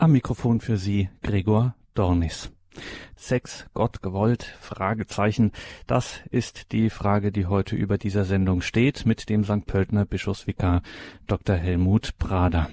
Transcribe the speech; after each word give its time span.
Am 0.00 0.12
Mikrofon 0.12 0.60
für 0.60 0.76
Sie 0.76 1.08
Gregor 1.24 1.74
Dornis. 1.94 2.52
Sex, 3.16 3.66
Gott 3.74 4.00
gewollt, 4.00 4.44
Fragezeichen. 4.60 5.50
Das 5.88 6.20
ist 6.30 6.70
die 6.70 6.88
Frage, 6.88 7.32
die 7.32 7.46
heute 7.46 7.74
über 7.74 7.98
dieser 7.98 8.24
Sendung 8.24 8.60
steht, 8.60 9.06
mit 9.06 9.28
dem 9.28 9.42
St. 9.42 9.66
Pöltner 9.66 10.04
Bischofsvikar 10.04 10.82
Dr. 11.26 11.56
Helmut 11.56 12.16
Prader. 12.16 12.70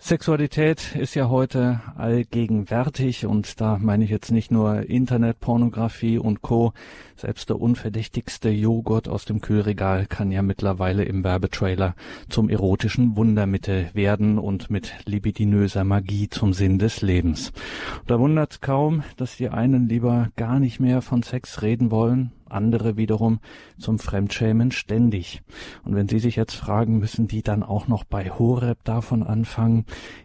Sexualität 0.00 0.94
ist 0.94 1.16
ja 1.16 1.28
heute 1.28 1.80
allgegenwärtig 1.96 3.26
und 3.26 3.60
da 3.60 3.78
meine 3.80 4.04
ich 4.04 4.10
jetzt 4.10 4.30
nicht 4.30 4.52
nur 4.52 4.88
Internetpornografie 4.88 6.18
und 6.18 6.40
Co. 6.40 6.72
Selbst 7.16 7.48
der 7.48 7.60
unverdächtigste 7.60 8.48
Joghurt 8.48 9.08
aus 9.08 9.24
dem 9.24 9.40
Kühlregal 9.40 10.06
kann 10.06 10.30
ja 10.30 10.40
mittlerweile 10.40 11.02
im 11.02 11.24
Werbetrailer 11.24 11.96
zum 12.28 12.48
erotischen 12.48 13.16
Wundermittel 13.16 13.90
werden 13.92 14.38
und 14.38 14.70
mit 14.70 14.94
libidinöser 15.04 15.82
Magie 15.82 16.28
zum 16.28 16.52
Sinn 16.52 16.78
des 16.78 17.02
Lebens. 17.02 17.52
Da 18.06 18.20
wundert 18.20 18.62
kaum, 18.62 19.02
dass 19.16 19.36
die 19.36 19.48
einen 19.48 19.88
lieber 19.88 20.28
gar 20.36 20.60
nicht 20.60 20.78
mehr 20.78 21.02
von 21.02 21.24
Sex 21.24 21.60
reden 21.60 21.90
wollen, 21.90 22.30
andere 22.50 22.96
wiederum 22.96 23.40
zum 23.78 23.98
Fremdschämen 23.98 24.70
ständig. 24.70 25.42
Und 25.84 25.94
wenn 25.94 26.08
Sie 26.08 26.18
sich 26.18 26.36
jetzt 26.36 26.54
fragen, 26.54 26.98
müssen 26.98 27.28
die 27.28 27.42
dann 27.42 27.62
auch 27.62 27.88
noch 27.88 28.04
bei 28.04 28.30
Horeb 28.30 28.84
davon 28.84 29.22
anfangen? 29.22 29.84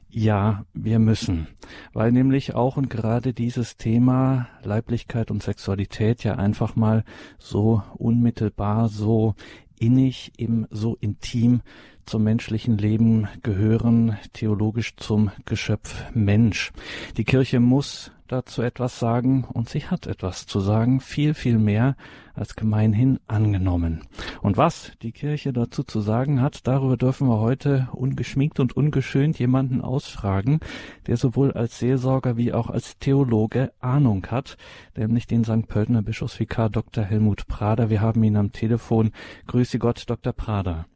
Ja, 0.09 0.65
wir 0.75 0.99
müssen, 0.99 1.47
weil 1.91 2.11
nämlich 2.11 2.53
auch 2.53 2.77
und 2.77 2.87
gerade 2.87 3.33
dieses 3.33 3.77
Thema 3.77 4.47
Leiblichkeit 4.61 5.31
und 5.31 5.41
Sexualität 5.41 6.23
ja 6.23 6.35
einfach 6.35 6.75
mal 6.75 7.03
so 7.39 7.81
unmittelbar, 7.95 8.89
so 8.89 9.33
innig, 9.79 10.31
eben 10.37 10.67
so 10.69 10.95
intim 10.99 11.61
zum 12.05 12.23
menschlichen 12.23 12.77
Leben 12.77 13.27
gehören, 13.41 14.17
theologisch 14.33 14.95
zum 14.97 15.31
Geschöpf 15.45 16.05
Mensch. 16.13 16.71
Die 17.17 17.23
Kirche 17.23 17.59
muss 17.59 18.11
dazu 18.27 18.61
etwas 18.61 18.99
sagen 18.99 19.43
und 19.43 19.69
sie 19.69 19.85
hat 19.85 20.07
etwas 20.07 20.47
zu 20.47 20.59
sagen, 20.59 20.99
viel, 20.99 21.33
viel 21.33 21.59
mehr 21.59 21.95
als 22.33 22.55
gemeinhin 22.55 23.19
angenommen. 23.27 24.01
Und 24.41 24.57
was 24.57 24.91
die 25.01 25.11
Kirche 25.11 25.53
dazu 25.53 25.83
zu 25.83 26.01
sagen 26.01 26.41
hat, 26.41 26.65
darüber 26.65 26.97
dürfen 26.97 27.27
wir 27.27 27.39
heute 27.39 27.89
ungeschminkt 27.91 28.59
und 28.59 28.75
ungeschönt 28.75 29.37
jemanden 29.37 29.81
ausfragen, 29.81 30.59
der 31.05 31.17
sowohl 31.17 31.51
als 31.51 31.77
Seelsorger 31.77 32.35
wie 32.35 32.53
auch 32.53 32.69
als 32.69 32.97
Theologe 32.97 33.71
Ahnung 33.79 34.25
hat, 34.31 34.57
nämlich 34.97 35.27
den 35.27 35.43
St. 35.43 35.67
Pöltener 35.67 36.01
Bischofsvikar 36.01 36.69
Dr. 36.69 37.03
Helmut 37.03 37.47
Prader. 37.47 37.89
Wir 37.89 38.01
haben 38.01 38.23
ihn 38.23 38.37
am 38.37 38.51
Telefon. 38.51 39.11
Grüße 39.45 39.77
Gott, 39.77 40.05
Dr. 40.07 40.33
Prader. 40.33 40.87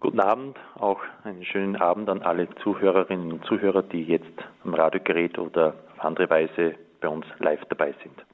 Guten 0.00 0.20
Abend, 0.20 0.56
auch 0.78 1.00
einen 1.24 1.44
schönen 1.44 1.74
Abend 1.74 2.08
an 2.08 2.22
alle 2.22 2.48
Zuhörerinnen 2.62 3.32
und 3.32 3.44
Zuhörer, 3.46 3.82
die 3.82 4.04
jetzt 4.04 4.30
am 4.62 4.72
Radiogerät 4.72 5.36
oder 5.40 5.74
auf 5.96 6.04
andere 6.04 6.30
Weise 6.30 6.76
bei 7.00 7.08
uns 7.08 7.26
live 7.40 7.64
dabei 7.68 7.92
sind. 8.04 8.24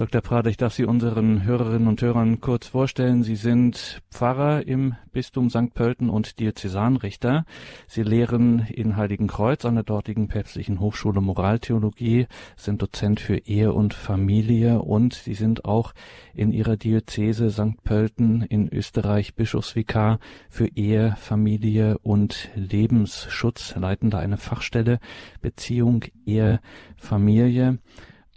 Dr. 0.00 0.22
Prader, 0.22 0.48
ich 0.48 0.56
darf 0.56 0.72
Sie 0.72 0.86
unseren 0.86 1.44
Hörerinnen 1.44 1.86
und 1.86 2.00
Hörern 2.00 2.40
kurz 2.40 2.68
vorstellen. 2.68 3.22
Sie 3.22 3.36
sind 3.36 4.00
Pfarrer 4.10 4.66
im 4.66 4.94
Bistum 5.12 5.50
St. 5.50 5.74
Pölten 5.74 6.08
und 6.08 6.38
Diözesanrichter. 6.38 7.44
Sie 7.86 8.02
lehren 8.02 8.66
in 8.70 8.96
Heiligenkreuz 8.96 9.66
an 9.66 9.74
der 9.74 9.84
dortigen 9.84 10.28
päpstlichen 10.28 10.80
Hochschule 10.80 11.20
Moraltheologie, 11.20 12.28
sind 12.56 12.80
Dozent 12.80 13.20
für 13.20 13.36
Ehe 13.36 13.74
und 13.74 13.92
Familie 13.92 14.80
und 14.80 15.12
Sie 15.12 15.34
sind 15.34 15.66
auch 15.66 15.92
in 16.32 16.50
Ihrer 16.50 16.78
Diözese 16.78 17.50
St. 17.50 17.84
Pölten 17.84 18.40
in 18.40 18.72
Österreich 18.72 19.34
Bischofsvikar 19.34 20.18
für 20.48 20.68
Ehe, 20.68 21.14
Familie 21.20 21.98
und 21.98 22.48
Lebensschutz, 22.54 23.74
leiten 23.76 24.14
eine 24.14 24.38
Fachstelle 24.38 24.98
Beziehung, 25.42 26.06
Ehe, 26.24 26.60
Familie. 26.96 27.80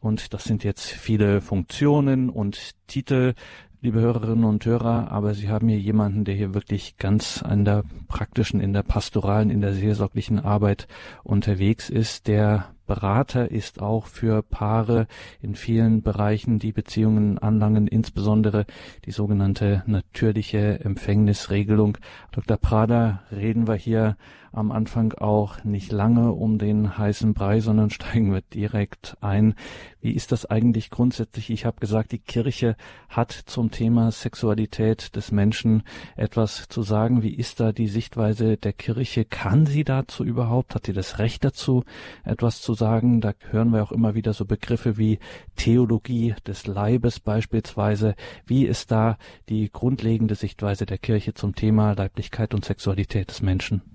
Und 0.04 0.34
das 0.34 0.44
sind 0.44 0.66
jetzt 0.66 0.86
viele 0.86 1.40
Funktionen 1.40 2.30
und 2.30 2.72
Titel, 2.88 3.36
liebe 3.80 4.02
Hörerinnen 4.02 4.44
und 4.44 4.66
Hörer, 4.66 5.09
aber 5.09 5.34
Sie 5.34 5.47
haben 5.47 5.69
hier 5.69 5.80
jemanden, 5.80 6.25
der 6.25 6.36
hier 6.36 6.53
wirklich 6.53 6.97
ganz 6.97 7.41
an 7.41 7.64
der 7.64 7.86
praktischen, 8.09 8.59
in 8.59 8.74
der 8.74 8.84
pastoralen, 8.84 9.50
in 9.50 9.62
der 9.62 9.72
seelsorglichen 9.74 10.42
Arbeit 10.42 10.90
unterwegs 11.24 11.90
ist, 11.90 12.28
der 12.28 12.74
Berater 12.86 13.50
ist 13.50 13.81
auch 13.81 14.08
für 14.08 14.44
Paare 14.44 15.08
in 15.42 15.56
vielen 15.56 16.02
Bereichen, 16.02 16.59
die 16.59 16.74
Beziehungen 16.74 17.38
anlangen, 17.38 17.88
insbesondere 17.88 18.66
die 19.06 19.12
sogenannte 19.12 19.84
natürliche 19.88 20.81
Empfängnisregelung. 20.81 21.97
Dr. 22.34 22.58
Prader, 22.58 23.24
reden 23.31 23.69
wir 23.69 23.75
hier 23.75 24.18
am 24.53 24.72
Anfang 24.72 25.14
auch 25.14 25.64
nicht 25.64 25.91
lange 25.91 26.31
um 26.31 26.59
den 26.59 26.97
heißen 26.97 27.34
Brei, 27.34 27.59
sondern 27.59 27.90
steigen 27.90 28.31
wir 28.31 28.41
direkt 28.41 29.18
ein. 29.19 29.56
Wie 30.00 30.12
ist 30.12 30.31
das 30.31 30.46
eigentlich 30.46 30.90
grundsätzlich? 30.90 31.50
Ich 31.50 31.66
habe 31.66 31.80
gesagt, 31.80 32.12
die 32.12 32.19
Kirche 32.19 32.75
hat 33.09 33.31
zum 33.31 33.72
Thema 33.72 34.12
Sexualität 34.12 35.16
des 35.16 35.31
Menschen 35.31 35.84
etwas 36.16 36.68
zu 36.69 36.84
sagen. 36.84 37.24
Wie 37.24 37.34
ist 37.34 37.59
da 37.59 37.72
die 37.72 37.88
Sichtweise 37.88 38.58
der 38.58 38.74
Kirche? 38.74 39.25
Kann 39.25 39.66
sie 39.66 39.84
dazu 39.84 40.24
überhaupt? 40.24 40.75
Hat 40.75 40.86
sie 40.86 40.94
das 40.94 41.19
Recht 41.19 41.44
dazu, 41.44 41.84
etwas 42.24 42.62
zu 42.62 42.74
sagen? 42.74 43.22
Da 43.22 43.34
hören 43.50 43.72
wir 43.72 43.84
auch 43.84 43.92
immer 43.92 44.13
wieder 44.13 44.34
so 44.34 44.46
Begriffe 44.46 44.97
wie 44.97 45.19
Theologie 45.56 46.36
des 46.46 46.68
Leibes 46.68 47.19
beispielsweise. 47.19 48.16
Wie 48.46 48.66
ist 48.66 48.92
da 48.92 49.18
die 49.50 49.72
grundlegende 49.72 50.36
Sichtweise 50.36 50.86
der 50.86 51.00
Kirche 51.00 51.34
zum 51.34 51.56
Thema 51.56 51.94
Leiblichkeit 51.94 52.53
und 52.53 52.66
Sexualität 52.66 53.30
des 53.30 53.42
Menschen? 53.42 53.93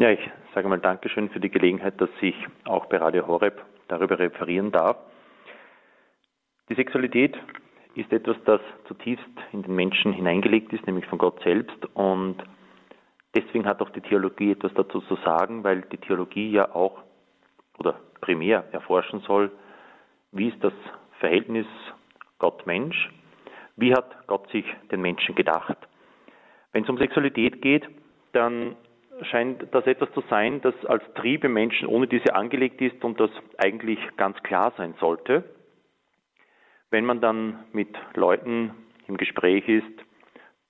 Ja, 0.00 0.10
ich 0.10 0.30
sage 0.54 0.68
mal 0.68 0.78
Dankeschön 0.78 1.28
für 1.28 1.40
die 1.40 1.50
Gelegenheit, 1.50 2.00
dass 2.00 2.10
ich 2.20 2.36
auch 2.62 2.86
bei 2.86 2.98
Radio 2.98 3.26
Horeb 3.26 3.60
darüber 3.88 4.16
referieren 4.16 4.70
darf. 4.70 4.96
Die 6.68 6.76
Sexualität 6.76 7.36
ist 7.96 8.12
etwas, 8.12 8.36
das 8.44 8.60
zutiefst 8.86 9.26
in 9.52 9.62
den 9.64 9.74
Menschen 9.74 10.12
hineingelegt 10.12 10.72
ist, 10.72 10.86
nämlich 10.86 11.04
von 11.06 11.18
Gott 11.18 11.42
selbst. 11.42 11.84
Und 11.94 12.36
deswegen 13.34 13.66
hat 13.66 13.82
auch 13.82 13.90
die 13.90 14.00
Theologie 14.00 14.52
etwas 14.52 14.72
dazu 14.74 15.00
zu 15.00 15.16
sagen, 15.24 15.64
weil 15.64 15.80
die 15.80 15.98
Theologie 15.98 16.52
ja 16.52 16.72
auch 16.76 17.02
oder 17.78 17.98
primär 18.20 18.66
erforschen 18.70 19.18
soll, 19.26 19.50
wie 20.30 20.50
ist 20.50 20.62
das 20.62 20.74
Verhältnis 21.18 21.66
Gott-Mensch, 22.38 23.10
wie 23.74 23.92
hat 23.92 24.28
Gott 24.28 24.48
sich 24.50 24.64
den 24.92 25.00
Menschen 25.00 25.34
gedacht. 25.34 25.76
Wenn 26.70 26.84
es 26.84 26.88
um 26.88 26.98
Sexualität 26.98 27.60
geht, 27.62 27.88
dann 28.30 28.76
scheint 29.22 29.66
das 29.72 29.86
etwas 29.86 30.12
zu 30.12 30.22
sein, 30.30 30.60
das 30.60 30.74
als 30.86 31.02
Trieb 31.14 31.44
im 31.44 31.52
Menschen 31.52 31.88
ohne 31.88 32.06
diese 32.06 32.34
angelegt 32.34 32.80
ist 32.80 33.04
und 33.04 33.18
das 33.20 33.30
eigentlich 33.56 33.98
ganz 34.16 34.42
klar 34.42 34.72
sein 34.76 34.94
sollte. 35.00 35.44
Wenn 36.90 37.04
man 37.04 37.20
dann 37.20 37.64
mit 37.72 37.96
Leuten 38.14 38.72
im 39.06 39.16
Gespräch 39.16 39.68
ist, 39.68 39.84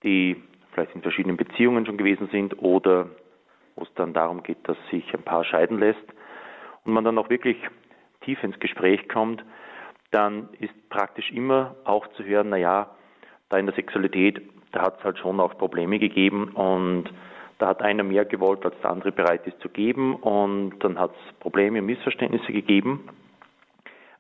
die 0.03 0.43
vielleicht 0.73 0.95
in 0.95 1.03
verschiedenen 1.03 1.37
Beziehungen 1.37 1.87
schon 1.87 1.99
gewesen 1.99 2.29
sind 2.31 2.63
oder 2.63 3.11
wo 3.77 3.85
es 3.85 3.95
dann 3.95 4.13
darum 4.13 4.43
geht, 4.43 4.59
dass 4.69 4.77
sich 4.91 5.13
ein 5.15 5.23
Paar 5.23 5.45
scheiden 5.45 5.79
lässt 5.79 6.05
und 6.85 6.93
man 6.93 7.05
dann 7.05 7.19
auch 7.19 7.31
wirklich 7.31 7.57
tief 8.23 8.43
ins 8.43 8.59
Gespräch 8.59 9.09
kommt, 9.09 9.45
dann 10.11 10.49
ist 10.59 10.75
praktisch 10.89 11.31
immer 11.31 11.77
auch 11.85 12.07
zu 12.09 12.25
hören, 12.25 12.49
naja, 12.49 12.91
da 13.49 13.59
in 13.59 13.67
der 13.67 13.75
Sexualität, 13.75 14.43
da 14.73 14.83
hat 14.83 14.99
es 14.99 15.05
halt 15.05 15.19
schon 15.19 15.41
auch 15.41 15.57
Probleme 15.57 15.99
gegeben 15.99 16.49
und 16.55 17.11
da 17.59 17.69
hat 17.69 17.83
einer 17.83 18.05
mehr 18.05 18.25
gewollt, 18.25 18.65
als 18.65 18.81
der 18.83 18.91
andere 18.91 19.13
bereit 19.13 19.47
ist 19.47 19.61
zu 19.61 19.69
geben 19.69 20.15
und 20.17 20.79
dann 20.81 20.99
hat 20.99 21.11
es 21.13 21.35
Probleme 21.41 21.81
und 21.81 21.87
Missverständnisse 21.87 22.53
gegeben. 22.53 23.09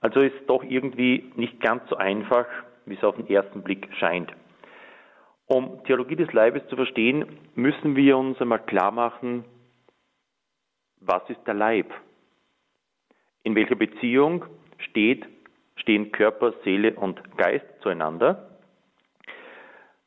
Also 0.01 0.21
ist 0.21 0.35
doch 0.47 0.63
irgendwie 0.63 1.33
nicht 1.37 1.61
ganz 1.61 1.83
so 1.89 1.97
einfach, 1.97 2.47
wie 2.87 2.95
es 2.95 3.05
auf 3.05 3.17
den 3.17 3.29
ersten 3.29 3.63
Blick 3.63 3.89
scheint. 3.99 4.33
Um 5.47 5.83
Theologie 5.85 6.17
des 6.17 6.33
Leibes 6.33 6.67
zu 6.69 6.77
verstehen, 6.77 7.25
müssen 7.55 7.97
wir 7.97 8.19
uns 8.19 8.41
einmal 8.41 8.61
klar 8.61 8.91
machen, 8.91 9.45
was 11.01 11.23
ist 11.31 11.41
der 11.47 11.55
Leib? 11.55 11.93
In 13.45 13.55
welcher 13.55 13.77
Beziehung 13.77 14.45
steht, 14.79 15.25
stehen 15.77 16.13
Körper, 16.13 16.53
Seele 16.65 16.95
und 16.95 17.37
Geist 17.37 17.67
zueinander? 17.81 18.51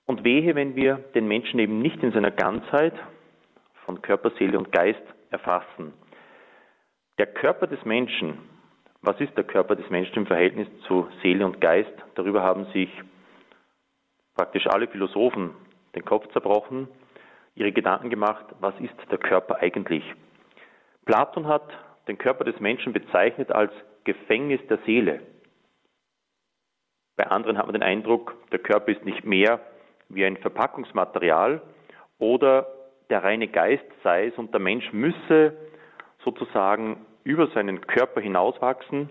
Und 0.05 0.23
wehe, 0.23 0.53
wenn 0.55 0.75
wir 0.75 0.97
den 1.15 1.27
Menschen 1.27 1.59
eben 1.59 1.81
nicht 1.81 2.03
in 2.03 2.11
seiner 2.11 2.31
Ganzheit, 2.31 2.93
von 3.91 4.01
Körper, 4.01 4.31
Seele 4.39 4.57
und 4.57 4.71
Geist 4.71 5.01
erfassen. 5.31 5.93
Der 7.17 7.27
Körper 7.27 7.67
des 7.67 7.83
Menschen, 7.83 8.37
was 9.01 9.19
ist 9.19 9.35
der 9.35 9.43
Körper 9.43 9.75
des 9.75 9.89
Menschen 9.89 10.15
im 10.15 10.27
Verhältnis 10.27 10.67
zu 10.87 11.09
Seele 11.21 11.45
und 11.45 11.59
Geist? 11.59 11.91
Darüber 12.15 12.41
haben 12.41 12.65
sich 12.71 12.89
praktisch 14.33 14.65
alle 14.67 14.87
Philosophen 14.87 15.51
den 15.93 16.05
Kopf 16.05 16.31
zerbrochen, 16.31 16.87
ihre 17.55 17.73
Gedanken 17.73 18.09
gemacht, 18.09 18.45
was 18.61 18.73
ist 18.79 18.95
der 19.11 19.17
Körper 19.17 19.57
eigentlich? 19.57 20.05
Platon 21.03 21.47
hat 21.47 21.67
den 22.07 22.17
Körper 22.17 22.45
des 22.45 22.57
Menschen 22.61 22.93
bezeichnet 22.93 23.51
als 23.51 23.73
Gefängnis 24.05 24.61
der 24.69 24.77
Seele. 24.85 25.19
Bei 27.17 27.27
anderen 27.27 27.57
hat 27.57 27.65
man 27.65 27.73
den 27.73 27.83
Eindruck, 27.83 28.35
der 28.51 28.59
Körper 28.59 28.93
ist 28.93 29.03
nicht 29.03 29.25
mehr 29.25 29.59
wie 30.07 30.23
ein 30.23 30.37
Verpackungsmaterial 30.37 31.61
oder 32.19 32.80
der 33.11 33.23
reine 33.23 33.49
Geist 33.49 33.85
sei 34.03 34.27
es 34.27 34.37
und 34.37 34.53
der 34.53 34.61
Mensch 34.61 34.91
müsse 34.93 35.55
sozusagen 36.23 37.05
über 37.23 37.47
seinen 37.47 37.81
Körper 37.81 38.21
hinauswachsen, 38.21 39.09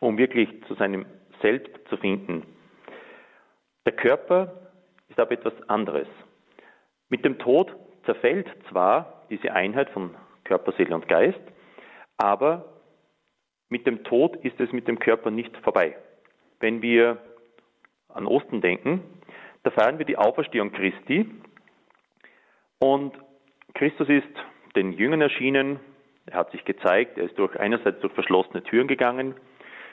um 0.00 0.16
wirklich 0.16 0.48
zu 0.66 0.74
seinem 0.74 1.04
Selbst 1.42 1.76
zu 1.88 1.96
finden. 1.96 2.44
Der 3.84 3.92
Körper 3.92 4.70
ist 5.08 5.18
aber 5.18 5.32
etwas 5.32 5.52
anderes. 5.68 6.06
Mit 7.08 7.24
dem 7.24 7.38
Tod 7.38 7.74
zerfällt 8.04 8.46
zwar 8.70 9.26
diese 9.30 9.52
Einheit 9.52 9.90
von 9.90 10.14
Körper, 10.44 10.72
Seele 10.72 10.94
und 10.94 11.08
Geist, 11.08 11.40
aber 12.16 12.64
mit 13.68 13.86
dem 13.86 14.04
Tod 14.04 14.36
ist 14.44 14.58
es 14.60 14.72
mit 14.72 14.86
dem 14.88 14.98
Körper 14.98 15.30
nicht 15.30 15.56
vorbei. 15.58 15.96
Wenn 16.60 16.82
wir 16.82 17.18
an 18.08 18.26
Osten 18.26 18.60
denken, 18.60 19.02
da 19.64 19.70
feiern 19.70 19.98
wir 19.98 20.06
die 20.06 20.16
Auferstehung 20.16 20.72
Christi 20.72 21.28
und 22.78 23.12
Christus 23.74 24.08
ist 24.08 24.28
den 24.76 24.92
Jüngern 24.92 25.20
erschienen, 25.20 25.80
er 26.26 26.38
hat 26.38 26.50
sich 26.52 26.64
gezeigt, 26.64 27.18
er 27.18 27.24
ist 27.24 27.38
durch 27.38 27.58
einerseits 27.58 28.00
durch 28.00 28.12
verschlossene 28.12 28.62
Türen 28.62 28.88
gegangen, 28.88 29.34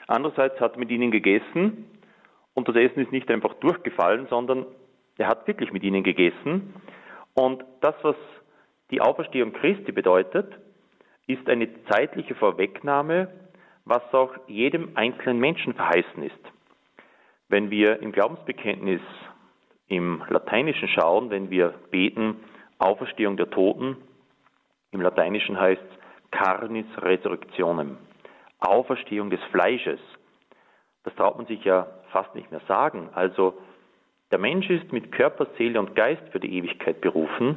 andererseits 0.06 0.60
hat 0.60 0.74
er 0.74 0.78
mit 0.78 0.90
ihnen 0.90 1.10
gegessen 1.10 1.86
und 2.54 2.68
das 2.68 2.76
Essen 2.76 3.00
ist 3.02 3.12
nicht 3.12 3.30
einfach 3.30 3.54
durchgefallen, 3.54 4.26
sondern 4.28 4.66
er 5.18 5.28
hat 5.28 5.46
wirklich 5.46 5.72
mit 5.72 5.82
ihnen 5.82 6.02
gegessen. 6.02 6.74
Und 7.34 7.64
das, 7.80 7.94
was 8.02 8.16
die 8.90 9.00
Auferstehung 9.00 9.52
Christi 9.52 9.92
bedeutet, 9.92 10.52
ist 11.26 11.48
eine 11.48 11.68
zeitliche 11.90 12.34
Vorwegnahme, 12.34 13.28
was 13.84 14.02
auch 14.12 14.32
jedem 14.46 14.90
einzelnen 14.94 15.38
Menschen 15.38 15.74
verheißen 15.74 16.22
ist. 16.22 16.38
Wenn 17.48 17.70
wir 17.70 18.00
im 18.00 18.12
Glaubensbekenntnis 18.12 19.00
im 19.88 20.22
Lateinischen 20.28 20.88
schauen, 20.88 21.30
wenn 21.30 21.50
wir 21.50 21.74
beten, 21.90 22.36
Auferstehung 22.78 23.36
der 23.36 23.50
Toten, 23.50 23.96
im 24.92 25.00
Lateinischen 25.00 25.58
heißt 25.58 25.82
Carnis 26.30 26.86
Resurrectionem, 26.98 27.98
Auferstehung 28.60 29.30
des 29.30 29.42
Fleisches. 29.50 30.00
Das 31.04 31.14
traut 31.14 31.36
man 31.36 31.46
sich 31.46 31.64
ja 31.64 31.86
fast 32.10 32.34
nicht 32.34 32.50
mehr 32.50 32.60
sagen. 32.68 33.10
Also 33.14 33.54
der 34.30 34.38
Mensch 34.38 34.68
ist 34.70 34.92
mit 34.92 35.12
Körper, 35.12 35.46
Seele 35.56 35.78
und 35.78 35.94
Geist 35.94 36.22
für 36.32 36.40
die 36.40 36.52
Ewigkeit 36.56 37.00
berufen 37.00 37.56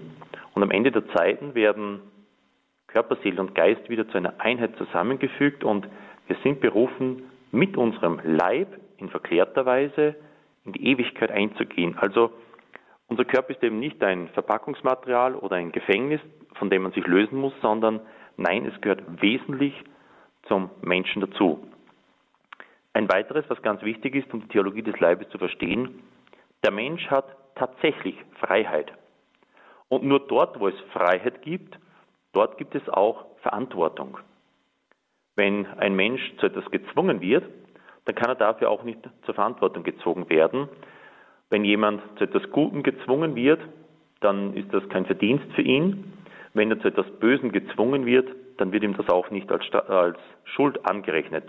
und 0.53 0.63
am 0.63 0.71
Ende 0.71 0.91
der 0.91 1.07
Zeiten 1.09 1.55
werden 1.55 2.01
Körper, 2.87 3.17
Seele 3.23 3.41
und 3.41 3.55
Geist 3.55 3.89
wieder 3.89 4.07
zu 4.09 4.17
einer 4.17 4.39
Einheit 4.39 4.75
zusammengefügt 4.77 5.63
und 5.63 5.87
wir 6.27 6.35
sind 6.43 6.61
berufen, 6.61 7.23
mit 7.51 7.77
unserem 7.77 8.19
Leib 8.23 8.67
in 8.97 9.09
verklärter 9.09 9.65
Weise 9.65 10.15
in 10.65 10.73
die 10.73 10.85
Ewigkeit 10.87 11.31
einzugehen. 11.31 11.97
Also 11.97 12.31
unser 13.09 13.25
Körper 13.25 13.51
ist 13.51 13.63
eben 13.63 13.79
nicht 13.79 14.01
ein 14.03 14.29
Verpackungsmaterial 14.29 15.35
oder 15.35 15.57
ein 15.57 15.71
Gefängnis, 15.71 16.21
von 16.53 16.69
dem 16.69 16.83
man 16.83 16.93
sich 16.93 17.05
lösen 17.05 17.37
muss, 17.37 17.53
sondern 17.61 17.99
nein, 18.37 18.65
es 18.65 18.79
gehört 18.81 19.21
wesentlich 19.21 19.73
zum 20.47 20.69
Menschen 20.81 21.21
dazu. 21.21 21.67
Ein 22.93 23.11
weiteres, 23.11 23.45
was 23.49 23.61
ganz 23.61 23.81
wichtig 23.81 24.15
ist, 24.15 24.33
um 24.33 24.41
die 24.41 24.47
Theologie 24.47 24.81
des 24.81 24.99
Leibes 24.99 25.29
zu 25.29 25.37
verstehen, 25.37 26.01
der 26.63 26.71
Mensch 26.71 27.07
hat 27.07 27.25
tatsächlich 27.55 28.15
Freiheit. 28.39 28.91
Und 29.89 30.03
nur 30.03 30.27
dort, 30.27 30.59
wo 30.59 30.67
es 30.67 30.79
Freiheit 30.93 31.41
gibt, 31.41 31.77
dort 32.33 32.57
gibt 32.57 32.75
es 32.75 32.87
auch 32.89 33.25
Verantwortung. 33.41 34.17
Wenn 35.35 35.65
ein 35.65 35.95
Mensch 35.95 36.21
zu 36.37 36.47
etwas 36.47 36.69
gezwungen 36.69 37.21
wird, 37.21 37.45
dann 38.05 38.15
kann 38.15 38.29
er 38.29 38.35
dafür 38.35 38.69
auch 38.69 38.83
nicht 38.83 38.99
zur 39.23 39.33
Verantwortung 39.33 39.83
gezogen 39.83 40.29
werden. 40.29 40.67
Wenn 41.49 41.63
jemand 41.63 42.01
zu 42.17 42.25
etwas 42.25 42.49
Gutem 42.51 42.83
gezwungen 42.83 43.35
wird, 43.35 43.59
dann 44.19 44.53
ist 44.55 44.73
das 44.73 44.87
kein 44.89 45.05
Verdienst 45.05 45.51
für 45.53 45.61
ihn. 45.61 46.13
Wenn 46.53 46.71
er 46.71 46.79
zu 46.79 46.89
etwas 46.89 47.09
Bösen 47.19 47.51
gezwungen 47.51 48.05
wird, 48.05 48.29
dann 48.57 48.71
wird 48.71 48.83
ihm 48.83 48.95
das 48.95 49.09
auch 49.09 49.29
nicht 49.31 49.51
als, 49.51 49.63
als 49.73 50.17
Schuld 50.43 50.85
angerechnet. 50.85 51.45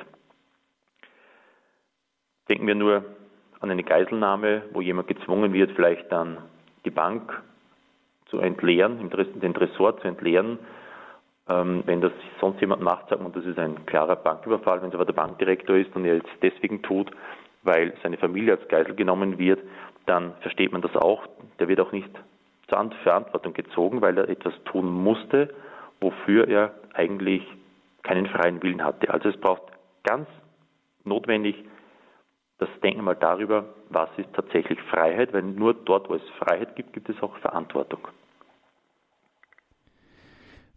Denken 2.48 2.66
wir 2.66 2.74
nur 2.74 3.04
an 3.60 3.70
eine 3.70 3.82
Geiselnahme, 3.82 4.62
wo 4.72 4.80
jemand 4.80 5.08
gezwungen 5.08 5.52
wird, 5.52 5.72
vielleicht 5.72 6.10
dann 6.10 6.38
die 6.84 6.90
Bank 6.90 7.42
zu 8.26 8.38
entleeren, 8.38 9.10
den 9.42 9.54
Tresor 9.54 9.98
zu 9.98 10.08
entleeren. 10.08 10.58
Ähm, 11.48 11.82
wenn 11.86 12.00
das 12.00 12.12
sonst 12.40 12.60
jemand 12.60 12.80
macht, 12.82 13.08
sagt 13.08 13.22
man, 13.22 13.32
das 13.32 13.44
ist 13.44 13.58
ein 13.58 13.84
klarer 13.86 14.16
Banküberfall. 14.16 14.80
Wenn 14.80 14.88
es 14.88 14.94
aber 14.94 15.04
der 15.04 15.12
Bankdirektor 15.12 15.76
ist 15.76 15.94
und 15.94 16.04
er 16.04 16.16
es 16.16 16.22
deswegen 16.40 16.80
tut, 16.82 17.10
weil 17.62 17.92
seine 18.02 18.16
Familie 18.16 18.52
als 18.52 18.68
Geisel 18.68 18.94
genommen 18.94 19.38
wird, 19.38 19.60
dann 20.10 20.34
versteht 20.40 20.72
man 20.72 20.82
das 20.82 20.96
auch. 20.96 21.22
Der 21.60 21.68
wird 21.68 21.80
auch 21.80 21.92
nicht 21.92 22.10
zur 22.68 22.90
Verantwortung 23.04 23.54
gezogen, 23.54 24.02
weil 24.02 24.18
er 24.18 24.28
etwas 24.28 24.52
tun 24.64 24.86
musste, 24.86 25.54
wofür 26.00 26.48
er 26.48 26.74
eigentlich 26.94 27.46
keinen 28.02 28.26
freien 28.26 28.60
Willen 28.62 28.82
hatte. 28.82 29.08
Also 29.12 29.28
es 29.28 29.36
braucht 29.36 29.62
ganz 30.02 30.28
notwendig 31.04 31.64
das 32.58 32.68
Denken 32.82 33.04
mal 33.04 33.14
darüber, 33.14 33.66
was 33.88 34.10
ist 34.16 34.32
tatsächlich 34.34 34.80
Freiheit, 34.82 35.32
weil 35.32 35.42
nur 35.42 35.74
dort, 35.74 36.10
wo 36.10 36.14
es 36.14 36.28
Freiheit 36.38 36.74
gibt, 36.76 36.92
gibt 36.92 37.08
es 37.08 37.22
auch 37.22 37.36
Verantwortung. 37.38 38.00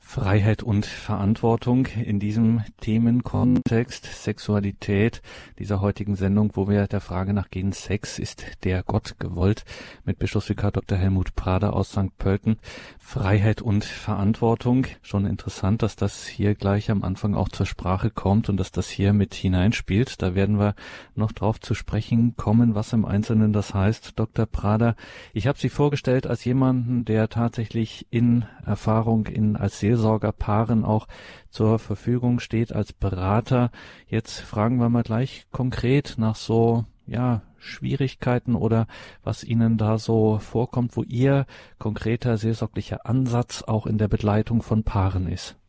Freiheit 0.05 0.61
und 0.61 0.85
Verantwortung 0.85 1.87
in 1.87 2.19
diesem 2.19 2.61
Themenkontext 2.81 4.05
Sexualität 4.05 5.23
dieser 5.57 5.81
heutigen 5.81 6.15
Sendung, 6.15 6.51
wo 6.53 6.67
wir 6.67 6.85
der 6.85 7.01
Frage 7.01 7.33
nachgehen, 7.33 7.71
Sex 7.71 8.19
ist 8.19 8.45
der 8.63 8.83
Gott 8.83 9.15
gewollt, 9.17 9.65
mit 10.05 10.19
Bischofsvikar 10.19 10.71
Dr. 10.71 10.99
Helmut 10.99 11.33
Prader 11.35 11.73
aus 11.73 11.91
St. 11.91 12.15
Pölten. 12.19 12.57
Freiheit 12.99 13.61
und 13.61 13.85
Verantwortung. 13.85 14.85
Schon 15.01 15.25
interessant, 15.25 15.81
dass 15.81 15.95
das 15.95 16.27
hier 16.27 16.53
gleich 16.53 16.91
am 16.91 17.03
Anfang 17.03 17.33
auch 17.33 17.49
zur 17.49 17.65
Sprache 17.65 18.11
kommt 18.11 18.49
und 18.49 18.57
dass 18.57 18.71
das 18.71 18.89
hier 18.89 19.13
mit 19.13 19.33
hineinspielt. 19.33 20.21
Da 20.21 20.35
werden 20.35 20.59
wir 20.59 20.75
noch 21.15 21.31
drauf 21.31 21.59
zu 21.59 21.73
sprechen 21.73 22.35
kommen, 22.35 22.75
was 22.75 22.93
im 22.93 23.05
Einzelnen 23.05 23.51
das 23.51 23.73
heißt. 23.73 24.19
Dr. 24.19 24.45
Prader, 24.45 24.95
ich 25.33 25.47
habe 25.47 25.57
Sie 25.57 25.69
vorgestellt 25.69 26.27
als 26.27 26.45
jemanden, 26.45 27.03
der 27.03 27.29
tatsächlich 27.29 28.05
in 28.11 28.45
Erfahrung 28.65 29.25
in 29.25 29.55
als 29.55 29.79
Seelsorgerpaaren 29.93 30.85
auch 30.85 31.07
zur 31.49 31.79
Verfügung 31.79 32.39
steht 32.39 32.73
als 32.73 32.93
Berater. 32.93 33.71
Jetzt 34.07 34.39
fragen 34.39 34.77
wir 34.77 34.89
mal 34.89 35.03
gleich 35.03 35.45
konkret 35.51 36.15
nach 36.17 36.35
so 36.35 36.85
ja, 37.05 37.41
Schwierigkeiten 37.59 38.55
oder 38.55 38.87
was 39.23 39.43
Ihnen 39.43 39.77
da 39.77 39.97
so 39.97 40.39
vorkommt, 40.39 40.97
wo 40.97 41.03
Ihr 41.03 41.45
konkreter 41.79 42.37
seelsorglicher 42.37 43.05
Ansatz 43.05 43.63
auch 43.63 43.85
in 43.85 43.97
der 43.97 44.07
Begleitung 44.07 44.61
von 44.61 44.83
Paaren 44.83 45.27
ist? 45.27 45.59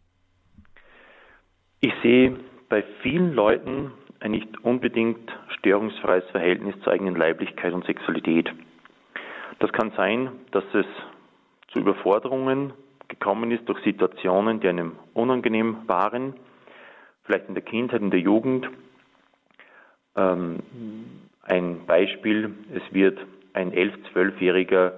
Ich 1.80 1.92
sehe 2.02 2.36
bei 2.68 2.82
vielen 3.02 3.34
Leuten 3.34 3.90
ein 4.20 4.30
nicht 4.30 4.64
unbedingt 4.64 5.30
störungsfreies 5.58 6.24
Verhältnis 6.30 6.74
zur 6.82 6.94
eigenen 6.94 7.14
Leiblichkeit 7.14 7.74
und 7.74 7.84
Sexualität. 7.84 8.50
Das 9.58 9.70
kann 9.72 9.92
sein, 9.96 10.30
dass 10.50 10.64
es 10.72 10.86
zu 11.68 11.80
Überforderungen 11.80 12.72
gekommen 13.08 13.50
ist 13.50 13.68
durch 13.68 13.82
Situationen, 13.84 14.60
die 14.60 14.68
einem 14.68 14.96
unangenehm 15.12 15.78
waren, 15.86 16.34
vielleicht 17.24 17.48
in 17.48 17.54
der 17.54 17.64
Kindheit, 17.64 18.00
in 18.00 18.10
der 18.10 18.20
Jugend. 18.20 18.68
Ähm, 20.16 20.60
ein 21.42 21.86
Beispiel, 21.86 22.54
es 22.74 22.82
wird 22.92 23.18
ein 23.52 23.72
11-, 23.72 23.92
12-Jähriger 24.14 24.92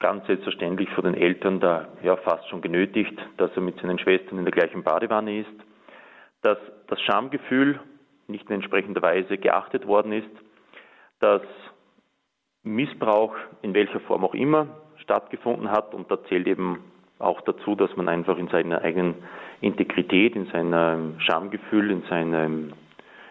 ganz 0.00 0.26
selbstverständlich 0.26 0.88
von 0.90 1.04
den 1.04 1.14
Eltern 1.14 1.60
da 1.60 1.88
ja 2.02 2.16
fast 2.16 2.48
schon 2.48 2.60
genötigt, 2.60 3.18
dass 3.36 3.50
er 3.54 3.62
mit 3.62 3.80
seinen 3.80 3.98
Schwestern 3.98 4.38
in 4.38 4.44
der 4.44 4.52
gleichen 4.52 4.84
Badewanne 4.84 5.40
ist, 5.40 5.50
dass 6.42 6.58
das 6.86 7.00
Schamgefühl 7.02 7.80
nicht 8.28 8.48
in 8.48 8.56
entsprechender 8.56 9.02
Weise 9.02 9.38
geachtet 9.38 9.86
worden 9.86 10.12
ist, 10.12 10.30
dass 11.18 11.42
Missbrauch 12.62 13.34
in 13.62 13.74
welcher 13.74 14.00
Form 14.00 14.24
auch 14.24 14.34
immer 14.34 14.68
stattgefunden 14.98 15.70
hat 15.70 15.94
und 15.94 16.10
da 16.10 16.22
zählt 16.24 16.46
eben 16.46 16.84
auch 17.18 17.40
dazu, 17.42 17.74
dass 17.74 17.94
man 17.96 18.08
einfach 18.08 18.38
in 18.38 18.48
seiner 18.48 18.82
eigenen 18.82 19.14
Integrität, 19.60 20.36
in 20.36 20.46
seinem 20.46 21.18
Schamgefühl, 21.20 21.90
in, 21.90 22.02
seinem, 22.02 22.72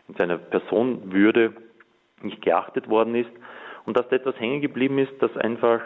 in 0.08 0.16
seiner 0.16 0.38
Personenwürde 0.38 1.54
nicht 2.22 2.42
geachtet 2.42 2.90
worden 2.90 3.16
ist 3.16 3.30
und 3.86 3.98
dass 3.98 4.08
da 4.10 4.18
etwas 4.18 4.40
hängen 4.40 4.62
geblieben 4.62 4.98
ist, 4.98 5.14
das 5.20 5.36
einfach 5.38 5.82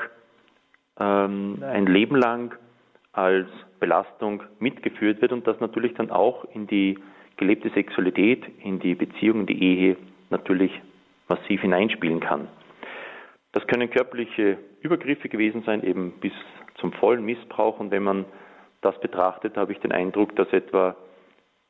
ähm, 0.99 1.61
ein 1.61 1.85
Leben 1.85 2.15
lang 2.15 2.55
als 3.13 3.47
Belastung 3.79 4.43
mitgeführt 4.59 5.21
wird 5.21 5.31
und 5.31 5.45
das 5.45 5.59
natürlich 5.59 5.93
dann 5.93 6.11
auch 6.11 6.45
in 6.53 6.67
die 6.67 6.97
gelebte 7.37 7.69
Sexualität, 7.69 8.43
in 8.63 8.79
die 8.79 8.95
Beziehung, 8.95 9.41
in 9.41 9.45
die 9.47 9.61
Ehe 9.61 9.97
natürlich 10.29 10.71
massiv 11.27 11.61
hineinspielen 11.61 12.19
kann. 12.19 12.47
Das 13.51 13.65
können 13.67 13.89
körperliche 13.89 14.57
Übergriffe 14.81 15.27
gewesen 15.27 15.63
sein, 15.65 15.83
eben 15.83 16.13
bis 16.21 16.31
zum 16.81 16.91
vollen 16.93 17.23
Missbrauch. 17.23 17.79
Und 17.79 17.91
wenn 17.91 18.03
man 18.03 18.25
das 18.81 18.99
betrachtet, 18.99 19.55
habe 19.55 19.71
ich 19.71 19.79
den 19.79 19.91
Eindruck, 19.91 20.35
dass 20.35 20.51
etwa 20.51 20.95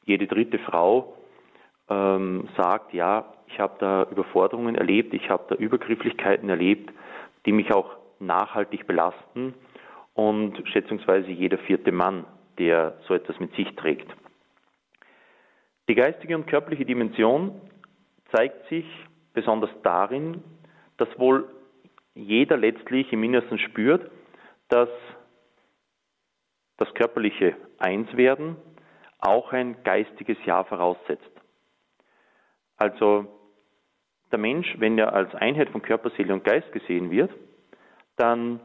jede 0.05 0.25
dritte 0.25 0.57
Frau 0.59 1.13
ähm, 1.89 2.47
sagt, 2.57 2.93
ja, 2.93 3.33
ich 3.47 3.59
habe 3.59 3.75
da 3.79 4.07
Überforderungen 4.09 4.75
erlebt, 4.75 5.13
ich 5.13 5.29
habe 5.29 5.43
da 5.49 5.55
Übergrifflichkeiten 5.55 6.49
erlebt, 6.49 6.91
die 7.45 7.51
mich 7.51 7.71
auch 7.73 7.97
nachhaltig 8.19 8.87
belasten. 8.87 9.53
Und 10.13 10.61
schätzungsweise 10.67 11.29
jeder 11.29 11.57
vierte 11.59 11.91
Mann 11.91 12.25
der 12.57 12.93
so 13.07 13.13
etwas 13.13 13.39
mit 13.39 13.53
sich 13.55 13.67
trägt. 13.75 14.07
Die 15.89 15.95
geistige 15.95 16.35
und 16.35 16.47
körperliche 16.47 16.85
Dimension 16.85 17.59
zeigt 18.31 18.67
sich 18.69 18.85
besonders 19.33 19.71
darin, 19.83 20.43
dass 20.97 21.09
wohl 21.17 21.49
jeder 22.13 22.57
letztlich 22.57 23.11
im 23.11 23.23
Innersten 23.23 23.57
spürt, 23.57 24.11
dass 24.71 24.89
das 26.77 26.91
körperliche 26.93 27.55
Einswerden 27.77 28.55
auch 29.19 29.53
ein 29.53 29.83
geistiges 29.83 30.37
Ja 30.45 30.63
voraussetzt. 30.63 31.29
Also 32.77 33.27
der 34.31 34.39
Mensch, 34.39 34.75
wenn 34.79 34.97
er 34.97 35.13
als 35.13 35.35
Einheit 35.35 35.69
von 35.69 35.81
Körper, 35.81 36.09
Seele 36.11 36.33
und 36.33 36.43
Geist 36.43 36.71
gesehen 36.71 37.11
wird, 37.11 37.31
dann 38.15 38.61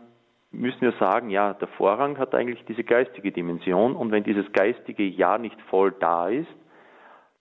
müssen 0.52 0.80
wir 0.80 0.92
sagen, 0.92 1.28
ja, 1.28 1.54
der 1.54 1.68
Vorrang 1.68 2.18
hat 2.18 2.34
eigentlich 2.34 2.64
diese 2.66 2.84
geistige 2.84 3.32
Dimension 3.32 3.96
und 3.96 4.12
wenn 4.12 4.24
dieses 4.24 4.50
geistige 4.52 5.02
Ja 5.02 5.38
nicht 5.38 5.60
voll 5.62 5.92
da 5.98 6.28
ist, 6.28 6.48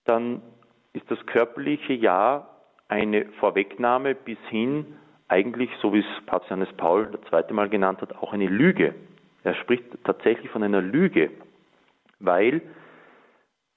dann 0.05 0.41
ist 0.93 1.09
das 1.09 1.23
körperliche 1.27 1.93
Ja 1.93 2.49
eine 2.87 3.27
Vorwegnahme 3.39 4.15
bis 4.15 4.39
hin, 4.49 4.97
eigentlich, 5.27 5.69
so 5.81 5.93
wie 5.93 5.99
es 5.99 6.25
Papst 6.25 6.49
Johannes 6.49 6.71
Paul 6.77 7.09
das 7.11 7.21
zweite 7.29 7.53
Mal 7.53 7.69
genannt 7.69 8.01
hat, 8.01 8.15
auch 8.15 8.33
eine 8.33 8.47
Lüge. 8.47 8.95
Er 9.43 9.55
spricht 9.55 9.85
tatsächlich 10.03 10.49
von 10.51 10.63
einer 10.63 10.81
Lüge, 10.81 11.31
weil 12.19 12.61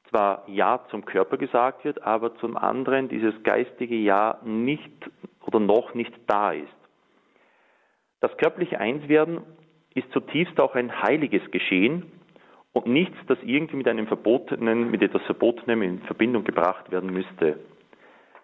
zwar 0.08 0.44
Ja 0.48 0.80
zum 0.90 1.04
Körper 1.04 1.36
gesagt 1.36 1.84
wird, 1.84 2.02
aber 2.02 2.34
zum 2.36 2.56
anderen 2.56 3.08
dieses 3.08 3.34
geistige 3.42 3.94
Ja 3.94 4.38
nicht 4.44 5.10
oder 5.46 5.60
noch 5.60 5.94
nicht 5.94 6.12
da 6.26 6.52
ist. 6.52 6.68
Das 8.20 8.36
körperliche 8.36 8.80
Einswerden 8.80 9.42
ist 9.94 10.10
zutiefst 10.12 10.58
auch 10.60 10.74
ein 10.74 11.02
heiliges 11.02 11.50
Geschehen 11.50 12.10
und 12.72 12.86
nichts, 12.86 13.16
das 13.26 13.38
irgendwie 13.42 13.76
mit 13.76 13.88
einem 13.88 14.06
Verbotenen, 14.06 14.90
mit 14.90 15.02
etwas 15.02 15.22
Verbotenem 15.22 15.82
in 15.82 15.98
Verbindung 16.00 16.44
gebracht 16.44 16.90
werden 16.90 17.10
müsste, 17.12 17.58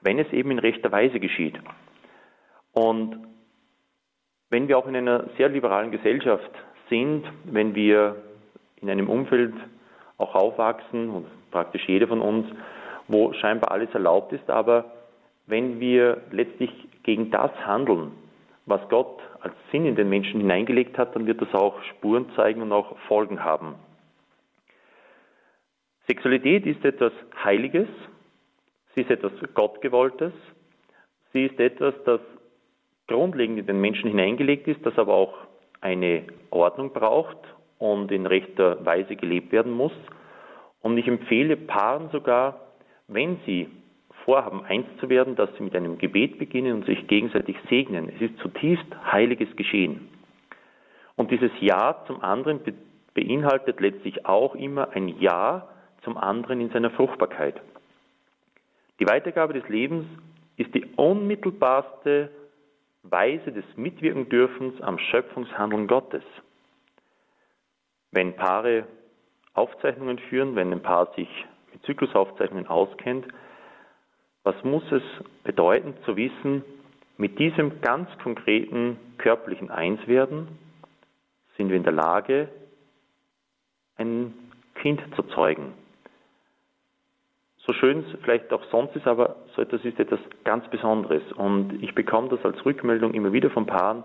wenn 0.00 0.18
es 0.18 0.32
eben 0.32 0.50
in 0.50 0.58
rechter 0.58 0.92
Weise 0.92 1.20
geschieht. 1.20 1.58
Und 2.74 3.26
wenn 4.50 4.68
wir 4.68 4.76
auch 4.78 4.86
in 4.86 4.96
einer 4.96 5.24
sehr 5.36 5.48
liberalen 5.48 5.90
Gesellschaft 5.90 6.50
sind, 6.90 7.24
wenn 7.44 7.74
wir 7.74 8.16
in 8.76 8.90
einem 8.90 9.08
Umfeld 9.08 9.54
auch 10.18 10.34
aufwachsen, 10.34 11.08
und 11.10 11.26
praktisch 11.50 11.88
jeder 11.88 12.08
von 12.08 12.20
uns, 12.20 12.46
wo 13.08 13.32
scheinbar 13.34 13.70
alles 13.70 13.90
erlaubt 13.94 14.32
ist, 14.32 14.48
aber 14.50 14.92
wenn 15.46 15.80
wir 15.80 16.22
letztlich 16.30 16.70
gegen 17.02 17.30
das 17.30 17.52
handeln, 17.66 18.12
was 18.66 18.80
Gott 18.88 19.20
als 19.40 19.54
Sinn 19.70 19.86
in 19.86 19.94
den 19.94 20.08
Menschen 20.08 20.40
hineingelegt 20.40 20.96
hat, 20.96 21.14
dann 21.14 21.26
wird 21.26 21.40
das 21.40 21.52
auch 21.54 21.82
Spuren 21.84 22.30
zeigen 22.34 22.62
und 22.62 22.72
auch 22.72 22.98
Folgen 23.08 23.44
haben. 23.44 23.74
Sexualität 26.06 26.66
ist 26.66 26.84
etwas 26.84 27.12
Heiliges, 27.42 27.88
sie 28.94 29.02
ist 29.02 29.10
etwas 29.10 29.32
Gottgewolltes, 29.54 30.32
sie 31.32 31.46
ist 31.46 31.58
etwas, 31.60 31.94
das 32.04 32.20
grundlegend 33.06 33.58
in 33.58 33.66
den 33.66 33.80
Menschen 33.80 34.10
hineingelegt 34.10 34.66
ist, 34.68 34.84
das 34.84 34.98
aber 34.98 35.14
auch 35.14 35.34
eine 35.80 36.24
Ordnung 36.50 36.92
braucht 36.92 37.36
und 37.78 38.10
in 38.10 38.26
rechter 38.26 38.84
Weise 38.84 39.16
gelebt 39.16 39.52
werden 39.52 39.72
muss. 39.72 39.92
Und 40.80 40.96
ich 40.98 41.06
empfehle 41.06 41.56
Paaren 41.56 42.08
sogar, 42.10 42.60
wenn 43.08 43.38
sie 43.46 43.68
vorhaben, 44.24 44.64
eins 44.64 44.86
zu 45.00 45.08
werden, 45.08 45.36
dass 45.36 45.50
sie 45.56 45.62
mit 45.62 45.76
einem 45.76 45.98
Gebet 45.98 46.38
beginnen 46.38 46.74
und 46.74 46.86
sich 46.86 47.06
gegenseitig 47.06 47.56
segnen. 47.68 48.10
Es 48.14 48.22
ist 48.22 48.38
zutiefst 48.38 48.86
heiliges 49.12 49.54
Geschehen. 49.56 50.08
Und 51.16 51.30
dieses 51.30 51.50
Ja 51.60 52.04
zum 52.06 52.22
anderen 52.22 52.60
beinhaltet 53.12 53.80
letztlich 53.80 54.26
auch 54.26 54.54
immer 54.54 54.90
ein 54.90 55.08
Ja 55.20 55.68
zum 56.02 56.16
anderen 56.16 56.60
in 56.60 56.70
seiner 56.70 56.90
Fruchtbarkeit. 56.90 57.60
Die 59.00 59.06
Weitergabe 59.06 59.52
des 59.54 59.68
Lebens 59.68 60.06
ist 60.56 60.74
die 60.74 60.84
unmittelbarste 60.96 62.30
Weise 63.04 63.52
des 63.52 63.64
Mitwirkendürfens 63.76 64.80
am 64.80 64.98
Schöpfungshandeln 64.98 65.86
Gottes. 65.86 66.24
Wenn 68.10 68.34
Paare 68.34 68.86
Aufzeichnungen 69.52 70.18
führen, 70.18 70.56
wenn 70.56 70.72
ein 70.72 70.82
Paar 70.82 71.12
sich 71.14 71.28
mit 71.72 71.82
Zyklusaufzeichnungen 71.84 72.66
auskennt, 72.66 73.26
was 74.42 74.54
muss 74.64 74.84
es 74.90 75.02
bedeuten 75.42 75.94
zu 76.04 76.16
wissen, 76.16 76.64
mit 77.16 77.38
diesem 77.38 77.80
ganz 77.80 78.08
konkreten 78.22 78.98
körperlichen 79.18 79.70
Einswerden 79.70 80.48
sind 81.56 81.68
wir 81.68 81.76
in 81.76 81.84
der 81.84 81.92
Lage, 81.92 82.48
ein 83.96 84.34
Kind 84.74 85.00
zu 85.14 85.22
zeugen. 85.22 85.72
So 87.66 87.72
schön 87.72 88.00
es 88.00 88.20
vielleicht 88.22 88.52
auch 88.52 88.62
sonst 88.70 88.94
ist, 88.94 89.06
aber 89.06 89.36
so 89.56 89.62
etwas 89.62 89.82
ist 89.84 89.98
etwas 89.98 90.20
ganz 90.44 90.68
Besonderes. 90.68 91.22
Und 91.32 91.82
ich 91.82 91.94
bekomme 91.94 92.28
das 92.28 92.44
als 92.44 92.64
Rückmeldung 92.66 93.14
immer 93.14 93.32
wieder 93.32 93.48
von 93.50 93.66
Paaren, 93.66 94.04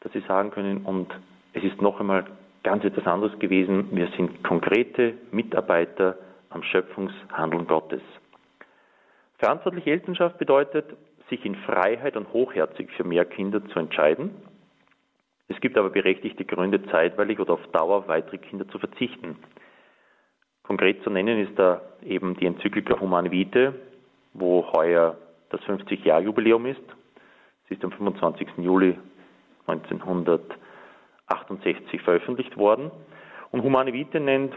dass 0.00 0.12
sie 0.12 0.20
sagen 0.20 0.50
können, 0.52 0.84
und 0.84 1.12
es 1.52 1.64
ist 1.64 1.82
noch 1.82 1.98
einmal 1.98 2.24
ganz 2.62 2.84
etwas 2.84 3.06
anderes 3.06 3.36
gewesen. 3.40 3.88
Wir 3.90 4.08
sind 4.16 4.44
konkrete 4.44 5.14
Mitarbeiter 5.32 6.16
am 6.50 6.62
Schöpfungshandeln 6.62 7.66
Gottes. 7.66 8.02
Verantwortliche 9.38 9.90
Elternschaft 9.90 10.38
bedeutet, 10.38 10.86
sich 11.28 11.44
in 11.44 11.56
Freiheit 11.56 12.16
und 12.16 12.32
hochherzig 12.32 12.88
für 12.92 13.04
mehr 13.04 13.24
Kinder 13.24 13.64
zu 13.66 13.80
entscheiden. 13.80 14.30
Es 15.48 15.60
gibt 15.60 15.76
aber 15.76 15.90
berechtigte 15.90 16.44
Gründe, 16.44 16.84
zeitweilig 16.86 17.40
oder 17.40 17.54
auf 17.54 17.66
Dauer 17.72 17.96
auf 17.98 18.08
weitere 18.08 18.38
Kinder 18.38 18.68
zu 18.68 18.78
verzichten. 18.78 19.36
Konkret 20.62 21.02
zu 21.02 21.10
nennen 21.10 21.38
ist 21.46 21.58
da 21.58 21.82
eben 22.04 22.36
die 22.36 22.46
Enzyklika 22.46 22.98
Humane 23.00 23.30
Vitae, 23.30 23.72
wo 24.32 24.66
heuer 24.72 25.16
das 25.50 25.60
50-Jahr-Jubiläum 25.62 26.66
ist. 26.66 26.82
Sie 27.68 27.74
ist 27.74 27.84
am 27.84 27.92
25. 27.92 28.48
Juli 28.58 28.98
1900 29.66 30.40
68 31.32 32.02
veröffentlicht 32.02 32.56
worden. 32.56 32.90
Und 33.50 33.62
Humane 33.62 33.92
Vitae 33.92 34.20
nennt 34.20 34.54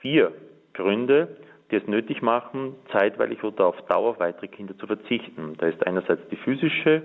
vier 0.00 0.32
Gründe, 0.74 1.36
die 1.70 1.76
es 1.76 1.86
nötig 1.86 2.22
machen, 2.22 2.74
zeitweilig 2.92 3.42
oder 3.44 3.66
auf 3.66 3.80
Dauer 3.86 4.10
auf 4.10 4.20
weitere 4.20 4.48
Kinder 4.48 4.76
zu 4.78 4.86
verzichten. 4.86 5.54
Da 5.58 5.66
ist 5.66 5.86
einerseits 5.86 6.22
die 6.30 6.36
physische 6.36 7.02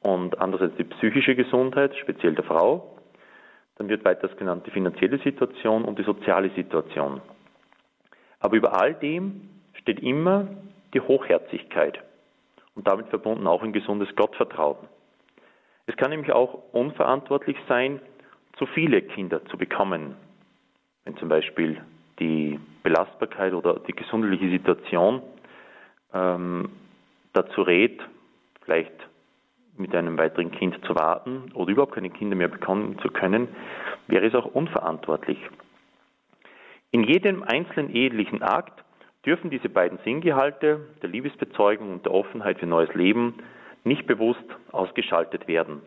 und 0.00 0.40
andererseits 0.40 0.76
die 0.76 0.84
psychische 0.84 1.34
Gesundheit, 1.34 1.96
speziell 1.96 2.34
der 2.34 2.44
Frau. 2.44 2.96
Dann 3.76 3.88
wird 3.88 4.04
weiters 4.04 4.36
genannt 4.36 4.64
die 4.66 4.70
finanzielle 4.70 5.18
Situation 5.18 5.84
und 5.84 5.98
die 5.98 6.04
soziale 6.04 6.50
Situation. 6.50 7.20
Aber 8.40 8.56
über 8.56 8.80
all 8.80 8.94
dem 8.94 9.48
steht 9.74 10.00
immer 10.00 10.48
die 10.94 11.00
Hochherzigkeit 11.00 12.02
und 12.74 12.86
damit 12.86 13.08
verbunden 13.08 13.46
auch 13.46 13.62
ein 13.62 13.72
gesundes 13.72 14.14
Gottvertrauen. 14.16 14.88
Es 15.86 15.96
kann 15.96 16.10
nämlich 16.10 16.32
auch 16.32 16.72
unverantwortlich 16.72 17.56
sein, 17.68 18.00
zu 18.58 18.66
viele 18.66 19.02
Kinder 19.02 19.44
zu 19.46 19.56
bekommen, 19.56 20.16
wenn 21.04 21.16
zum 21.16 21.28
Beispiel 21.28 21.80
die 22.18 22.58
Belastbarkeit 22.82 23.54
oder 23.54 23.80
die 23.80 23.92
gesundheitliche 23.92 24.50
Situation 24.50 25.22
ähm, 26.12 26.70
dazu 27.32 27.62
rät, 27.62 28.00
vielleicht 28.64 28.92
mit 29.76 29.94
einem 29.94 30.18
weiteren 30.18 30.50
Kind 30.50 30.76
zu 30.84 30.94
warten 30.94 31.52
oder 31.54 31.70
überhaupt 31.70 31.94
keine 31.94 32.10
Kinder 32.10 32.36
mehr 32.36 32.48
bekommen 32.48 32.98
zu 33.00 33.08
können, 33.08 33.48
wäre 34.08 34.26
es 34.26 34.34
auch 34.34 34.46
unverantwortlich. 34.46 35.38
In 36.90 37.04
jedem 37.04 37.42
einzelnen 37.42 37.90
ehelichen 37.90 38.42
Akt 38.42 38.82
dürfen 39.26 39.50
diese 39.50 39.68
beiden 39.68 39.98
Sinngehalte 40.04 40.80
der 41.02 41.10
Liebesbezeugung 41.10 41.92
und 41.92 42.06
der 42.06 42.14
Offenheit 42.14 42.58
für 42.58 42.66
neues 42.66 42.92
Leben 42.94 43.34
nicht 43.84 44.06
bewusst 44.06 44.44
ausgeschaltet 44.72 45.46
werden. 45.48 45.82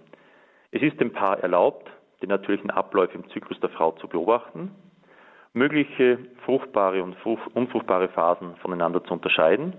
Es 0.72 0.82
ist 0.82 1.00
dem 1.00 1.12
Paar 1.12 1.40
erlaubt, 1.40 1.90
die 2.22 2.28
natürlichen 2.28 2.70
Abläufe 2.70 3.16
im 3.16 3.28
Zyklus 3.30 3.60
der 3.60 3.70
Frau 3.70 3.94
zu 3.94 4.08
beobachten, 4.08 4.76
mögliche 5.54 6.20
fruchtbare 6.46 7.04
und 7.04 7.16
unfruchtbare 7.54 8.10
Phasen 8.10 8.56
voneinander 8.58 9.04
zu 9.04 9.14
unterscheiden 9.14 9.74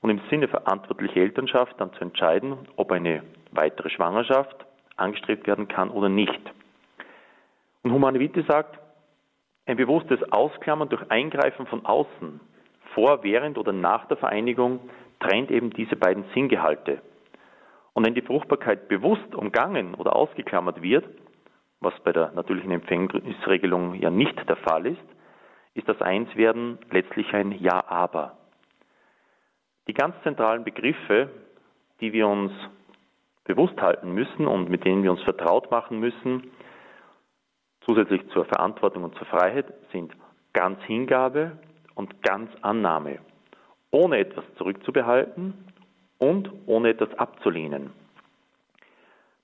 und 0.00 0.10
im 0.10 0.20
Sinne 0.30 0.48
verantwortlicher 0.48 1.18
Elternschaft 1.20 1.78
dann 1.78 1.92
zu 1.92 2.00
entscheiden, 2.00 2.56
ob 2.76 2.90
eine 2.92 3.22
weitere 3.52 3.90
Schwangerschaft 3.90 4.64
angestrebt 4.96 5.46
werden 5.46 5.68
kann 5.68 5.90
oder 5.90 6.08
nicht. 6.08 6.40
Und 7.82 7.92
Humane 7.92 8.18
Vitae 8.18 8.42
sagt, 8.48 8.78
ein 9.66 9.76
bewusstes 9.76 10.22
Ausklammern 10.32 10.88
durch 10.88 11.10
Eingreifen 11.10 11.66
von 11.66 11.84
außen, 11.84 12.40
vor, 12.94 13.22
während 13.22 13.58
oder 13.58 13.72
nach 13.72 14.06
der 14.06 14.16
Vereinigung, 14.16 14.80
trennt 15.20 15.50
eben 15.50 15.70
diese 15.70 15.96
beiden 15.96 16.24
Sinngehalte. 16.34 17.02
Und 17.92 18.06
wenn 18.06 18.14
die 18.14 18.22
Fruchtbarkeit 18.22 18.88
bewusst 18.88 19.34
umgangen 19.34 19.94
oder 19.94 20.14
ausgeklammert 20.14 20.82
wird, 20.82 21.04
was 21.80 21.94
bei 22.04 22.12
der 22.12 22.32
natürlichen 22.32 22.70
Empfängnisregelung 22.70 23.94
ja 23.94 24.10
nicht 24.10 24.48
der 24.48 24.56
Fall 24.56 24.86
ist, 24.86 25.04
ist 25.74 25.88
das 25.88 26.00
Einswerden 26.00 26.78
letztlich 26.90 27.32
ein 27.34 27.52
Ja-Aber. 27.52 28.36
Die 29.88 29.94
ganz 29.94 30.14
zentralen 30.22 30.64
Begriffe, 30.64 31.30
die 32.00 32.12
wir 32.12 32.28
uns 32.28 32.52
bewusst 33.44 33.80
halten 33.80 34.12
müssen 34.12 34.46
und 34.46 34.68
mit 34.68 34.84
denen 34.84 35.02
wir 35.02 35.10
uns 35.10 35.22
vertraut 35.22 35.70
machen 35.70 36.00
müssen, 36.00 36.50
zusätzlich 37.86 38.28
zur 38.30 38.44
Verantwortung 38.44 39.04
und 39.04 39.14
zur 39.16 39.26
Freiheit 39.26 39.66
sind 39.92 40.12
ganz 40.52 40.82
Hingabe 40.82 41.52
und 41.94 42.22
ganz 42.22 42.50
Annahme, 42.60 43.18
ohne 43.90 44.18
etwas 44.18 44.44
zurückzubehalten 44.58 45.54
und 46.18 46.50
ohne 46.66 46.90
etwas 46.90 47.12
abzulehnen. 47.18 47.90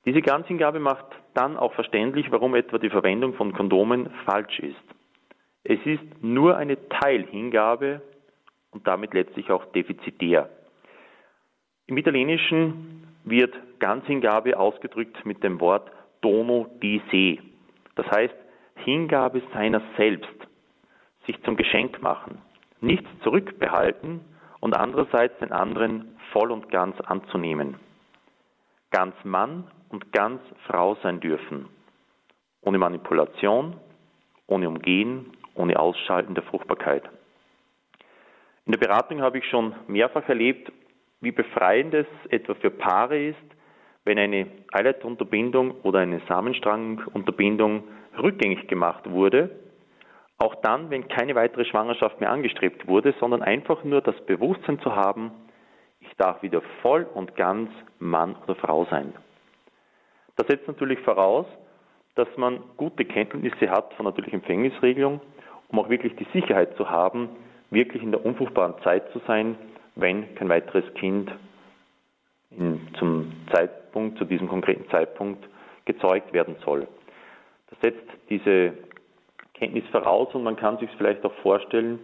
Diese 0.05 0.21
Ganzhingabe 0.21 0.81
macht 0.81 1.07
dann 1.35 1.57
auch 1.57 1.75
verständlich, 1.75 2.27
warum 2.31 2.55
etwa 2.57 2.79
die 2.79 2.91
Verwendung 2.91 3.35
von 3.35 3.53
Kondomen 3.53 4.11
falsch 4.25 4.59
ist. 4.59 4.77
Es 5.65 5.79
ist 5.85 6.03
nur 6.21 6.57
eine 6.57 6.89
Teilhingabe 6.89 8.03
und 8.73 8.87
damit 8.87 9.15
letztlich 9.15 9.51
auch 9.51 9.65
defizitär. 9.67 10.49
Im 11.87 11.97
Italienischen 11.97 13.07
wird 13.25 13.55
Ganzhingabe 13.79 14.59
ausgedrückt 14.59 15.25
mit 15.25 15.45
dem 15.45 15.61
Wort 15.61 15.89
dono 16.21 16.67
di 16.83 17.01
se. 17.11 17.52
Das 17.95 18.07
heißt 18.11 18.35
Hingabe 18.77 19.43
seiner 19.53 19.83
selbst, 19.97 20.29
sich 21.27 21.41
zum 21.45 21.57
Geschenk 21.57 22.03
machen, 22.03 22.41
nichts 22.81 23.09
zurückbehalten 23.23 24.21
und 24.61 24.75
andererseits 24.75 25.39
den 25.39 25.53
anderen 25.53 26.17
voll 26.33 26.51
und 26.51 26.71
ganz 26.71 26.99
anzunehmen. 27.01 27.77
Ganz 28.91 29.15
Mann 29.25 29.71
und 29.91 30.13
ganz 30.13 30.41
Frau 30.67 30.97
sein 31.03 31.21
dürfen, 31.21 31.69
ohne 32.63 32.79
Manipulation, 32.79 33.77
ohne 34.47 34.69
Umgehen, 34.69 35.33
ohne 35.55 35.79
Ausschalten 35.79 36.35
der 36.35 36.45
Fruchtbarkeit. 36.45 37.05
In 38.65 38.73
der 38.73 38.79
Beratung 38.79 39.21
habe 39.21 39.39
ich 39.39 39.45
schon 39.47 39.75
mehrfach 39.87 40.29
erlebt, 40.29 40.73
wie 41.21 41.33
befreiend 41.33 41.95
es 41.95 42.07
etwa 42.31 42.55
für 42.55 42.71
Paare 42.71 43.19
ist, 43.19 43.37
wenn 44.05 44.19
eine 44.19 44.47
Eileitunterbindung 44.73 45.73
oder 45.83 46.01
eine 46.01 46.21
Samenstrangunterbindung 46.29 47.85
rückgängig 48.19 48.67
gemacht 48.69 49.09
wurde, 49.11 49.51
auch 50.39 50.57
dann, 50.57 50.91
wenn 50.91 51.07
keine 51.07 51.35
weitere 51.35 51.65
Schwangerschaft 51.65 52.21
mehr 52.21 52.31
angestrebt 52.31 52.89
wurde, 52.89 53.15
sondern 53.21 53.43
einfach 53.43 53.85
nur 53.85 54.01
das 54.01 54.21
Bewusstsein 54.27 54.81
zu 54.81 54.97
haben, 54.97 55.31
ich 56.01 56.11
darf 56.17 56.43
wieder 56.43 56.63
voll 56.83 57.07
und 57.15 57.37
ganz 57.37 57.71
Mann 58.01 58.35
oder 58.43 58.57
Frau 58.57 58.85
sein. 58.87 59.13
Das 60.37 60.49
setzt 60.49 60.67
natürlich 60.67 60.99
voraus, 61.01 61.47
dass 62.17 62.29
man 62.37 62.61
gute 62.77 63.05
Kenntnisse 63.05 63.71
hat 63.71 63.95
von 63.95 64.05
natürlich 64.05 64.35
Empfängnisregelung, 64.35 65.21
um 65.69 65.79
auch 65.79 65.89
wirklich 65.89 66.17
die 66.17 66.27
Sicherheit 66.33 66.77
zu 66.77 66.91
haben, 66.91 67.31
wirklich 67.71 68.03
in 68.03 68.11
der 68.11 68.25
unfruchtbaren 68.25 68.75
Zeit 68.83 69.11
zu 69.13 69.21
sein, 69.27 69.57
wenn 69.95 70.35
kein 70.35 70.49
weiteres 70.49 70.93
Kind 70.95 71.31
in, 72.59 72.81
zum 72.99 73.33
Zeitpunkt, 73.53 74.19
zu 74.19 74.25
diesem 74.25 74.49
konkreten 74.49 74.89
Zeitpunkt 74.91 75.45
gezeugt 75.85 76.33
werden 76.33 76.57
soll. 76.65 76.87
Das 77.71 77.81
setzt 77.81 78.09
diese 78.31 78.73
Kenntnis 79.55 79.85
voraus 79.91 80.35
und 80.35 80.43
man 80.43 80.57
kann 80.57 80.79
sich 80.79 80.91
vielleicht 80.97 81.25
auch 81.25 81.35
vorstellen, 81.43 81.99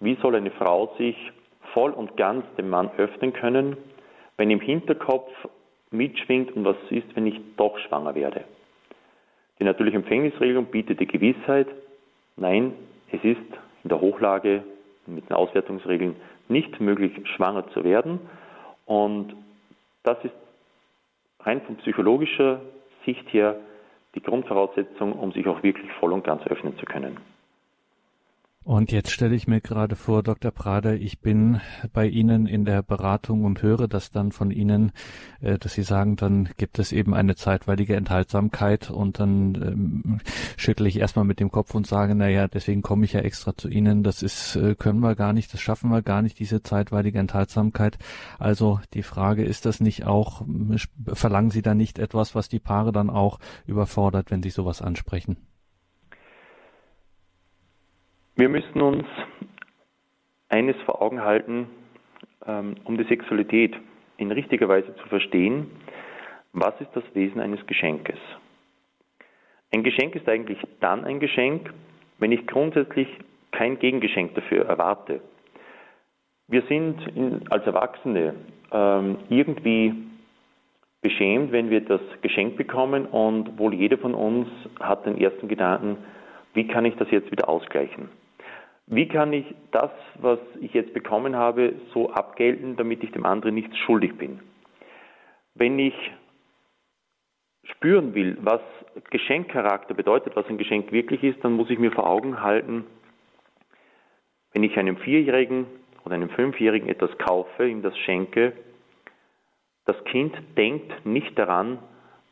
wie 0.00 0.16
soll 0.22 0.36
eine 0.36 0.50
Frau 0.52 0.94
sich 0.98 1.16
voll 1.72 1.90
und 1.90 2.16
ganz 2.16 2.44
dem 2.56 2.70
Mann 2.70 2.90
öffnen 2.96 3.32
können, 3.32 3.76
wenn 4.36 4.50
im 4.50 4.60
Hinterkopf 4.60 5.30
mitschwingt 5.90 6.54
und 6.54 6.64
was 6.64 6.76
ist, 6.90 7.14
wenn 7.14 7.26
ich 7.26 7.40
doch 7.56 7.78
schwanger 7.78 8.14
werde. 8.14 8.44
Die 9.58 9.64
natürliche 9.64 9.96
Empfängnisregelung 9.96 10.66
bietet 10.66 11.00
die 11.00 11.06
Gewissheit, 11.06 11.66
nein, 12.36 12.74
es 13.10 13.22
ist 13.24 13.40
in 13.82 13.88
der 13.88 14.00
Hochlage 14.00 14.62
mit 15.06 15.28
den 15.28 15.34
Auswertungsregeln 15.34 16.16
nicht 16.48 16.80
möglich, 16.80 17.12
schwanger 17.36 17.68
zu 17.70 17.84
werden. 17.84 18.20
Und 18.86 19.34
das 20.02 20.18
ist 20.24 20.34
rein 21.40 21.60
von 21.62 21.76
psychologischer 21.76 22.60
Sicht 23.04 23.32
her 23.32 23.56
die 24.14 24.22
Grundvoraussetzung, 24.22 25.12
um 25.12 25.32
sich 25.32 25.46
auch 25.46 25.62
wirklich 25.62 25.90
voll 25.92 26.12
und 26.12 26.24
ganz 26.24 26.42
öffnen 26.46 26.76
zu 26.78 26.86
können. 26.86 27.18
Und 28.68 28.92
jetzt 28.92 29.12
stelle 29.12 29.34
ich 29.34 29.48
mir 29.48 29.62
gerade 29.62 29.96
vor, 29.96 30.22
Dr. 30.22 30.50
Prader, 30.50 30.94
ich 30.94 31.20
bin 31.20 31.62
bei 31.94 32.06
Ihnen 32.06 32.46
in 32.46 32.66
der 32.66 32.82
Beratung 32.82 33.46
und 33.46 33.62
höre 33.62 33.88
das 33.88 34.10
dann 34.10 34.30
von 34.30 34.50
Ihnen, 34.50 34.92
äh, 35.40 35.56
dass 35.56 35.72
Sie 35.72 35.82
sagen, 35.82 36.16
dann 36.16 36.50
gibt 36.58 36.78
es 36.78 36.92
eben 36.92 37.14
eine 37.14 37.34
zeitweilige 37.34 37.96
Enthaltsamkeit 37.96 38.90
und 38.90 39.20
dann 39.20 39.54
ähm, 39.54 40.20
schüttle 40.58 40.86
ich 40.86 40.98
erstmal 40.98 41.24
mit 41.24 41.40
dem 41.40 41.50
Kopf 41.50 41.74
und 41.74 41.86
sage, 41.86 42.14
na 42.14 42.28
ja, 42.28 42.46
deswegen 42.46 42.82
komme 42.82 43.06
ich 43.06 43.14
ja 43.14 43.20
extra 43.20 43.56
zu 43.56 43.70
Ihnen. 43.70 44.02
Das 44.02 44.22
ist, 44.22 44.56
äh, 44.56 44.74
können 44.74 45.00
wir 45.00 45.14
gar 45.14 45.32
nicht, 45.32 45.50
das 45.54 45.62
schaffen 45.62 45.88
wir 45.88 46.02
gar 46.02 46.20
nicht, 46.20 46.38
diese 46.38 46.62
zeitweilige 46.62 47.20
Enthaltsamkeit. 47.20 47.96
Also 48.38 48.80
die 48.92 49.02
Frage, 49.02 49.44
ist 49.44 49.64
das 49.64 49.80
nicht 49.80 50.04
auch, 50.04 50.42
verlangen 51.06 51.50
Sie 51.50 51.62
da 51.62 51.74
nicht 51.74 51.98
etwas, 51.98 52.34
was 52.34 52.50
die 52.50 52.60
Paare 52.60 52.92
dann 52.92 53.08
auch 53.08 53.38
überfordert, 53.66 54.30
wenn 54.30 54.42
Sie 54.42 54.50
sowas 54.50 54.82
ansprechen? 54.82 55.38
Wir 58.38 58.48
müssen 58.48 58.80
uns 58.80 59.04
eines 60.48 60.76
vor 60.82 61.02
Augen 61.02 61.22
halten, 61.24 61.66
ähm, 62.46 62.76
um 62.84 62.96
die 62.96 63.02
Sexualität 63.02 63.74
in 64.16 64.30
richtiger 64.30 64.68
Weise 64.68 64.94
zu 64.94 65.08
verstehen. 65.08 65.72
Was 66.52 66.80
ist 66.80 66.90
das 66.94 67.02
Wesen 67.14 67.40
eines 67.40 67.66
Geschenkes? 67.66 68.18
Ein 69.72 69.82
Geschenk 69.82 70.14
ist 70.14 70.28
eigentlich 70.28 70.60
dann 70.78 71.04
ein 71.04 71.18
Geschenk, 71.18 71.74
wenn 72.20 72.30
ich 72.30 72.46
grundsätzlich 72.46 73.08
kein 73.50 73.76
Gegengeschenk 73.80 74.36
dafür 74.36 74.66
erwarte. 74.66 75.20
Wir 76.46 76.62
sind 76.68 77.08
in, 77.16 77.42
als 77.50 77.66
Erwachsene 77.66 78.36
ähm, 78.70 79.18
irgendwie 79.30 79.94
beschämt, 81.02 81.50
wenn 81.50 81.70
wir 81.70 81.80
das 81.80 82.02
Geschenk 82.22 82.56
bekommen 82.56 83.04
und 83.04 83.58
wohl 83.58 83.74
jeder 83.74 83.98
von 83.98 84.14
uns 84.14 84.46
hat 84.78 85.06
den 85.06 85.20
ersten 85.20 85.48
Gedanken, 85.48 85.96
wie 86.54 86.68
kann 86.68 86.84
ich 86.84 86.94
das 86.94 87.10
jetzt 87.10 87.32
wieder 87.32 87.48
ausgleichen? 87.48 88.08
Wie 88.90 89.06
kann 89.06 89.34
ich 89.34 89.44
das, 89.70 89.90
was 90.14 90.38
ich 90.60 90.72
jetzt 90.72 90.94
bekommen 90.94 91.36
habe, 91.36 91.74
so 91.92 92.10
abgelten, 92.10 92.76
damit 92.76 93.04
ich 93.04 93.12
dem 93.12 93.26
anderen 93.26 93.54
nichts 93.54 93.76
schuldig 93.78 94.16
bin? 94.16 94.40
Wenn 95.54 95.78
ich 95.78 95.94
spüren 97.64 98.14
will, 98.14 98.38
was 98.40 98.62
Geschenkcharakter 99.10 99.92
bedeutet, 99.92 100.36
was 100.36 100.46
ein 100.46 100.56
Geschenk 100.56 100.90
wirklich 100.90 101.22
ist, 101.22 101.44
dann 101.44 101.52
muss 101.52 101.68
ich 101.68 101.78
mir 101.78 101.92
vor 101.92 102.08
Augen 102.08 102.42
halten, 102.42 102.86
wenn 104.52 104.62
ich 104.62 104.78
einem 104.78 104.96
Vierjährigen 104.96 105.66
oder 106.06 106.14
einem 106.14 106.30
Fünfjährigen 106.30 106.88
etwas 106.88 107.16
kaufe, 107.18 107.68
ihm 107.68 107.82
das 107.82 107.96
schenke, 107.98 108.54
das 109.84 110.02
Kind 110.04 110.34
denkt 110.56 111.04
nicht 111.04 111.38
daran, 111.38 111.78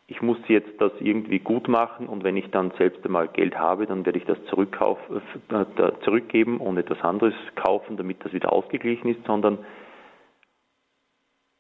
ich 0.09 0.23
muss 0.23 0.39
jetzt 0.47 0.81
das 0.81 0.93
irgendwie 1.01 1.41
gut 1.41 1.67
machen 1.67 2.07
und 2.07 2.23
wenn 2.23 2.37
ich 2.37 2.49
dann 2.51 2.71
selbst 2.79 3.05
einmal 3.05 3.29
Geld 3.29 3.59
habe, 3.59 3.87
dann 3.87 4.07
werde 4.07 4.19
ich 4.19 4.25
das 4.25 4.39
äh, 4.39 5.93
zurückgeben 6.05 6.59
und 6.59 6.79
etwas 6.79 7.01
anderes 7.01 7.35
kaufen, 7.57 7.97
damit 7.97 8.25
das 8.25 8.33
wieder 8.33 8.53
ausgeglichen 8.53 9.09
ist, 9.09 9.25
sondern 9.27 9.59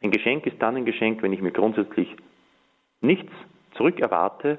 ein 0.02 0.10
Geschenk 0.12 0.46
ist 0.46 0.62
dann 0.62 0.76
ein 0.76 0.84
Geschenk, 0.84 1.22
wenn 1.22 1.32
ich 1.32 1.40
mir 1.40 1.50
grundsätzlich 1.50 2.14
nichts 3.00 3.32
zurückerwarte, 3.74 4.58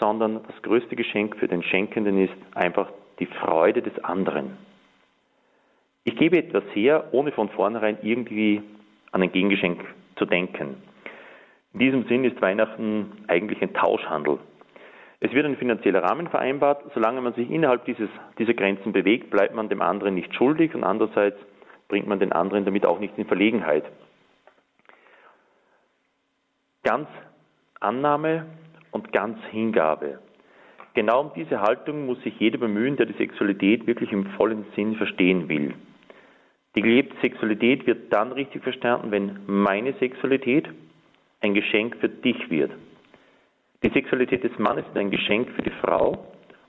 sondern 0.00 0.42
das 0.46 0.62
größte 0.62 0.96
Geschenk 0.96 1.36
für 1.36 1.48
den 1.48 1.62
Schenkenden 1.62 2.18
ist 2.18 2.34
einfach 2.54 2.90
die 3.18 3.26
Freude 3.26 3.82
des 3.82 4.02
anderen. 4.04 4.56
Ich 6.04 6.16
gebe 6.16 6.38
etwas 6.38 6.64
her, 6.72 7.08
ohne 7.12 7.32
von 7.32 7.50
vornherein 7.50 7.98
irgendwie 8.02 8.62
an 9.12 9.22
ein 9.22 9.32
Gegengeschenk 9.32 9.84
zu 10.16 10.24
denken. 10.24 10.76
In 11.74 11.80
diesem 11.80 12.04
Sinn 12.04 12.24
ist 12.24 12.40
Weihnachten 12.40 13.24
eigentlich 13.28 13.60
ein 13.62 13.74
Tauschhandel. 13.74 14.38
Es 15.20 15.32
wird 15.32 15.46
ein 15.46 15.56
finanzieller 15.56 16.02
Rahmen 16.02 16.28
vereinbart. 16.28 16.82
Solange 16.94 17.20
man 17.20 17.34
sich 17.34 17.50
innerhalb 17.50 17.84
dieses, 17.84 18.08
dieser 18.38 18.54
Grenzen 18.54 18.92
bewegt, 18.92 19.30
bleibt 19.30 19.54
man 19.54 19.68
dem 19.68 19.82
anderen 19.82 20.14
nicht 20.14 20.34
schuldig 20.34 20.74
und 20.74 20.84
andererseits 20.84 21.38
bringt 21.88 22.06
man 22.06 22.20
den 22.20 22.32
anderen 22.32 22.64
damit 22.64 22.86
auch 22.86 23.00
nicht 23.00 23.18
in 23.18 23.26
Verlegenheit. 23.26 23.84
Ganz 26.84 27.08
Annahme 27.80 28.46
und 28.92 29.12
ganz 29.12 29.38
Hingabe. 29.50 30.20
Genau 30.94 31.20
um 31.20 31.32
diese 31.34 31.60
Haltung 31.60 32.06
muss 32.06 32.20
sich 32.22 32.38
jeder 32.38 32.58
bemühen, 32.58 32.96
der 32.96 33.06
die 33.06 33.12
Sexualität 33.14 33.86
wirklich 33.86 34.10
im 34.12 34.26
vollen 34.36 34.64
Sinn 34.74 34.96
verstehen 34.96 35.48
will. 35.48 35.74
Die 36.76 36.82
gelebte 36.82 37.16
Sexualität 37.20 37.86
wird 37.86 38.12
dann 38.12 38.32
richtig 38.32 38.62
verstanden, 38.62 39.10
wenn 39.10 39.40
meine 39.46 39.94
Sexualität, 39.94 40.68
ein 41.40 41.54
Geschenk 41.54 41.96
für 41.96 42.08
dich 42.08 42.50
wird. 42.50 42.72
Die 43.82 43.90
Sexualität 43.90 44.42
des 44.42 44.58
Mannes 44.58 44.84
ist 44.86 44.96
ein 44.96 45.10
Geschenk 45.10 45.50
für 45.50 45.62
die 45.62 45.72
Frau 45.82 46.26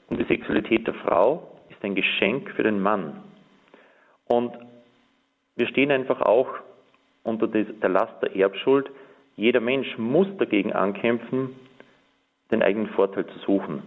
und 0.08 0.20
die 0.20 0.26
Sexualität 0.26 0.86
der 0.86 0.94
Frau 0.96 1.60
ist 1.70 1.84
ein 1.84 1.96
Geschenk 1.96 2.52
für 2.52 2.64
den 2.64 2.80
Mann. 2.80 3.24
Und 4.26 4.52
wir 5.56 5.68
stehen 5.68 5.92
einfach 5.92 6.22
auch 6.22 6.50
unter 7.24 7.48
der 7.48 7.90
Last 7.90 8.22
der 8.22 8.36
Erbschuld. 8.36 8.90
Jeder 9.36 9.60
Mensch 9.60 9.98
muss 9.98 10.28
dagegen 10.38 10.74
ankämpfen, 10.74 11.56
den 12.52 12.62
eigenen 12.62 12.88
Vorteil 12.90 13.26
zu 13.26 13.40
suchen. 13.40 13.84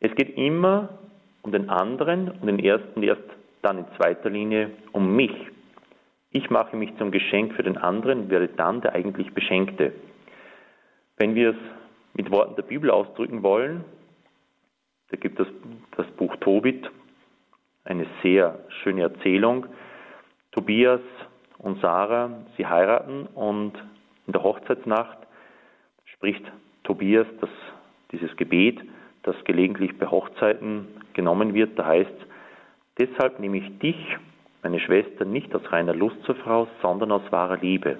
Es 0.00 0.14
geht 0.14 0.36
immer 0.36 0.98
um 1.42 1.52
den 1.52 1.68
anderen 1.68 2.30
und 2.30 2.48
in 2.48 2.58
ersten, 2.58 3.02
erst 3.02 3.22
dann 3.62 3.78
in 3.78 3.84
zweiter 3.96 4.30
Linie 4.30 4.70
um 4.92 5.14
mich. 5.14 5.32
Ich 6.32 6.48
mache 6.48 6.76
mich 6.76 6.96
zum 6.96 7.10
Geschenk 7.10 7.54
für 7.54 7.64
den 7.64 7.76
anderen 7.76 8.30
werde 8.30 8.48
dann 8.48 8.80
der 8.80 8.94
eigentlich 8.94 9.34
Beschenkte. 9.34 9.92
Wenn 11.16 11.34
wir 11.34 11.50
es 11.50 11.56
mit 12.14 12.30
Worten 12.30 12.54
der 12.54 12.62
Bibel 12.62 12.90
ausdrücken 12.90 13.42
wollen, 13.42 13.84
Da 15.10 15.16
gibt 15.16 15.40
es 15.40 15.48
das 15.96 16.06
Buch 16.12 16.36
Tobit, 16.36 16.88
eine 17.82 18.06
sehr 18.22 18.60
schöne 18.82 19.02
Erzählung. 19.02 19.66
Tobias 20.52 21.00
und 21.58 21.80
Sarah, 21.80 22.30
sie 22.56 22.64
heiraten 22.64 23.26
und 23.34 23.72
in 24.28 24.32
der 24.32 24.44
Hochzeitsnacht 24.44 25.18
spricht 26.04 26.44
Tobias 26.84 27.26
das, 27.40 27.50
dieses 28.12 28.36
Gebet, 28.36 28.80
das 29.24 29.34
gelegentlich 29.44 29.98
bei 29.98 30.06
Hochzeiten 30.06 30.86
genommen 31.12 31.54
wird. 31.54 31.76
Da 31.76 31.86
heißt 31.86 32.26
deshalb 33.00 33.40
nehme 33.40 33.58
ich 33.58 33.78
dich, 33.80 33.96
meine 34.62 34.80
Schwester, 34.80 35.24
nicht 35.24 35.54
aus 35.54 35.72
reiner 35.72 35.94
Lust 35.94 36.22
zur 36.24 36.34
Frau, 36.36 36.68
sondern 36.82 37.12
aus 37.12 37.22
wahrer 37.30 37.56
Liebe. 37.56 37.98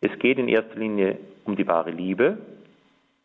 Es 0.00 0.18
geht 0.18 0.38
in 0.38 0.48
erster 0.48 0.78
Linie 0.78 1.18
um 1.44 1.56
die 1.56 1.66
wahre 1.66 1.90
Liebe. 1.90 2.38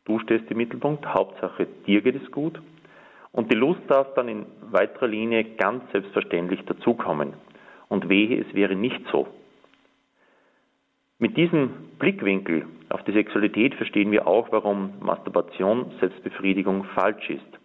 Du 0.03 0.19
stehst 0.19 0.49
im 0.51 0.57
Mittelpunkt, 0.57 1.05
Hauptsache 1.05 1.67
dir 1.87 2.01
geht 2.01 2.21
es 2.21 2.31
gut. 2.31 2.59
Und 3.31 3.51
die 3.51 3.57
Lust 3.57 3.81
darf 3.87 4.13
dann 4.15 4.27
in 4.27 4.45
weiterer 4.71 5.07
Linie 5.07 5.43
ganz 5.57 5.89
selbstverständlich 5.91 6.63
dazukommen. 6.65 7.33
Und 7.89 8.09
wehe, 8.09 8.39
es 8.41 8.53
wäre 8.53 8.75
nicht 8.75 9.01
so. 9.11 9.27
Mit 11.17 11.37
diesem 11.37 11.69
Blickwinkel 11.97 12.65
auf 12.89 13.03
die 13.03 13.13
Sexualität 13.13 13.75
verstehen 13.75 14.11
wir 14.11 14.27
auch, 14.27 14.51
warum 14.51 14.93
Masturbation, 14.99 15.91
Selbstbefriedigung 15.99 16.83
falsch 16.95 17.29
ist. 17.29 17.59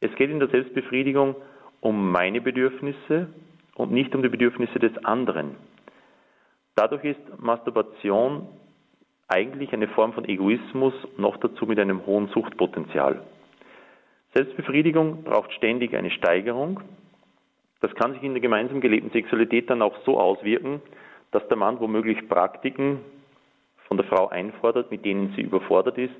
Es 0.00 0.14
geht 0.16 0.30
in 0.30 0.40
der 0.40 0.48
Selbstbefriedigung 0.48 1.36
um 1.80 2.10
meine 2.10 2.40
Bedürfnisse 2.40 3.28
und 3.80 3.92
nicht 3.92 4.14
um 4.14 4.22
die 4.22 4.28
Bedürfnisse 4.28 4.78
des 4.78 5.04
anderen. 5.04 5.56
Dadurch 6.74 7.04
ist 7.04 7.20
Masturbation 7.38 8.46
eigentlich 9.28 9.72
eine 9.72 9.88
Form 9.88 10.12
von 10.12 10.28
Egoismus, 10.28 10.94
noch 11.16 11.36
dazu 11.38 11.66
mit 11.66 11.78
einem 11.78 12.04
hohen 12.06 12.28
Suchtpotenzial. 12.28 13.22
Selbstbefriedigung 14.34 15.24
braucht 15.24 15.52
ständig 15.52 15.94
eine 15.96 16.10
Steigerung. 16.10 16.80
Das 17.80 17.94
kann 17.94 18.12
sich 18.12 18.22
in 18.22 18.34
der 18.34 18.40
gemeinsam 18.40 18.80
gelebten 18.80 19.10
Sexualität 19.10 19.70
dann 19.70 19.82
auch 19.82 19.96
so 20.04 20.20
auswirken, 20.20 20.80
dass 21.30 21.46
der 21.48 21.56
Mann 21.56 21.80
womöglich 21.80 22.28
Praktiken 22.28 23.00
von 23.88 23.96
der 23.96 24.06
Frau 24.06 24.28
einfordert, 24.28 24.90
mit 24.90 25.04
denen 25.04 25.32
sie 25.34 25.42
überfordert 25.42 25.98
ist. 25.98 26.14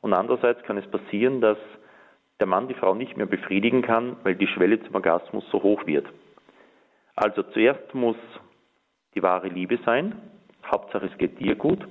Und 0.00 0.12
andererseits 0.12 0.62
kann 0.62 0.78
es 0.78 0.86
passieren, 0.86 1.40
dass 1.40 1.58
der 2.40 2.46
Mann 2.46 2.68
die 2.68 2.74
Frau 2.74 2.94
nicht 2.94 3.16
mehr 3.16 3.26
befriedigen 3.26 3.82
kann, 3.82 4.16
weil 4.22 4.34
die 4.34 4.46
Schwelle 4.46 4.82
zum 4.82 4.94
Orgasmus 4.94 5.44
so 5.50 5.62
hoch 5.62 5.86
wird. 5.86 6.06
Also 7.16 7.42
zuerst 7.42 7.94
muss 7.94 8.16
die 9.14 9.22
wahre 9.22 9.48
Liebe 9.48 9.78
sein, 9.84 10.14
Hauptsache 10.66 11.06
es 11.06 11.18
geht 11.18 11.38
dir 11.38 11.54
gut, 11.54 11.86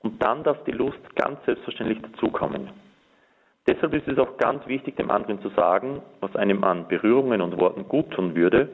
und 0.00 0.22
dann 0.22 0.42
darf 0.42 0.62
die 0.64 0.72
Lust 0.72 0.98
ganz 1.16 1.44
selbstverständlich 1.44 2.00
dazukommen. 2.02 2.70
Deshalb 3.66 3.94
ist 3.94 4.08
es 4.08 4.18
auch 4.18 4.36
ganz 4.38 4.66
wichtig, 4.66 4.96
dem 4.96 5.10
anderen 5.10 5.40
zu 5.42 5.50
sagen, 5.50 6.02
was 6.20 6.34
einem 6.34 6.64
an 6.64 6.88
Berührungen 6.88 7.40
und 7.42 7.60
Worten 7.60 7.86
gut 7.86 8.10
tun 8.10 8.34
würde. 8.34 8.68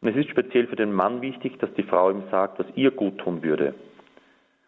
Und 0.00 0.08
es 0.08 0.16
ist 0.16 0.30
speziell 0.30 0.68
für 0.68 0.76
den 0.76 0.92
Mann 0.92 1.20
wichtig, 1.20 1.58
dass 1.58 1.72
die 1.74 1.82
Frau 1.82 2.10
ihm 2.10 2.22
sagt, 2.30 2.58
was 2.58 2.66
ihr 2.76 2.92
gut 2.92 3.18
tun 3.18 3.42
würde. 3.42 3.74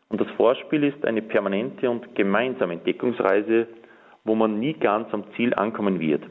Und 0.08 0.20
das 0.20 0.30
Vorspiel 0.32 0.84
ist 0.84 1.04
eine 1.04 1.22
permanente 1.22 1.88
und 1.88 2.14
gemeinsame 2.14 2.74
Entdeckungsreise, 2.74 3.68
wo 4.24 4.34
man 4.34 4.58
nie 4.58 4.74
ganz 4.74 5.12
am 5.14 5.24
Ziel 5.36 5.54
ankommen 5.54 6.00
wird. 6.00 6.24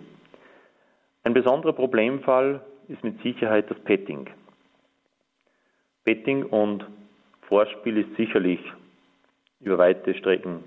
Ein 1.23 1.33
besonderer 1.33 1.73
Problemfall 1.73 2.61
ist 2.87 3.03
mit 3.03 3.21
Sicherheit 3.21 3.69
das 3.69 3.79
Petting. 3.79 4.29
Petting 6.05 6.43
und 6.43 6.85
Vorspiel 7.41 7.97
ist 7.97 8.15
sicherlich 8.15 8.59
über 9.59 9.77
weite 9.77 10.13
Strecken 10.15 10.63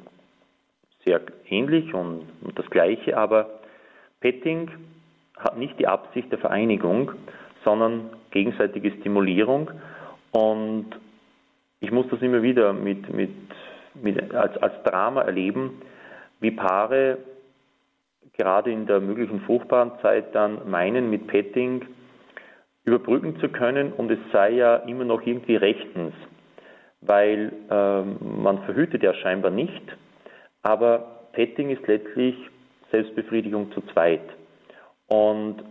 sehr 1.04 1.20
ähnlich 1.48 1.94
und, 1.94 2.26
das 2.54 2.68
Gleiche, 2.70 3.16
aber 3.16 3.60
Petting 4.20 4.70
hat 5.38 5.56
nicht 5.56 5.78
die 5.78 5.86
Absicht 5.86 6.30
der 6.30 6.38
Vereinigung, 6.38 7.12
sondern 7.64 8.10
gegenseitige 8.30 8.90
Stimulierung 9.00 9.70
und 10.32 10.86
ich 11.80 11.90
muss 11.90 12.06
das 12.10 12.20
immer 12.20 12.42
wieder 12.42 12.74
mit, 12.74 13.12
mit, 13.14 13.30
mit 13.94 14.34
als, 14.34 14.56
als 14.58 14.82
Drama 14.84 15.22
erleben, 15.22 15.80
wie 16.40 16.50
Paare 16.50 17.18
gerade 18.36 18.70
in 18.70 18.86
der 18.86 19.00
möglichen 19.00 19.40
fruchtbaren 19.40 19.92
Zeit 20.02 20.34
dann 20.34 20.70
meinen, 20.70 21.08
mit 21.08 21.26
Petting 21.26 21.86
überbrücken 22.90 23.38
zu 23.40 23.48
können 23.48 23.92
und 23.92 24.10
es 24.10 24.18
sei 24.32 24.50
ja 24.50 24.76
immer 24.76 25.04
noch 25.04 25.24
irgendwie 25.24 25.56
rechtens, 25.56 26.12
weil 27.00 27.52
ähm, 27.70 28.16
man 28.42 28.62
verhütet 28.64 29.02
ja 29.02 29.14
scheinbar 29.14 29.50
nicht, 29.50 29.82
aber 30.62 31.28
Petting 31.32 31.70
ist 31.70 31.86
letztlich 31.86 32.34
Selbstbefriedigung 32.90 33.72
zu 33.72 33.80
zweit. 33.92 34.22
Und 35.06 35.62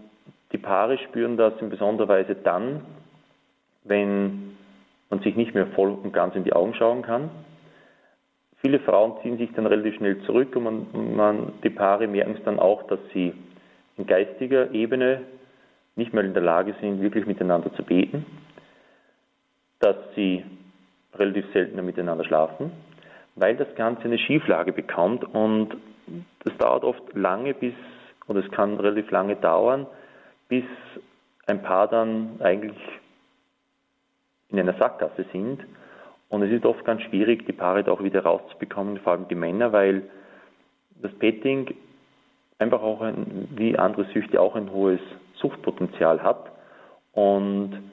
die 0.51 0.57
Paare 0.57 0.97
spüren 0.97 1.37
das 1.37 1.53
in 1.61 1.69
besonderer 1.69 2.07
Weise 2.07 2.35
dann, 2.35 2.81
wenn 3.83 4.57
man 5.09 5.19
sich 5.19 5.35
nicht 5.35 5.53
mehr 5.53 5.67
voll 5.67 5.91
und 5.91 6.13
ganz 6.13 6.35
in 6.35 6.43
die 6.43 6.53
Augen 6.53 6.73
schauen 6.73 7.01
kann. 7.01 7.29
Viele 8.61 8.79
Frauen 8.79 9.13
ziehen 9.21 9.37
sich 9.37 9.51
dann 9.53 9.65
relativ 9.65 9.95
schnell 9.95 10.21
zurück 10.23 10.55
und 10.55 10.63
man, 10.63 11.15
man, 11.15 11.53
die 11.63 11.69
Paare 11.69 12.07
merken 12.07 12.35
es 12.37 12.43
dann 12.43 12.59
auch, 12.59 12.83
dass 12.87 12.99
sie 13.13 13.33
in 13.97 14.05
geistiger 14.05 14.71
Ebene 14.71 15.21
nicht 15.99 16.13
mehr 16.13 16.23
in 16.23 16.33
der 16.33 16.41
Lage 16.41 16.73
sind, 16.81 17.01
wirklich 17.01 17.27
miteinander 17.27 17.71
zu 17.75 17.83
beten, 17.83 18.25
dass 19.79 19.95
sie 20.15 20.43
relativ 21.13 21.45
seltener 21.53 21.83
miteinander 21.83 22.23
schlafen, 22.23 22.71
weil 23.35 23.55
das 23.55 23.73
Ganze 23.75 24.05
eine 24.05 24.17
Schieflage 24.17 24.73
bekommt 24.73 25.23
und 25.23 25.75
das 26.43 26.57
dauert 26.57 26.83
oft 26.83 27.13
lange 27.13 27.53
bis, 27.53 27.73
oder 28.27 28.39
es 28.43 28.51
kann 28.51 28.77
relativ 28.77 29.11
lange 29.11 29.35
dauern, 29.35 29.85
bis 30.47 30.63
ein 31.45 31.61
Paar 31.61 31.87
dann 31.87 32.39
eigentlich 32.41 32.77
in 34.49 34.59
einer 34.59 34.73
Sackgasse 34.73 35.25
sind. 35.31 35.63
Und 36.29 36.43
es 36.43 36.51
ist 36.51 36.65
oft 36.65 36.85
ganz 36.85 37.01
schwierig, 37.03 37.45
die 37.45 37.53
Paare 37.53 37.83
da 37.83 37.91
auch 37.91 38.03
wieder 38.03 38.23
rauszubekommen, 38.23 38.99
vor 38.99 39.13
allem 39.13 39.27
die 39.27 39.35
Männer, 39.35 39.71
weil 39.71 40.03
das 41.01 41.11
Petting 41.13 41.73
einfach 42.59 42.81
auch 42.81 43.01
ein, 43.01 43.47
wie 43.55 43.77
andere 43.77 44.05
Süchte 44.13 44.39
auch 44.39 44.55
ein 44.55 44.71
hohes 44.71 44.99
Suchtpotenzial 45.41 46.21
hat 46.21 46.51
und 47.13 47.91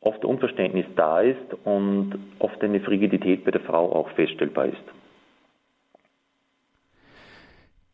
oft 0.00 0.24
Unverständnis 0.24 0.86
da 0.94 1.20
ist 1.20 1.54
und 1.64 2.18
oft 2.38 2.62
eine 2.62 2.80
Frigidität 2.80 3.44
bei 3.44 3.50
der 3.50 3.60
Frau 3.62 3.92
auch 3.92 4.10
feststellbar 4.10 4.66
ist. 4.66 4.84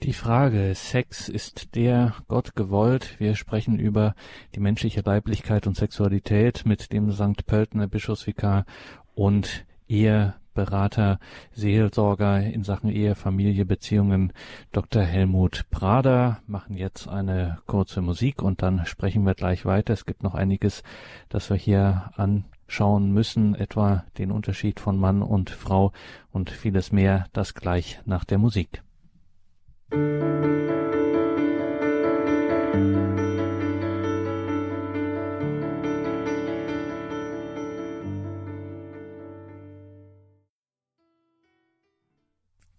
Die 0.02 0.12
Frage 0.12 0.74
Sex 0.74 1.28
ist 1.28 1.76
der 1.76 2.14
Gott 2.26 2.56
gewollt. 2.56 3.20
Wir 3.20 3.36
sprechen 3.36 3.78
über 3.78 4.14
die 4.56 4.60
menschliche 4.60 5.00
Leiblichkeit 5.00 5.68
und 5.68 5.76
Sexualität 5.76 6.66
mit 6.66 6.92
dem 6.92 7.12
St. 7.12 7.46
Pöltener 7.46 7.86
Bischofsvikar 7.86 8.64
und 9.14 9.64
Eheberater, 10.52 11.18
Seelsorger 11.52 12.40
in 12.40 12.62
Sachen 12.62 12.90
Ehe, 12.90 13.14
Familie, 13.14 13.64
Beziehungen, 13.64 14.32
Dr. 14.70 15.02
Helmut 15.02 15.64
Prader, 15.70 16.40
machen 16.46 16.76
jetzt 16.76 17.08
eine 17.08 17.58
kurze 17.66 18.02
Musik 18.02 18.42
und 18.42 18.62
dann 18.62 18.84
sprechen 18.86 19.24
wir 19.24 19.34
gleich 19.34 19.64
weiter. 19.64 19.94
Es 19.94 20.04
gibt 20.04 20.22
noch 20.22 20.34
einiges, 20.34 20.82
das 21.28 21.48
wir 21.48 21.56
hier 21.56 22.10
anschauen 22.16 23.12
müssen, 23.12 23.54
etwa 23.54 24.04
den 24.18 24.30
Unterschied 24.30 24.78
von 24.78 24.98
Mann 24.98 25.22
und 25.22 25.50
Frau 25.50 25.92
und 26.30 26.50
vieles 26.50 26.92
mehr, 26.92 27.26
das 27.32 27.54
gleich 27.54 28.00
nach 28.04 28.24
der 28.24 28.38
Musik. 28.38 28.82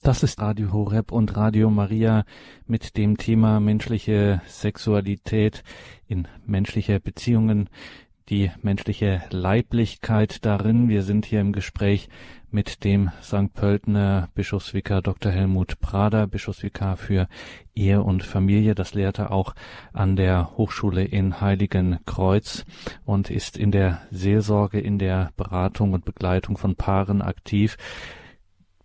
Das 0.03 0.21
ist 0.21 0.41
Radio 0.41 0.73
Horeb 0.73 1.13
und 1.13 1.37
Radio 1.37 1.69
Maria 1.69 2.25
mit 2.67 2.97
dem 2.97 3.15
Thema 3.15 3.61
menschliche 3.61 4.41
Sexualität 4.45 5.63
in 6.09 6.27
menschliche 6.45 6.99
Beziehungen, 6.99 7.69
die 8.27 8.51
menschliche 8.61 9.23
Leiblichkeit 9.29 10.43
darin. 10.43 10.89
Wir 10.89 11.03
sind 11.03 11.25
hier 11.25 11.39
im 11.39 11.53
Gespräch 11.53 12.09
mit 12.51 12.83
dem 12.83 13.11
St. 13.21 13.53
Pöltener 13.53 14.27
Bischofsvikar 14.35 15.01
Dr. 15.01 15.31
Helmut 15.31 15.79
Prader, 15.79 16.27
Bischofsvikar 16.27 16.97
für 16.97 17.29
Ehe 17.73 18.03
und 18.03 18.23
Familie. 18.23 18.75
Das 18.75 18.93
lehrt 18.93 19.19
er 19.19 19.31
auch 19.31 19.55
an 19.93 20.17
der 20.17 20.57
Hochschule 20.57 21.05
in 21.05 21.39
Heiligen 21.39 21.99
Kreuz 22.05 22.65
und 23.05 23.31
ist 23.31 23.55
in 23.55 23.71
der 23.71 24.01
Seelsorge, 24.11 24.81
in 24.81 24.99
der 24.99 25.31
Beratung 25.37 25.93
und 25.93 26.03
Begleitung 26.03 26.57
von 26.57 26.75
Paaren 26.75 27.21
aktiv. 27.21 27.77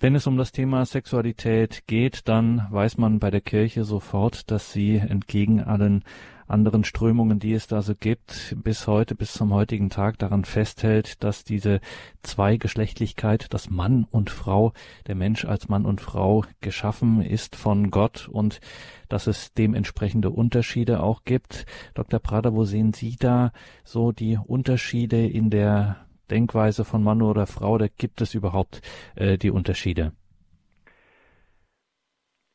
Wenn 0.00 0.14
es 0.14 0.28
um 0.28 0.36
das 0.36 0.52
Thema 0.52 0.86
Sexualität 0.86 1.88
geht, 1.88 2.28
dann 2.28 2.68
weiß 2.70 2.98
man 2.98 3.18
bei 3.18 3.32
der 3.32 3.40
Kirche 3.40 3.82
sofort, 3.82 4.48
dass 4.48 4.72
sie 4.72 4.96
entgegen 4.96 5.60
allen 5.60 6.04
anderen 6.46 6.84
Strömungen, 6.84 7.40
die 7.40 7.52
es 7.52 7.66
da 7.66 7.82
so 7.82 7.96
gibt, 7.96 8.56
bis 8.62 8.86
heute, 8.86 9.16
bis 9.16 9.32
zum 9.32 9.52
heutigen 9.52 9.90
Tag 9.90 10.16
daran 10.18 10.44
festhält, 10.44 11.24
dass 11.24 11.42
diese 11.42 11.80
Zweigeschlechtlichkeit, 12.22 13.52
dass 13.52 13.70
Mann 13.70 14.06
und 14.08 14.30
Frau, 14.30 14.72
der 15.08 15.16
Mensch 15.16 15.44
als 15.44 15.68
Mann 15.68 15.84
und 15.84 16.00
Frau 16.00 16.44
geschaffen 16.60 17.20
ist 17.20 17.56
von 17.56 17.90
Gott 17.90 18.28
und 18.28 18.60
dass 19.08 19.26
es 19.26 19.52
dementsprechende 19.52 20.30
Unterschiede 20.30 21.02
auch 21.02 21.24
gibt. 21.24 21.66
Dr. 21.94 22.20
Prader, 22.20 22.54
wo 22.54 22.64
sehen 22.64 22.92
Sie 22.92 23.16
da 23.18 23.50
so 23.82 24.12
die 24.12 24.38
Unterschiede 24.46 25.26
in 25.26 25.50
der 25.50 26.07
Denkweise 26.30 26.84
von 26.84 27.02
Mann 27.02 27.22
oder 27.22 27.46
Frau? 27.46 27.78
Da 27.78 27.86
gibt 27.88 28.20
es 28.20 28.34
überhaupt 28.34 28.80
äh, 29.16 29.38
die 29.38 29.50
Unterschiede? 29.50 30.12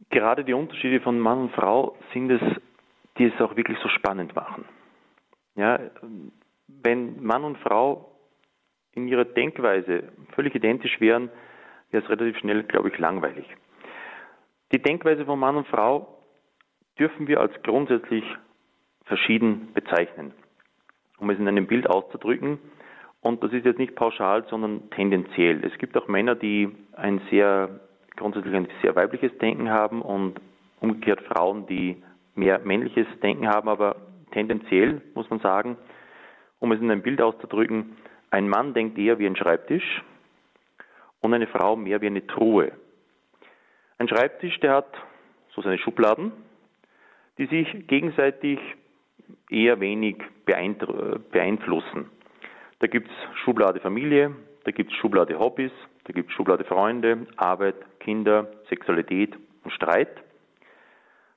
Gerade 0.10 0.44
die 0.44 0.54
Unterschiede 0.54 1.02
von 1.02 1.20
Mann 1.20 1.40
und 1.40 1.52
Frau 1.54 1.98
sind 2.14 2.30
es, 2.30 2.42
die 3.18 3.26
es 3.26 3.42
auch 3.42 3.56
wirklich 3.56 3.78
so 3.82 3.90
spannend 3.90 4.36
machen. 4.36 4.66
Ja, 5.56 5.80
wenn 6.68 7.24
Mann 7.24 7.44
und 7.44 7.58
Frau 7.60 8.12
in 8.94 9.08
ihrer 9.08 9.26
Denkweise 9.26 10.12
völlig 10.36 10.56
identisch 10.56 11.00
wären, 11.00 11.30
wäre 11.92 12.04
es 12.04 12.10
relativ 12.10 12.38
schnell, 12.38 12.64
glaube 12.64 12.90
ich, 12.90 12.98
langweilig. 12.98 13.46
Die 14.72 14.82
Denkweise 14.82 15.26
von 15.26 15.40
Mann 15.40 15.56
und 15.56 15.68
Frau 15.68 16.20
dürfen 17.00 17.28
wir 17.28 17.40
als 17.40 17.54
grundsätzlich 17.64 18.24
verschieden 19.06 19.74
bezeichnen. 19.74 20.34
Um 21.18 21.30
es 21.30 21.40
in 21.40 21.48
einem 21.48 21.68
Bild 21.68 21.90
auszudrücken, 21.90 22.60
und 23.24 23.42
das 23.42 23.54
ist 23.54 23.66
jetzt 23.66 23.80
nicht 23.80 23.96
pauschal, 23.96 24.46
sondern 24.50 24.90
tendenziell. 24.92 25.64
Es 25.66 25.78
gibt 25.78 25.98
auch 25.98 26.08
Männer, 26.08 26.36
die 26.36 26.70
ein 26.92 27.22
sehr 27.32 27.80
grundsätzlich 28.18 28.54
ein 28.54 28.68
sehr 28.82 28.96
weibliches 28.96 29.36
Denken 29.38 29.70
haben 29.70 30.02
und 30.02 30.40
umgekehrt 30.82 31.22
Frauen, 31.22 31.66
die 31.66 32.04
mehr 32.36 32.60
männliches 32.60 33.08
Denken 33.22 33.48
haben, 33.48 33.70
aber 33.70 33.96
tendenziell 34.32 35.02
muss 35.16 35.30
man 35.30 35.40
sagen, 35.40 35.78
um 36.60 36.72
es 36.74 36.82
in 36.82 36.92
ein 36.92 37.02
Bild 37.02 37.22
auszudrücken, 37.22 37.96
ein 38.30 38.50
Mann 38.50 38.74
denkt 38.74 38.98
eher 38.98 39.20
wie 39.20 39.28
ein 39.28 39.36
Schreibtisch 39.36 40.04
und 41.22 41.34
eine 41.34 41.48
Frau 41.48 41.76
mehr 41.76 42.02
wie 42.02 42.08
eine 42.08 42.28
Truhe. 42.28 42.74
Ein 44.00 44.10
Schreibtisch, 44.10 44.60
der 44.60 44.74
hat 44.74 44.94
so 45.56 45.62
seine 45.62 45.78
Schubladen, 45.78 46.34
die 47.38 47.46
sich 47.46 47.88
gegenseitig 47.88 48.60
eher 49.50 49.80
wenig 49.80 50.18
beeinflussen. 50.46 52.10
Da 52.80 52.88
gibt 52.88 53.10
es 53.10 53.40
Schublade 53.40 53.80
Familie, 53.80 54.36
da 54.66 54.72
gibt 54.72 54.92
es 54.92 54.98
Schublade 54.98 55.38
Hobbys, 55.38 55.72
da 56.06 56.14
gibt 56.14 56.30
es 56.30 56.36
Schublade 56.36 56.64
Freunde, 56.64 57.28
Arbeit, 57.38 57.76
Kinder, 58.00 58.52
Sexualität 58.70 59.36
und 59.64 59.72
Streit. 59.72 60.24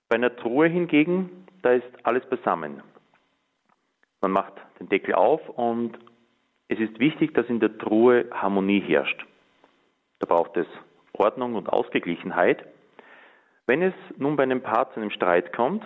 Bei 0.09 0.17
einer 0.17 0.35
Truhe 0.35 0.69
hingegen, 0.69 1.47
da 1.63 1.73
ist 1.73 1.87
alles 2.03 2.25
beisammen. 2.27 2.83
Man 4.21 4.33
macht 4.33 4.55
den 4.81 4.89
Deckel 4.89 5.15
auf 5.15 5.49
und 5.51 5.99
es 6.69 6.79
ist 6.79 6.99
wichtig, 6.99 7.35
dass 7.35 7.47
in 7.47 7.61
der 7.61 7.79
Truhe 7.79 8.27
Harmonie 8.33 8.81
herrscht. 8.81 9.25
Da 10.19 10.27
braucht 10.27 10.57
es 10.57 10.67
Ordnung 11.13 11.55
und 11.55 11.69
Ausgeglichenheit. 11.69 12.65
Wenn 13.67 13.83
es 13.83 13.95
nun 14.17 14.37
bei 14.37 14.43
einem 14.43 14.63
Paar 14.63 14.93
zu 14.93 15.01
einem 15.01 15.11
Streit 15.11 15.53
kommt, 15.53 15.85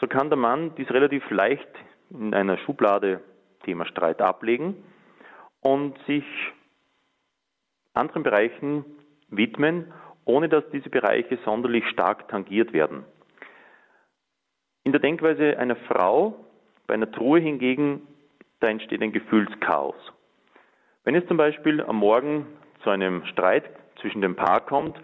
so 0.00 0.06
kann 0.06 0.28
der 0.28 0.38
Mann 0.38 0.74
dies 0.76 0.90
relativ 0.90 1.28
leicht 1.30 1.68
in 2.10 2.34
einer 2.34 2.58
Schublade 2.58 3.20
Thema 3.66 3.84
Streit 3.84 4.22
ablegen 4.22 4.82
und 5.60 5.98
sich 6.06 6.24
anderen 7.92 8.22
Bereichen 8.22 8.84
widmen, 9.28 9.92
ohne 10.24 10.48
dass 10.48 10.64
diese 10.70 10.88
Bereiche 10.88 11.38
sonderlich 11.44 11.86
stark 11.88 12.28
tangiert 12.28 12.72
werden. 12.72 13.04
In 14.84 14.92
der 14.92 15.00
Denkweise 15.00 15.58
einer 15.58 15.76
Frau, 15.76 16.46
bei 16.86 16.94
einer 16.94 17.10
Truhe 17.10 17.40
hingegen, 17.40 18.06
da 18.60 18.68
entsteht 18.68 19.02
ein 19.02 19.12
Gefühlschaos. 19.12 19.96
Wenn 21.04 21.14
es 21.14 21.26
zum 21.26 21.36
Beispiel 21.36 21.82
am 21.82 21.96
Morgen 21.96 22.46
zu 22.82 22.90
einem 22.90 23.24
Streit 23.26 23.64
zwischen 24.00 24.22
dem 24.22 24.36
Paar 24.36 24.60
kommt, 24.60 24.96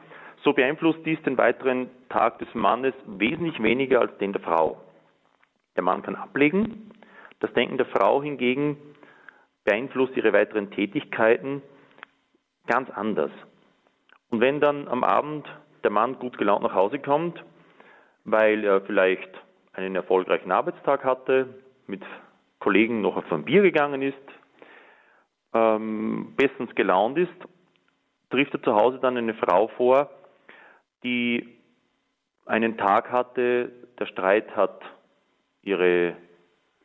so 0.45 0.53
beeinflusst 0.53 1.01
dies 1.05 1.21
den 1.23 1.39
weiteren 1.39 1.91
Tag 2.09 2.39
des 2.39 2.49
Mannes 2.55 2.95
wesentlich 3.07 3.63
weniger 3.63 4.01
als 4.01 4.17
den 4.19 4.33
der 4.33 4.43
Frau. 4.43 4.81
Der 5.77 5.83
Mann 5.83 6.03
kann 6.03 6.17
ablegen, 6.17 6.91
das 7.43 7.53
Denken 7.55 7.77
der 7.77 7.87
Frau 7.87 8.23
hingegen 8.23 8.77
beeinflusst 9.65 10.17
ihre 10.17 10.33
weiteren 10.33 10.71
Tätigkeiten 10.71 11.61
ganz 12.67 12.89
anders. 12.91 13.33
Und 14.31 14.41
wenn 14.41 14.61
dann 14.61 14.87
am 14.89 15.03
Abend 15.03 15.47
der 15.83 15.91
Mann 15.91 16.19
gut 16.19 16.39
gelaunt 16.39 16.63
nach 16.63 16.75
Hause 16.75 17.01
kommt, 17.01 17.43
weil 18.25 18.65
er 18.65 18.81
vielleicht 18.83 19.29
einen 19.73 19.97
erfolgreichen 19.97 20.53
Arbeitstag 20.53 21.05
hatte, 21.05 21.49
mit 21.89 22.03
Kollegen 22.61 23.01
noch 23.01 23.17
auf 23.17 23.33
ein 23.33 23.45
Bier 23.45 23.63
gegangen 23.63 24.03
ist, 24.03 24.17
ähm, 25.53 26.35
bestens 26.37 26.73
gelaunt 26.77 27.19
ist, 27.19 27.35
trifft 28.31 28.55
er 28.55 28.63
zu 28.63 28.75
Hause 28.75 29.01
dann 29.01 29.17
eine 29.17 29.35
Frau 29.35 29.67
vor, 29.77 30.11
die 31.03 31.59
einen 32.47 32.79
Tag 32.79 33.11
hatte, 33.11 33.73
der 33.99 34.07
Streit 34.07 34.55
hat 34.57 34.81
ihre 35.63 36.17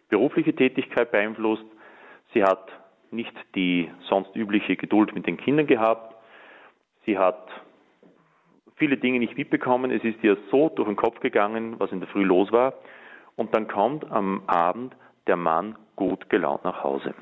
berufliche 0.09 0.55
Tätigkeit 0.55 1.11
beeinflusst, 1.11 1.65
sie 2.33 2.43
hat 2.43 2.71
nicht 3.11 3.33
die 3.55 3.89
sonst 4.09 4.35
übliche 4.35 4.75
Geduld 4.75 5.13
mit 5.15 5.27
den 5.27 5.37
Kindern 5.37 5.67
gehabt. 5.67 6.15
Sie 7.05 7.17
hat 7.17 7.47
viele 8.75 8.97
Dinge 8.97 9.19
nicht 9.19 9.37
mitbekommen. 9.37 9.91
Es 9.91 10.03
ist 10.03 10.23
ihr 10.23 10.37
so 10.51 10.69
durch 10.69 10.87
den 10.87 10.95
Kopf 10.97 11.19
gegangen, 11.19 11.79
was 11.79 11.91
in 11.91 11.99
der 11.99 12.09
Früh 12.09 12.23
los 12.23 12.51
war. 12.51 12.73
Und 13.35 13.55
dann 13.55 13.67
kommt 13.67 14.09
am 14.11 14.43
Abend 14.47 14.95
der 15.27 15.37
Mann 15.37 15.77
gut 15.95 16.29
gelaunt 16.29 16.63
nach 16.63 16.83
Hause. 16.83 17.13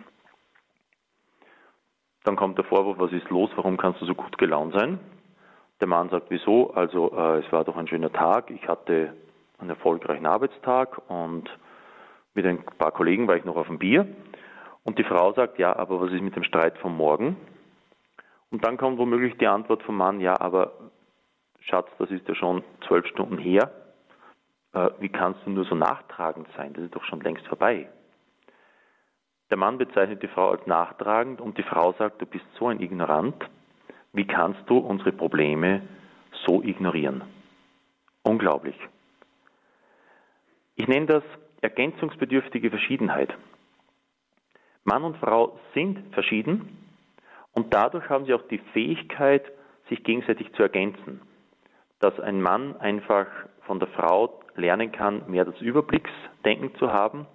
Dann 2.24 2.36
kommt 2.36 2.58
der 2.58 2.66
Vorwurf, 2.66 2.98
was 2.98 3.12
ist 3.12 3.30
los, 3.30 3.52
warum 3.56 3.78
kannst 3.78 4.02
du 4.02 4.06
so 4.06 4.16
gut 4.16 4.38
gelaunt 4.38 4.74
sein? 4.74 5.00
Der 5.80 5.88
Mann 5.88 6.10
sagt, 6.10 6.28
wieso? 6.30 6.72
Also 6.74 7.12
äh, 7.16 7.40
es 7.40 7.52
war 7.52 7.64
doch 7.64 7.78
ein 7.78 7.88
schöner 7.88 8.12
Tag, 8.12 8.50
ich 8.50 8.68
hatte 8.68 9.14
einen 9.60 9.70
erfolgreichen 9.70 10.26
Arbeitstag 10.26 11.02
und 11.10 11.50
mit 12.36 12.46
ein 12.46 12.64
paar 12.78 12.92
Kollegen 12.92 13.28
war 13.28 13.38
ich 13.38 13.46
noch 13.46 13.56
auf 13.56 13.68
dem 13.68 13.80
Bier. 13.80 14.08
Und 14.84 15.00
die 15.00 15.04
Frau 15.04 15.34
sagt, 15.34 15.58
ja, 15.58 15.76
aber 15.76 16.00
was 16.00 16.12
ist 16.12 16.22
mit 16.22 16.36
dem 16.36 16.44
Streit 16.44 16.78
vom 16.78 16.96
Morgen? 16.96 17.38
Und 18.52 18.64
dann 18.64 18.78
kommt 18.78 19.00
womöglich 19.00 19.36
die 19.38 19.48
Antwort 19.48 19.82
vom 19.84 19.98
Mann, 19.98 20.20
ja, 20.20 20.40
aber 20.40 20.74
Schatz, 21.62 21.90
das 21.98 22.12
ist 22.12 22.28
ja 22.28 22.36
schon 22.36 22.64
zwölf 22.88 23.08
Stunden 23.08 23.38
her. 23.38 23.72
Äh, 24.74 24.90
wie 25.00 25.10
kannst 25.10 25.40
du 25.46 25.50
nur 25.50 25.66
so 25.66 25.74
nachtragend 25.74 26.48
sein? 26.56 26.74
Das 26.74 26.84
ist 26.84 26.96
doch 26.96 27.04
schon 27.06 27.22
längst 27.22 27.48
vorbei. 27.48 27.90
Der 29.50 29.58
Mann 29.58 29.78
bezeichnet 29.78 30.22
die 30.22 30.28
Frau 30.28 30.52
als 30.52 30.66
nachtragend 30.68 31.42
und 31.42 31.58
die 31.58 31.64
Frau 31.64 31.94
sagt, 31.94 32.22
du 32.22 32.26
bist 32.26 32.46
so 32.60 32.68
ein 32.68 32.80
Ignorant. 32.80 33.36
Wie 34.14 34.26
kannst 34.26 34.62
du 34.68 34.78
unsere 34.78 35.12
Probleme 35.12 35.82
so 36.46 36.62
ignorieren? 36.62 37.24
Unglaublich. 38.24 38.76
Ich 40.76 40.88
nenne 40.88 41.06
das 41.06 41.24
ergänzungsbedürftige 41.66 42.70
Verschiedenheit. 42.70 43.34
Mann 44.84 45.04
und 45.04 45.18
Frau 45.18 45.60
sind 45.74 46.14
verschieden 46.14 46.78
und 47.54 47.74
dadurch 47.74 48.08
haben 48.08 48.26
sie 48.26 48.36
auch 48.36 48.48
die 48.50 48.60
Fähigkeit, 48.74 49.44
sich 49.90 50.04
gegenseitig 50.04 50.54
zu 50.54 50.62
ergänzen. 50.62 51.22
Dass 52.00 52.20
ein 52.20 52.40
Mann 52.42 52.78
einfach 52.78 53.26
von 53.66 53.80
der 53.80 53.88
Frau 53.90 54.42
lernen 54.56 54.92
kann, 54.92 55.24
mehr 55.28 55.44
das 55.44 55.60
Überblicksdenken 55.60 56.76
zu 56.76 56.94
haben 56.94 57.26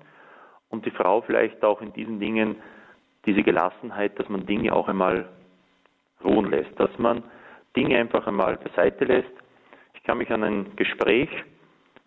und 0.68 0.86
die 0.86 0.92
Frau 0.92 1.22
vielleicht 1.22 1.64
auch 1.64 1.80
in 1.80 1.92
diesen 1.92 2.20
Dingen 2.20 2.56
diese 3.26 3.42
Gelassenheit, 3.42 4.16
dass 4.18 4.28
man 4.28 4.46
Dinge 4.46 4.72
auch 4.72 4.88
einmal 4.88 5.28
ruhen 6.22 6.50
lässt, 6.50 6.78
dass 6.78 6.96
man 6.98 7.24
Dinge 7.76 7.98
einfach 7.98 8.26
einmal 8.28 8.56
beiseite 8.58 9.04
lässt. 9.04 9.32
Ich 9.94 10.04
kann 10.04 10.18
mich 10.18 10.30
an 10.30 10.44
ein 10.44 10.76
Gespräch 10.76 11.28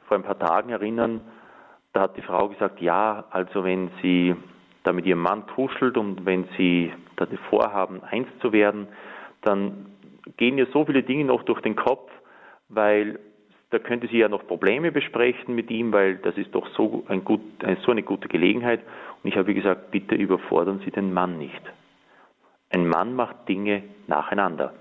vor 0.08 0.16
ein 0.16 0.24
paar 0.24 0.40
Tagen 0.40 0.70
erinnern, 0.70 1.22
da 1.94 2.02
hat 2.02 2.18
die 2.18 2.22
Frau 2.22 2.50
gesagt, 2.50 2.82
ja, 2.82 3.26
also 3.30 3.64
wenn 3.64 3.90
sie 4.02 4.36
da 4.84 4.92
mit 4.92 5.06
ihrem 5.06 5.22
Mann 5.22 5.46
kuschelt 5.48 5.98
und 5.98 6.26
wenn 6.26 6.46
sie 6.58 6.92
da 7.16 7.28
vorhaben, 7.50 8.04
eins 8.04 8.28
zu 8.42 8.52
werden, 8.52 8.88
dann 9.42 9.86
gehen 10.38 10.58
ihr 10.58 10.68
so 10.68 10.86
viele 10.86 11.04
Dinge 11.04 11.26
noch 11.26 11.44
durch 11.44 11.62
den 11.62 11.76
Kopf, 11.76 12.12
weil 12.70 13.20
da 13.70 13.80
könnte 13.80 14.08
sie 14.08 14.18
ja 14.18 14.30
noch 14.30 14.46
Probleme 14.46 14.92
besprechen 14.92 15.56
mit 15.56 15.72
ihm, 15.72 15.92
weil 15.94 16.18
das 16.18 16.38
ist 16.38 16.54
doch 16.54 16.68
so, 16.76 17.04
ein 17.08 17.24
gut, 17.24 17.42
so 17.86 17.92
eine 17.92 18.04
gute 18.04 18.28
Gelegenheit. 18.28 18.82
Und 19.24 19.30
ich 19.30 19.38
habe 19.38 19.54
gesagt, 19.54 19.92
bitte 19.92 20.16
überfordern 20.16 20.82
Sie 20.86 20.92
den 20.92 21.14
Mann 21.14 21.38
nicht. 21.38 21.62
Ein 22.70 22.88
Mann 22.88 23.16
macht 23.16 23.48
Dinge 23.48 23.84
nacheinander. 24.08 24.74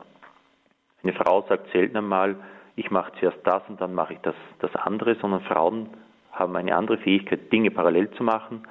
Eine 1.02 1.12
Frau 1.14 1.42
sagt 1.48 1.70
selten 1.72 1.96
einmal, 1.96 2.36
ich 2.76 2.90
mache 2.90 3.12
zuerst 3.18 3.38
das 3.44 3.62
und 3.68 3.80
dann 3.80 3.94
mache 3.94 4.14
ich 4.14 4.18
das, 4.20 4.34
das 4.60 4.74
andere, 4.76 5.14
sondern 5.16 5.40
Frauen 5.42 5.88
haben 6.32 6.56
eine 6.56 6.74
andere 6.74 6.98
Fähigkeit, 6.98 7.52
Dinge 7.52 7.70
parallel 7.70 8.10
zu 8.12 8.24
machen 8.24 8.62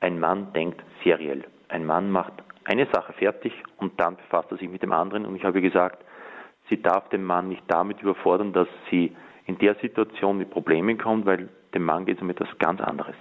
ein 0.00 0.18
Mann 0.18 0.52
denkt 0.54 0.82
seriell. 1.04 1.44
Ein 1.68 1.84
Mann 1.84 2.10
macht 2.10 2.32
eine 2.64 2.86
Sache 2.92 3.12
fertig 3.12 3.52
und 3.76 4.00
dann 4.00 4.16
befasst 4.16 4.50
er 4.50 4.56
sich 4.56 4.68
mit 4.68 4.82
dem 4.82 4.92
anderen. 4.92 5.26
Und 5.26 5.36
ich 5.36 5.44
habe 5.44 5.60
gesagt, 5.60 6.04
sie 6.68 6.80
darf 6.80 7.08
den 7.10 7.22
Mann 7.22 7.48
nicht 7.48 7.62
damit 7.68 8.00
überfordern, 8.00 8.52
dass 8.52 8.68
sie 8.90 9.14
in 9.46 9.58
der 9.58 9.76
Situation 9.76 10.38
mit 10.38 10.50
Problemen 10.50 10.98
kommt, 10.98 11.26
weil 11.26 11.48
dem 11.74 11.84
Mann 11.84 12.06
geht 12.06 12.16
es 12.16 12.22
um 12.22 12.30
etwas 12.30 12.48
ganz 12.58 12.80
anderes. 12.80 13.16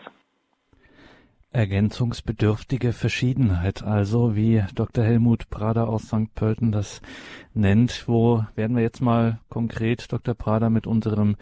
Ergänzungsbedürftige 1.51 2.93
Verschiedenheit, 2.93 3.83
also 3.83 4.35
wie 4.35 4.63
Dr. 4.75 5.03
Helmut 5.03 5.49
Prader 5.49 5.89
aus 5.89 6.03
St. 6.03 6.33
Pölten 6.35 6.71
das 6.71 7.01
nennt. 7.55 8.07
Wo 8.07 8.43
werden 8.55 8.75
wir 8.75 8.83
jetzt 8.83 9.01
mal 9.01 9.39
konkret, 9.49 10.13
Dr. 10.13 10.35
Prader, 10.35 10.69
mit 10.69 10.85
unserem 10.85 11.37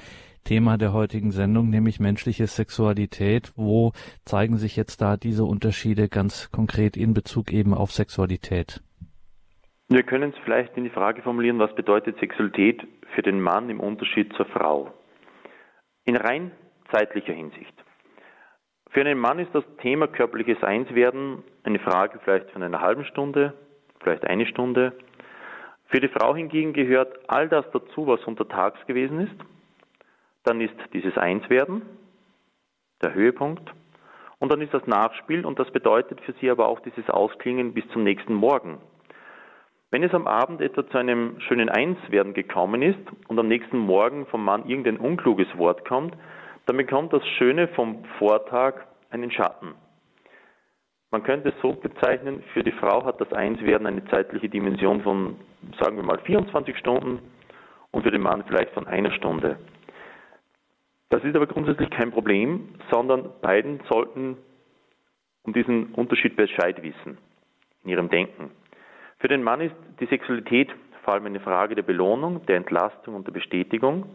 Thema 0.48 0.78
der 0.78 0.94
heutigen 0.94 1.32
Sendung, 1.32 1.70
nämlich 1.70 2.00
menschliche 2.00 2.48
Sexualität. 2.48 3.52
Wo 3.58 3.92
zeigen 4.24 4.56
sich 4.56 4.78
jetzt 4.78 5.02
da 5.02 5.18
diese 5.18 5.44
Unterschiede 5.44 6.08
ganz 6.08 6.50
konkret 6.54 6.96
in 6.96 7.14
Bezug 7.14 7.52
eben 7.52 7.74
auf 7.74 7.92
Sexualität? 7.92 8.82
Wir 9.90 10.04
können 10.04 10.32
es 10.32 10.40
vielleicht 10.46 10.78
in 10.78 10.86
die 10.86 10.90
Frage 10.90 11.22
formulieren, 11.22 11.60
was 11.60 11.76
bedeutet 11.76 12.18
Sexualität 12.20 12.82
für 13.14 13.24
den 13.24 13.42
Mann 13.42 13.70
im 13.70 13.82
Unterschied 13.82 14.32
zur 14.38 14.46
Frau? 14.46 14.94
In 16.06 16.16
rein 16.16 16.54
zeitlicher 16.94 17.34
Hinsicht. 17.34 17.74
Für 18.92 19.02
einen 19.02 19.20
Mann 19.20 19.40
ist 19.40 19.54
das 19.54 19.66
Thema 19.82 20.08
körperliches 20.08 20.64
Einswerden 20.64 21.44
eine 21.64 21.80
Frage 21.80 22.20
vielleicht 22.24 22.52
von 22.52 22.64
einer 22.64 22.80
halben 22.80 23.04
Stunde, 23.04 23.54
vielleicht 24.00 24.24
eine 24.24 24.46
Stunde. 24.46 24.94
Für 25.88 26.00
die 26.00 26.08
Frau 26.08 26.34
hingegen 26.34 26.72
gehört 26.72 27.30
all 27.30 27.50
das 27.50 27.66
dazu, 27.74 28.08
was 28.08 28.24
untertags 28.24 28.80
gewesen 28.88 29.20
ist. 29.20 29.57
Dann 30.48 30.62
ist 30.62 30.76
dieses 30.94 31.18
Einswerden 31.18 31.82
der 33.04 33.14
Höhepunkt. 33.14 33.70
Und 34.40 34.50
dann 34.50 34.62
ist 34.62 34.74
das 34.74 34.88
Nachspiel 34.88 35.46
und 35.46 35.60
das 35.60 35.70
bedeutet 35.72 36.22
für 36.22 36.32
sie 36.40 36.50
aber 36.50 36.70
auch 36.70 36.80
dieses 36.80 37.10
Ausklingen 37.10 37.74
bis 37.74 37.86
zum 37.90 38.06
nächsten 38.06 38.34
Morgen. 38.34 38.78
Wenn 39.92 40.04
es 40.04 40.14
am 40.14 40.26
Abend 40.26 40.62
etwa 40.62 40.88
zu 40.88 40.98
einem 40.98 41.38
schönen 41.42 41.68
Einswerden 41.68 42.34
gekommen 42.34 42.82
ist 42.82 43.00
und 43.28 43.38
am 43.38 43.50
nächsten 43.50 43.78
Morgen 43.78 44.26
vom 44.28 44.46
Mann 44.46 44.70
irgendein 44.70 44.98
unkluges 44.98 45.48
Wort 45.58 45.84
kommt, 45.84 46.16
dann 46.66 46.78
bekommt 46.78 47.12
das 47.12 47.28
Schöne 47.38 47.68
vom 47.70 48.06
Vortag 48.18 48.76
einen 49.10 49.32
Schatten. 49.32 49.74
Man 51.12 51.24
könnte 51.24 51.50
es 51.50 51.56
so 51.62 51.74
bezeichnen, 51.74 52.42
für 52.54 52.64
die 52.64 52.72
Frau 52.72 53.04
hat 53.04 53.20
das 53.20 53.34
Einswerden 53.34 53.86
eine 53.86 54.06
zeitliche 54.06 54.48
Dimension 54.48 55.02
von, 55.02 55.36
sagen 55.82 55.98
wir 55.98 56.04
mal, 56.04 56.20
24 56.20 56.78
Stunden 56.78 57.20
und 57.92 58.04
für 58.04 58.12
den 58.12 58.22
Mann 58.22 58.46
vielleicht 58.48 58.72
von 58.72 58.88
einer 58.88 59.12
Stunde. 59.12 59.58
Das 61.10 61.24
ist 61.24 61.36
aber 61.36 61.48
grundsätzlich 61.48 61.90
kein 61.90 62.12
Problem, 62.12 62.76
sondern 62.92 63.30
beiden 63.42 63.80
sollten 63.90 64.38
um 65.44 65.54
diesen 65.54 65.94
Unterschied 65.94 66.36
Bescheid 66.36 66.84
wissen 66.84 67.18
in 67.84 67.90
ihrem 67.90 68.10
Denken. 68.10 68.52
Für 69.20 69.30
den 69.30 69.44
Mann 69.44 69.62
ist 69.62 69.76
die 70.00 70.06
Sexualität 70.08 70.70
vor 71.04 71.14
allem 71.14 71.26
eine 71.26 71.40
Frage 71.40 71.74
der 71.74 71.84
Belohnung, 71.84 72.46
der 72.48 72.58
Entlastung 72.58 73.16
und 73.16 73.26
der 73.26 73.32
Bestätigung. 73.32 74.06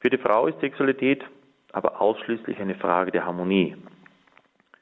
Für 0.00 0.08
die 0.08 0.16
Frau 0.16 0.46
ist 0.46 0.58
Sexualität 0.60 1.22
aber 1.72 2.00
ausschließlich 2.00 2.58
eine 2.58 2.74
Frage 2.76 3.10
der 3.10 3.26
Harmonie. 3.26 3.76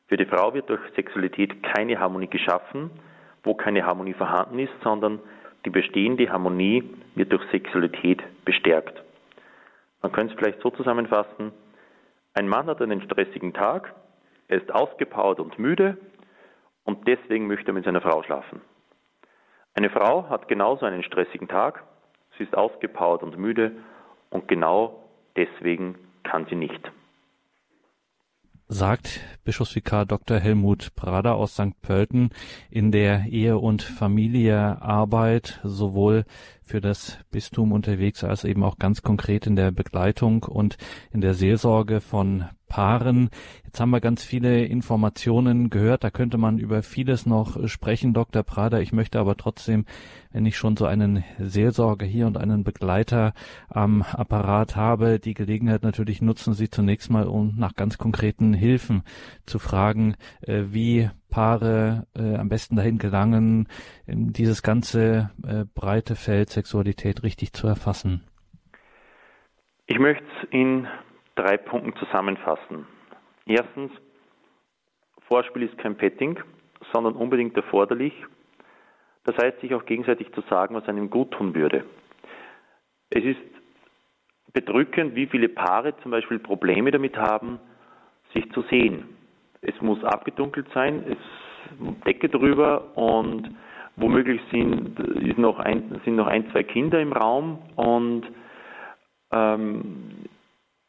Für 0.07 0.17
die 0.17 0.27
Frau 0.27 0.55
wird 0.55 0.69
durch 0.71 0.81
Sexualität 0.95 1.63
keine 1.63 1.99
Harmonie 1.99 2.29
geschaffen, 2.29 2.91
wo 3.43 3.55
keine 3.55 3.85
Harmonie 3.85 4.15
vorhanden 4.15 4.61
ist, 4.61 4.73
sondern 4.83 5.21
die 5.65 5.71
bestehende 5.71 6.31
Harmonie 6.31 6.85
wird 7.17 7.33
durch 7.33 7.43
Sexualität 7.51 8.23
bestärkt. 8.45 9.03
Man 10.03 10.13
könnte 10.13 10.35
es 10.35 10.39
vielleicht 10.39 10.61
so 10.61 10.71
zusammenfassen, 10.71 11.53
ein 12.35 12.49
Mann 12.49 12.67
hat 12.67 12.81
einen 12.81 13.03
stressigen 13.03 13.53
Tag, 13.53 13.95
er 14.49 14.63
ist 14.63 14.73
ausgepowert 14.73 15.41
und 15.41 15.59
müde 15.59 15.99
und 16.85 17.07
deswegen 17.07 17.47
möchte 17.47 17.71
er 17.71 17.75
mit 17.75 17.85
seiner 17.85 18.01
Frau 18.01 18.23
schlafen. 18.23 18.61
Eine 19.75 19.91
Frau 19.91 20.29
hat 20.29 20.49
genauso 20.49 20.87
einen 20.87 21.03
stressigen 21.03 21.49
Tag, 21.49 21.83
sie 22.39 22.45
ist 22.45 22.57
ausgepowert 22.57 23.23
und 23.23 23.39
müde 23.39 23.73
und 24.31 24.49
genau 24.49 25.05
deswegen 25.37 25.97
kann 26.23 26.47
sie 26.47 26.57
nicht. 26.57 26.91
Sagt 28.73 29.21
Bischofsvikar 29.43 30.07
Dr. 30.07 30.39
Helmut 30.39 30.95
Prader 30.95 31.35
aus 31.35 31.55
St. 31.55 31.83
Pölten 31.83 32.31
in 32.71 32.93
der 32.93 33.25
Ehe- 33.27 33.59
und 33.59 33.83
Familiearbeit 33.83 35.59
sowohl 35.65 36.25
für 36.71 36.81
das 36.81 37.19
Bistum 37.33 37.73
unterwegs 37.73 38.23
als 38.23 38.45
eben 38.45 38.63
auch 38.63 38.79
ganz 38.79 39.03
konkret 39.03 39.45
in 39.49 39.57
der 39.57 39.73
Begleitung 39.73 40.45
und 40.45 40.77
in 41.11 41.21
der 41.21 41.35
Seelsorge 41.35 42.01
von 42.01 42.45
Paaren. 42.69 43.31
Jetzt 43.65 43.81
haben 43.81 43.91
wir 43.91 44.01
ganz 44.01 44.23
viele 44.23 44.65
Informationen 44.65 45.69
gehört. 45.69 46.05
Da 46.05 46.11
könnte 46.11 46.39
man 46.39 46.59
über 46.59 46.85
vieles 46.85 47.27
noch 47.27 47.69
sprechen, 47.69 48.15
Dr. 48.15 48.45
Prader. 48.45 48.81
Ich 48.81 48.93
möchte 48.93 49.19
aber 49.19 49.37
trotzdem, 49.37 49.85
wenn 50.31 50.47
ich 50.47 50.57
schon 50.57 50.77
so 50.77 50.87
einen 50.87 51.25
Seelsorger 51.41 52.07
hier 52.07 52.29
und 52.29 52.37
einen 52.37 52.63
Begleiter 52.63 53.35
am 53.69 54.03
Apparat 54.03 54.77
habe, 54.77 55.19
die 55.19 55.35
Gelegenheit 55.35 55.83
natürlich 55.83 56.23
nutzen, 56.23 56.55
Sie 56.55 56.71
zunächst 56.71 57.11
mal, 57.11 57.27
um 57.27 57.57
nach 57.57 57.75
ganz 57.75 57.99
konkreten 57.99 58.55
Hilfen 58.55 59.03
zu 59.45 59.59
fragen, 59.59 60.15
äh, 60.43 60.67
wie 60.71 61.11
Paare 61.31 62.07
äh, 62.17 62.37
am 62.37 62.49
besten 62.49 62.77
dahin 62.77 62.99
gelangen, 62.99 63.69
dieses 64.07 64.63
ganze 64.63 65.31
äh, 65.47 65.65
breite 65.75 66.17
Feld 66.17 66.51
Sexualität 66.51 67.23
richtig 67.23 67.53
zu 67.53 67.67
erfassen? 67.67 68.25
Ich 69.87 69.99
möchte 69.99 70.25
es 70.25 70.49
in 70.51 70.87
drei 71.35 71.57
Punkten 71.57 71.95
zusammenfassen. 71.97 72.87
Erstens, 73.47 73.91
Vorspiel 75.27 75.63
ist 75.63 75.79
kein 75.79 75.97
Petting, 75.97 76.39
sondern 76.93 77.15
unbedingt 77.15 77.57
erforderlich. 77.57 78.13
Das 79.25 79.37
heißt, 79.37 79.61
sich 79.61 79.75
auch 79.75 79.85
gegenseitig 79.85 80.33
zu 80.33 80.43
sagen, 80.51 80.75
was 80.75 80.89
einem 80.89 81.11
gut 81.11 81.33
tun 81.33 81.55
würde. 81.55 81.85
Es 83.11 83.25
ist 83.25 83.41
bedrückend, 84.53 85.15
wie 85.15 85.27
viele 85.27 85.49
Paare 85.49 85.97
zum 86.03 86.11
Beispiel 86.11 86.39
Probleme 86.39 86.91
damit 86.91 87.17
haben, 87.17 87.59
sich 88.35 88.51
zu 88.53 88.63
sehen. 88.71 89.05
Es 89.63 89.81
muss 89.83 90.03
abgedunkelt 90.05 90.67
sein, 90.73 91.05
es 91.07 91.19
Decke 92.07 92.29
drüber 92.29 92.97
und 92.97 93.51
womöglich 93.97 94.41
sind, 94.51 95.39
noch 95.39 95.59
ein, 95.59 96.01
sind 96.05 96.17
noch 96.17 96.27
ein, 96.27 96.51
zwei 96.51 96.63
Kinder 96.63 97.01
im 97.01 97.13
Raum 97.13 97.59
und 97.77 98.23
ähm, 99.31 100.25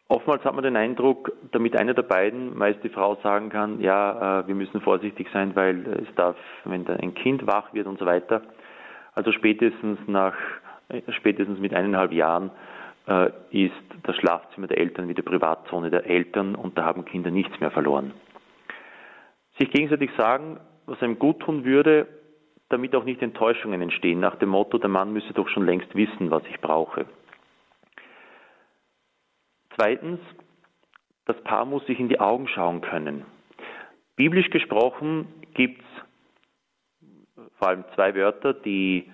oftmals 0.07 0.43
hat 0.45 0.55
man 0.55 0.63
den 0.63 0.77
Eindruck, 0.77 1.33
damit 1.51 1.77
einer 1.77 1.93
der 1.93 2.03
beiden, 2.03 2.57
meist 2.57 2.81
die 2.83 2.89
Frau, 2.89 3.15
sagen 3.21 3.49
kann, 3.49 3.81
ja, 3.81 4.39
äh, 4.39 4.47
wir 4.47 4.55
müssen 4.55 4.79
vorsichtig 4.79 5.27
sein, 5.33 5.55
weil 5.55 5.85
es 6.07 6.15
darf, 6.15 6.37
wenn 6.63 6.87
ein 6.87 7.13
Kind 7.13 7.45
wach 7.45 7.73
wird 7.73 7.87
und 7.87 7.99
so 7.99 8.05
weiter, 8.05 8.41
also 9.13 9.33
spätestens 9.33 9.99
nach, 10.07 10.35
äh, 10.87 11.01
spätestens 11.11 11.59
mit 11.59 11.73
eineinhalb 11.73 12.13
Jahren 12.13 12.51
äh, 13.07 13.31
ist 13.51 13.73
das 14.03 14.15
Schlafzimmer 14.15 14.67
der 14.67 14.77
Eltern 14.77 15.09
wieder 15.09 15.23
Privatzone 15.23 15.89
der 15.89 16.05
Eltern 16.05 16.55
und 16.55 16.77
da 16.77 16.85
haben 16.85 17.03
Kinder 17.03 17.31
nichts 17.31 17.59
mehr 17.59 17.71
verloren 17.71 18.13
sich 19.57 19.71
gegenseitig 19.71 20.11
sagen, 20.17 20.59
was 20.85 21.01
einem 21.01 21.19
gut 21.19 21.39
tun 21.41 21.65
würde, 21.65 22.07
damit 22.69 22.95
auch 22.95 23.03
nicht 23.03 23.21
Enttäuschungen 23.21 23.81
entstehen, 23.81 24.19
nach 24.19 24.35
dem 24.35 24.49
Motto, 24.49 24.77
der 24.77 24.89
Mann 24.89 25.13
müsse 25.13 25.33
doch 25.33 25.47
schon 25.49 25.65
längst 25.65 25.93
wissen, 25.95 26.31
was 26.31 26.43
ich 26.49 26.59
brauche. 26.61 27.05
Zweitens, 29.75 30.19
das 31.25 31.41
Paar 31.43 31.65
muss 31.65 31.85
sich 31.85 31.99
in 31.99 32.09
die 32.09 32.19
Augen 32.19 32.47
schauen 32.47 32.81
können. 32.81 33.25
Biblisch 34.15 34.49
gesprochen 34.49 35.27
gibt 35.53 35.81
es 35.81 37.47
vor 37.57 37.69
allem 37.69 37.83
zwei 37.95 38.15
Wörter, 38.15 38.53
die 38.53 39.09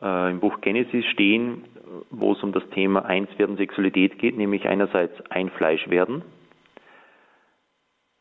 äh, 0.00 0.30
im 0.30 0.40
Buch 0.40 0.60
Genesis 0.60 1.04
stehen, 1.06 1.64
wo 2.10 2.32
es 2.32 2.42
um 2.42 2.52
das 2.52 2.68
Thema 2.70 3.04
Einswerden 3.04 3.56
Sexualität 3.56 4.18
geht, 4.18 4.36
nämlich 4.36 4.66
einerseits 4.68 5.14
ein 5.30 5.50
Fleisch 5.50 5.88
werden 5.88 6.22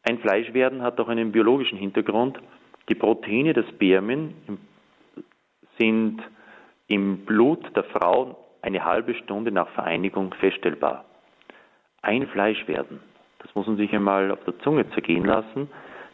ein 0.08 0.20
Fleischwerden 0.20 0.82
hat 0.84 1.00
auch 1.02 1.10
einen 1.10 1.34
biologischen 1.34 1.78
Hintergrund. 1.78 2.40
Die 2.88 2.96
Proteine 2.96 3.52
des 3.52 3.68
Spermien 3.70 4.34
sind 5.78 6.22
im 6.88 7.26
Blut 7.26 7.76
der 7.76 7.84
Frau 7.84 8.38
eine 8.62 8.86
halbe 8.86 9.14
Stunde 9.16 9.52
nach 9.52 9.68
Vereinigung 9.70 10.34
feststellbar. 10.36 11.04
Ein 12.02 12.26
Fleischwerden, 12.28 13.02
das 13.40 13.54
muss 13.54 13.68
man 13.68 13.76
sich 13.76 13.94
einmal 13.94 14.32
auf 14.32 14.42
der 14.46 14.58
Zunge 14.60 14.90
zergehen 14.92 15.26
lassen. 15.26 15.70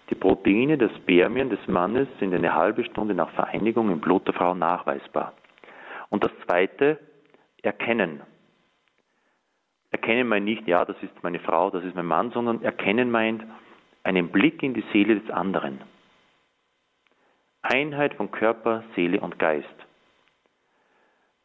Die 0.09 0.15
Proteine 0.15 0.79
des 0.79 0.91
Spermien 0.97 1.51
des 1.51 1.59
Mannes 1.67 2.07
sind 2.19 2.33
eine 2.33 2.55
halbe 2.55 2.83
Stunde 2.85 3.13
nach 3.13 3.29
Vereinigung 3.31 3.91
im 3.91 4.01
Blut 4.01 4.25
der 4.25 4.33
Frau 4.33 4.55
nachweisbar. 4.55 5.33
Und 6.09 6.23
das 6.23 6.31
zweite, 6.47 6.97
erkennen. 7.61 8.21
Erkennen 9.91 10.27
meint 10.27 10.45
nicht, 10.45 10.67
ja, 10.67 10.83
das 10.83 10.95
ist 11.03 11.13
meine 11.21 11.39
Frau, 11.39 11.69
das 11.69 11.83
ist 11.83 11.95
mein 11.95 12.07
Mann, 12.07 12.31
sondern 12.31 12.63
erkennen 12.63 13.11
meint, 13.11 13.43
einen 14.03 14.29
Blick 14.29 14.61
in 14.63 14.73
die 14.73 14.83
Seele 14.91 15.19
des 15.19 15.29
anderen. 15.29 15.81
Einheit 17.61 18.13
von 18.15 18.29
Körper, 18.31 18.83
Seele 18.95 19.21
und 19.21 19.39
Geist. 19.39 19.67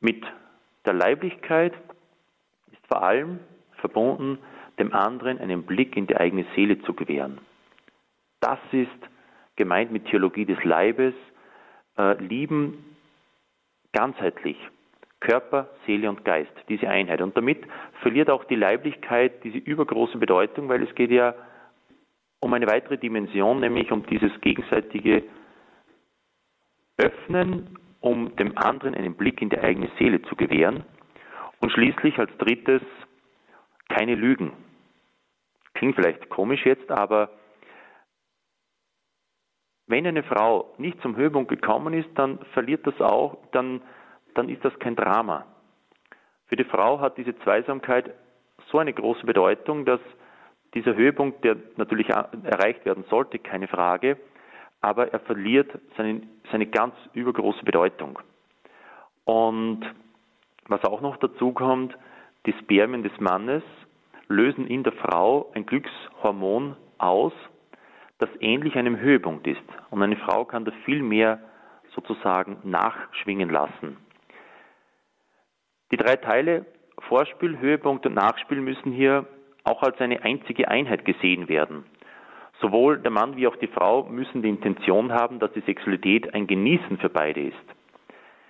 Mit 0.01 0.25
der 0.85 0.95
Leiblichkeit 0.95 1.73
ist 2.73 2.87
vor 2.89 3.03
allem 3.03 3.41
verbunden, 3.81 4.39
dem 4.79 4.93
anderen 4.93 5.39
einen 5.39 5.65
Blick 5.65 5.97
in 5.97 6.07
die 6.07 6.17
eigene 6.17 6.45
Seele 6.55 6.81
zu 6.83 6.95
gewähren. 6.95 7.39
Das 8.41 8.59
ist 8.73 8.91
gemeint 9.57 9.93
mit 9.93 10.07
Theologie 10.07 10.45
des 10.45 10.63
Leibes, 10.65 11.15
äh, 11.97 12.15
lieben 12.23 12.97
ganzheitlich, 13.93 14.57
Körper, 15.21 15.69
Seele 15.87 16.09
und 16.09 16.25
Geist, 16.25 16.53
diese 16.69 16.89
Einheit. 16.89 17.21
Und 17.21 17.37
damit 17.37 17.65
verliert 18.03 18.31
auch 18.31 18.45
die 18.45 18.55
Leiblichkeit 18.55 19.43
diese 19.43 19.59
übergroße 19.59 20.19
Bedeutung, 20.19 20.69
weil 20.69 20.83
es 20.83 20.95
geht 20.95 21.11
ja 21.11 21.35
um 22.41 22.53
eine 22.55 22.66
weitere 22.66 22.99
Dimension, 22.99 23.61
nämlich 23.61 23.91
um 23.91 24.05
dieses 24.07 24.32
gegenseitige 24.41 25.24
Öffnen, 26.97 27.78
um 28.01 28.34
dem 28.36 28.57
anderen 28.57 28.95
einen 28.95 29.14
Blick 29.14 29.43
in 29.43 29.51
die 29.51 29.59
eigene 29.59 29.91
Seele 29.99 30.22
zu 30.22 30.36
gewähren. 30.36 30.84
Und 31.61 31.72
schließlich 31.72 32.18
als 32.18 32.30
drittes 32.39 32.82
keine 33.89 34.14
Lügen. 34.14 34.53
Klingt 35.74 35.97
vielleicht 35.97 36.28
komisch 36.28 36.64
jetzt, 36.64 36.91
aber 36.91 37.30
wenn 39.86 40.07
eine 40.07 40.22
Frau 40.22 40.74
nicht 40.78 41.01
zum 41.01 41.16
Höhepunkt 41.16 41.49
gekommen 41.51 41.95
ist, 41.95 42.09
dann 42.14 42.39
verliert 42.53 42.86
das 42.86 43.01
auch, 43.01 43.39
dann, 43.53 43.80
dann 44.34 44.49
ist 44.49 44.64
das 44.64 44.78
kein 44.78 44.95
Drama. 44.95 45.47
Für 46.47 46.57
die 46.57 46.64
Frau 46.64 47.01
hat 47.01 47.16
diese 47.16 47.36
Zweisamkeit 47.41 48.14
so 48.70 48.78
eine 48.78 48.93
große 48.93 49.24
Bedeutung, 49.24 49.84
dass 49.84 50.01
dieser 50.75 50.95
Höhepunkt, 50.95 51.45
der 51.45 51.57
natürlich 51.77 52.09
erreicht 52.11 52.85
werden 52.85 53.05
sollte, 53.09 53.39
keine 53.39 53.69
Frage, 53.69 54.19
aber 54.81 55.12
er 55.12 55.21
verliert 55.21 55.71
seine, 55.97 56.23
seine 56.53 56.66
ganz 56.66 56.95
übergroße 57.14 57.64
Bedeutung. 57.64 58.19
Und 59.25 59.81
was 60.69 60.85
auch 60.85 61.01
noch 61.01 61.16
dazu 61.16 61.53
kommt, 61.53 61.97
die 62.47 62.53
Spermien 62.53 63.03
des 63.03 63.19
Mannes 63.19 63.62
lösen 64.29 64.66
in 64.66 64.83
der 64.83 64.93
Frau 64.93 65.51
ein 65.55 65.66
Glückshormon 65.66 66.77
aus, 66.99 67.33
das 68.19 68.29
ähnlich 68.41 68.77
einem 68.77 68.99
Höhepunkt 68.99 69.47
ist. 69.47 69.62
Und 69.91 70.03
eine 70.03 70.16
Frau 70.16 70.45
kann 70.45 70.64
da 70.64 70.73
viel 70.85 71.03
mehr 71.03 71.41
sozusagen 71.95 72.59
nachschwingen 72.64 73.51
lassen. 73.51 73.97
Die 75.91 75.97
drei 75.97 76.16
Teile 76.16 76.66
Vorspiel, 77.01 77.59
Höhepunkt 77.59 78.07
und 78.07 78.14
Nachspiel 78.14 78.61
müssen 78.61 78.93
hier 78.93 79.27
auch 79.69 79.83
als 79.83 80.01
eine 80.01 80.23
einzige 80.23 80.69
Einheit 80.69 81.05
gesehen 81.05 81.49
werden. 81.49 81.85
Sowohl 82.61 82.99
der 82.99 83.12
Mann 83.12 83.37
wie 83.37 83.47
auch 83.47 83.57
die 83.57 83.69
Frau 83.69 84.05
müssen 84.05 84.43
die 84.43 84.49
Intention 84.49 85.12
haben, 85.12 85.39
dass 85.39 85.53
die 85.53 85.61
Sexualität 85.61 86.35
ein 86.35 86.47
Genießen 86.47 86.99
für 86.99 87.09
beide 87.09 87.41
ist. 87.41 87.57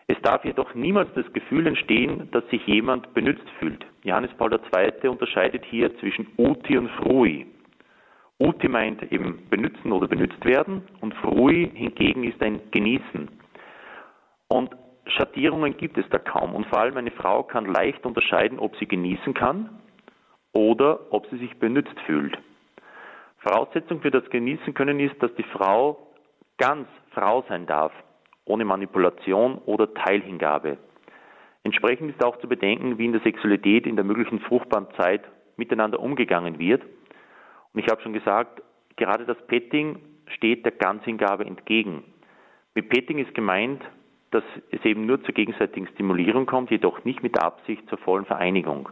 Es 0.07 0.17
darf 0.23 0.45
jedoch 0.45 0.75
niemals 0.75 1.11
das 1.15 1.31
Gefühl 1.35 1.67
entstehen, 1.67 2.31
dass 2.31 2.49
sich 2.49 2.67
jemand 2.67 3.13
benützt 3.13 3.47
fühlt. 3.59 3.85
Johannes 4.05 4.31
Paul 4.39 4.53
II. 4.53 5.09
unterscheidet 5.09 5.67
hier 5.67 5.95
zwischen 5.99 6.27
Uti 6.39 6.79
und 6.79 6.89
Frui. 6.93 7.47
Uti 8.41 8.69
meint 8.69 9.03
eben 9.13 9.43
benützen 9.51 9.93
oder 9.93 10.07
benützt 10.09 10.43
werden 10.47 10.83
und 11.01 11.13
Frui 11.17 11.71
hingegen 11.75 12.25
ist 12.25 12.41
ein 12.43 12.61
Genießen. 12.71 13.29
Und 14.49 14.75
Schattierungen 15.07 15.77
gibt 15.77 15.99
es 15.99 16.09
da 16.09 16.19
kaum 16.19 16.55
und 16.55 16.67
vor 16.69 16.81
allem 16.81 16.97
eine 16.97 17.11
Frau 17.11 17.43
kann 17.43 17.67
leicht 17.67 18.07
unterscheiden, 18.07 18.59
ob 18.59 18.77
sie 18.77 18.87
genießen 18.87 19.35
kann 19.35 19.69
oder 20.59 21.01
ob 21.11 21.27
sie 21.31 21.39
sich 21.39 21.57
benützt 21.59 21.99
fühlt. 22.05 22.37
Voraussetzung 23.39 24.01
für 24.01 24.11
das 24.11 24.29
Genießen 24.31 24.75
können 24.75 24.99
ist, 24.99 25.23
dass 25.23 25.33
die 25.37 25.45
Frau 25.45 26.09
ganz 26.59 26.89
Frau 27.13 27.45
sein 27.49 27.67
darf, 27.67 27.93
ohne 28.45 28.65
Manipulation 28.65 29.59
oder 29.67 29.95
Teilhingabe. 29.95 30.77
Entsprechend 31.63 32.11
ist 32.11 32.25
auch 32.25 32.39
zu 32.39 32.49
bedenken, 32.49 32.99
wie 32.99 33.05
in 33.05 33.13
der 33.13 33.21
Sexualität 33.21 33.87
in 33.87 33.95
der 33.95 34.05
möglichen 34.05 34.41
fruchtbaren 34.41 34.89
Zeit 34.97 35.23
miteinander 35.57 36.01
umgegangen 36.01 36.59
wird 36.59 36.83
und 37.73 37.85
ich 37.85 37.89
habe 37.89 38.03
schon 38.03 38.13
gesagt, 38.13 38.61
gerade 38.97 39.25
das 39.25 39.37
Petting 39.47 40.01
steht 40.35 40.65
der 40.65 40.73
Ganzhingabe 40.73 41.45
entgegen. 41.45 42.03
Mit 42.75 42.89
Petting 42.89 43.19
ist 43.19 43.35
gemeint, 43.35 43.83
dass 44.33 44.43
es 44.73 44.85
eben 44.85 45.07
nur 45.07 45.23
zur 45.23 45.35
gegenseitigen 45.35 45.87
Stimulierung 45.95 46.47
kommt, 46.47 46.73
jedoch 46.73 47.05
nicht 47.05 47.23
mit 47.23 47.37
der 47.37 47.45
Absicht 47.45 47.89
zur 47.89 47.99
vollen 47.99 48.25
Vereinigung. 48.25 48.89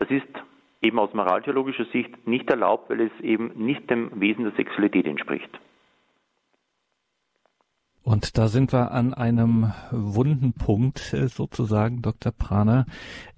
Das 0.00 0.10
ist 0.10 0.26
eben 0.80 0.98
aus 0.98 1.12
moraltheologischer 1.12 1.84
Sicht 1.92 2.26
nicht 2.26 2.48
erlaubt, 2.50 2.88
weil 2.88 3.02
es 3.02 3.20
eben 3.20 3.52
nicht 3.54 3.88
dem 3.90 4.18
Wesen 4.18 4.44
der 4.44 4.54
Sexualität 4.54 5.06
entspricht. 5.06 5.50
Und 8.02 8.38
da 8.38 8.48
sind 8.48 8.72
wir 8.72 8.92
an 8.92 9.12
einem 9.12 9.72
wunden 9.90 10.54
Punkt 10.54 11.12
äh, 11.12 11.28
sozusagen, 11.28 12.00
Dr. 12.00 12.32
Prana, 12.32 12.86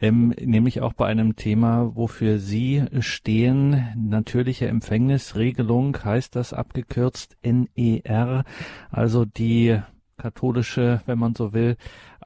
ähm, 0.00 0.32
nämlich 0.40 0.80
auch 0.80 0.92
bei 0.92 1.06
einem 1.06 1.34
Thema, 1.34 1.96
wofür 1.96 2.38
Sie 2.38 2.84
stehen. 3.00 3.88
Natürliche 3.96 4.68
Empfängnisregelung 4.68 5.98
heißt 6.02 6.36
das 6.36 6.54
abgekürzt 6.54 7.36
NER, 7.42 8.44
also 8.92 9.24
die 9.24 9.80
katholische, 10.16 11.02
wenn 11.06 11.18
man 11.18 11.34
so 11.34 11.52
will, 11.52 11.76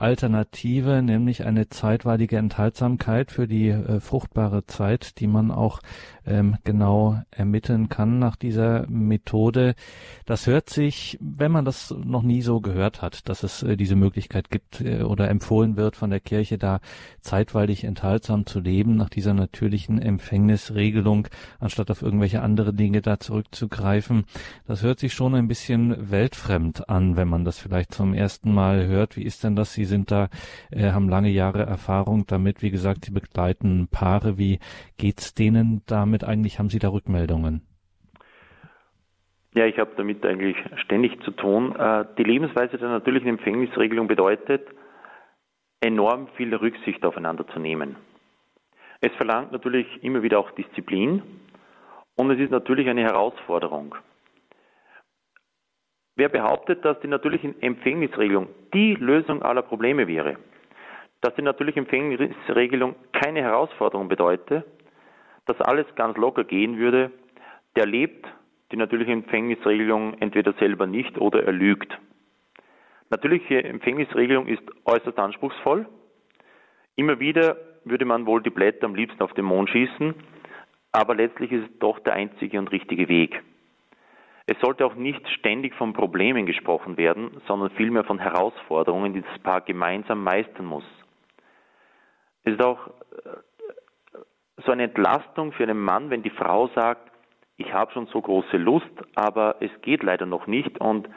Alternative, 0.01 1.03
nämlich 1.03 1.45
eine 1.45 1.69
zeitweilige 1.69 2.37
Enthaltsamkeit 2.39 3.31
für 3.31 3.49
die 3.49 3.69
äh, 3.69 4.01
fruchtbare 4.01 4.67
Zeit, 4.67 5.21
die 5.21 5.27
man 5.27 5.51
auch 5.51 5.81
ähm, 6.27 6.57
genau 6.65 7.21
ermitteln 7.31 7.89
kann 7.89 8.19
nach 8.19 8.37
dieser 8.37 8.87
Methode. 8.89 9.75
Das 10.25 10.47
hört 10.47 10.71
sich, 10.71 11.19
wenn 11.21 11.53
man 11.53 11.65
das 11.65 11.95
noch 12.05 12.23
nie 12.23 12.43
so 12.43 12.61
gehört 12.61 13.01
hat, 13.01 13.29
dass 13.29 13.43
es 13.43 13.63
äh, 13.63 13.77
diese 13.77 13.97
Möglichkeit 13.97 14.51
gibt 14.51 14.81
äh, 14.81 15.03
oder 15.03 15.31
empfohlen 15.31 15.77
wird 15.77 15.97
von 15.97 16.11
der 16.11 16.21
Kirche, 16.21 16.59
da 16.59 16.81
zeitweilig 17.21 17.85
enthaltsam 17.85 18.47
zu 18.47 18.61
leben, 18.61 18.97
nach 18.97 19.09
dieser 19.09 19.35
natürlichen 19.35 20.01
Empfängnisregelung, 20.01 21.29
anstatt 21.59 21.91
auf 21.91 22.03
irgendwelche 22.03 22.43
andere 22.43 22.75
Dinge 22.75 23.03
da 23.03 23.19
zurückzugreifen. 23.21 24.25
Das 24.67 24.83
hört 24.83 24.99
sich 24.99 25.15
schon 25.15 25.35
ein 25.35 25.49
bisschen 25.49 26.11
weltfremd 26.11 26.89
an, 26.89 27.17
wenn 27.17 27.29
man 27.29 27.45
das 27.45 27.59
vielleicht 27.59 27.95
zum 27.95 28.15
ersten 28.15 28.53
Mal 28.53 28.87
hört. 28.87 29.17
Wie 29.17 29.23
ist 29.23 29.45
denn 29.45 29.57
das? 29.57 29.73
Sie 29.73 29.85
sind 29.87 30.11
da, 30.11 30.29
äh, 30.71 30.91
haben 30.93 31.09
lange 31.09 31.31
Jahre 31.31 31.63
Erfahrung 31.63 32.27
damit. 32.27 32.63
Wie 32.63 32.71
gesagt, 32.71 33.05
Sie 33.05 33.13
begleiten 33.13 33.89
Paare. 33.91 34.39
Wie 34.39 34.59
geht's 34.99 35.35
denen 35.35 35.83
damit 35.87 36.25
eigentlich? 36.25 36.59
Haben 36.59 36.69
Sie 36.69 36.79
da 36.79 36.89
Rückmeldungen? 36.89 37.63
Ja, 39.55 39.65
ich 39.65 39.79
habe 39.79 39.93
damit 39.97 40.25
eigentlich 40.27 40.57
ständig 40.85 41.19
zu 41.25 41.31
tun. 41.31 41.75
Äh, 41.75 42.05
die 42.19 42.25
Lebensweise 42.25 42.77
der 42.77 42.91
natürlichen 42.91 43.29
Empfängnisregelung 43.29 44.07
bedeutet, 44.07 44.69
enorm 45.81 46.29
viel 46.37 46.55
Rücksicht 46.55 47.05
aufeinander 47.05 47.47
zu 47.49 47.59
nehmen. 47.59 47.97
Es 49.01 49.13
verlangt 49.17 49.53
natürlich 49.53 49.87
immer 50.03 50.23
wieder 50.23 50.39
auch 50.39 50.51
Disziplin 50.53 51.23
und 52.17 52.31
es 52.31 52.39
ist 52.39 52.51
natürlich 52.51 52.89
eine 52.89 53.03
Herausforderung. 53.03 53.95
Wer 56.17 56.31
behauptet, 56.31 56.83
dass 56.85 56.99
die 57.01 57.09
natürliche 57.09 57.55
Empfängnisregelung 57.61 58.49
die 58.73 58.95
Lösung 58.95 59.43
aller 59.43 59.61
Probleme 59.61 60.09
wäre, 60.09 60.39
dass 61.21 61.35
die 61.35 61.43
natürliche 61.43 61.81
Empfängnisregelung 61.81 62.97
keine 63.13 63.43
Herausforderung 63.43 64.09
bedeutet, 64.09 64.65
dass 65.45 65.61
alles 65.61 65.87
ganz 65.95 66.17
locker 66.17 66.45
gehen 66.45 66.79
würde, 66.79 67.11
der 67.77 67.87
lebt 67.87 68.27
die 68.73 68.77
natürliche 68.77 69.13
Empfängnisregelung 69.13 70.15
entweder 70.21 70.55
selber 70.55 70.87
nicht 70.87 71.19
oder 71.19 71.45
er 71.45 71.53
lügt. 71.53 71.97
Natürliche 73.11 73.63
Empfängnisregelung 73.63 74.47
ist 74.47 74.63
äußerst 74.87 75.19
anspruchsvoll. 75.19 75.87
Immer 76.97 77.21
wieder 77.21 77.57
würde 77.85 78.07
man 78.07 78.27
wohl 78.27 78.43
die 78.43 78.51
Blätter 78.51 78.87
am 78.87 78.95
liebsten 78.95 79.23
auf 79.23 79.35
den 79.35 79.45
Mond 79.45 79.69
schießen, 79.71 80.15
aber 80.93 81.15
letztlich 81.15 81.53
ist 81.53 81.71
es 81.71 81.79
doch 81.79 81.99
der 82.01 82.15
einzige 82.15 82.59
und 82.59 82.73
richtige 82.73 83.09
Weg. 83.09 83.43
Es 84.47 84.59
sollte 84.61 84.87
auch 84.87 84.95
nicht 84.95 85.27
ständig 85.31 85.75
von 85.75 85.93
Problemen 85.93 86.47
gesprochen 86.47 86.97
werden, 86.97 87.43
sondern 87.49 87.71
vielmehr 87.71 88.05
von 88.05 88.21
Herausforderungen, 88.21 89.13
die 89.13 89.23
das 89.23 89.39
Paar 89.41 89.61
gemeinsam 89.61 90.23
meistern 90.23 90.67
muss. 90.67 90.85
Es 92.45 92.53
ist 92.53 92.63
auch 92.63 92.87
äh, 92.87 94.21
so 94.65 94.71
eine 94.71 94.85
Entlastung 94.85 95.53
für 95.53 95.65
einen 95.65 95.81
Mann, 95.81 96.11
wenn 96.11 96.23
die 96.23 96.31
Frau 96.31 96.69
sagt, 96.69 97.11
ich 97.57 97.73
habe 97.73 97.91
schon 97.93 98.07
so 98.07 98.21
große 98.21 98.57
Lust, 98.57 98.91
aber 99.17 99.57
es 99.61 99.71
geht 99.83 100.03
leider 100.03 100.27
noch 100.27 100.47
nicht 100.47 100.79
und, 100.79 101.09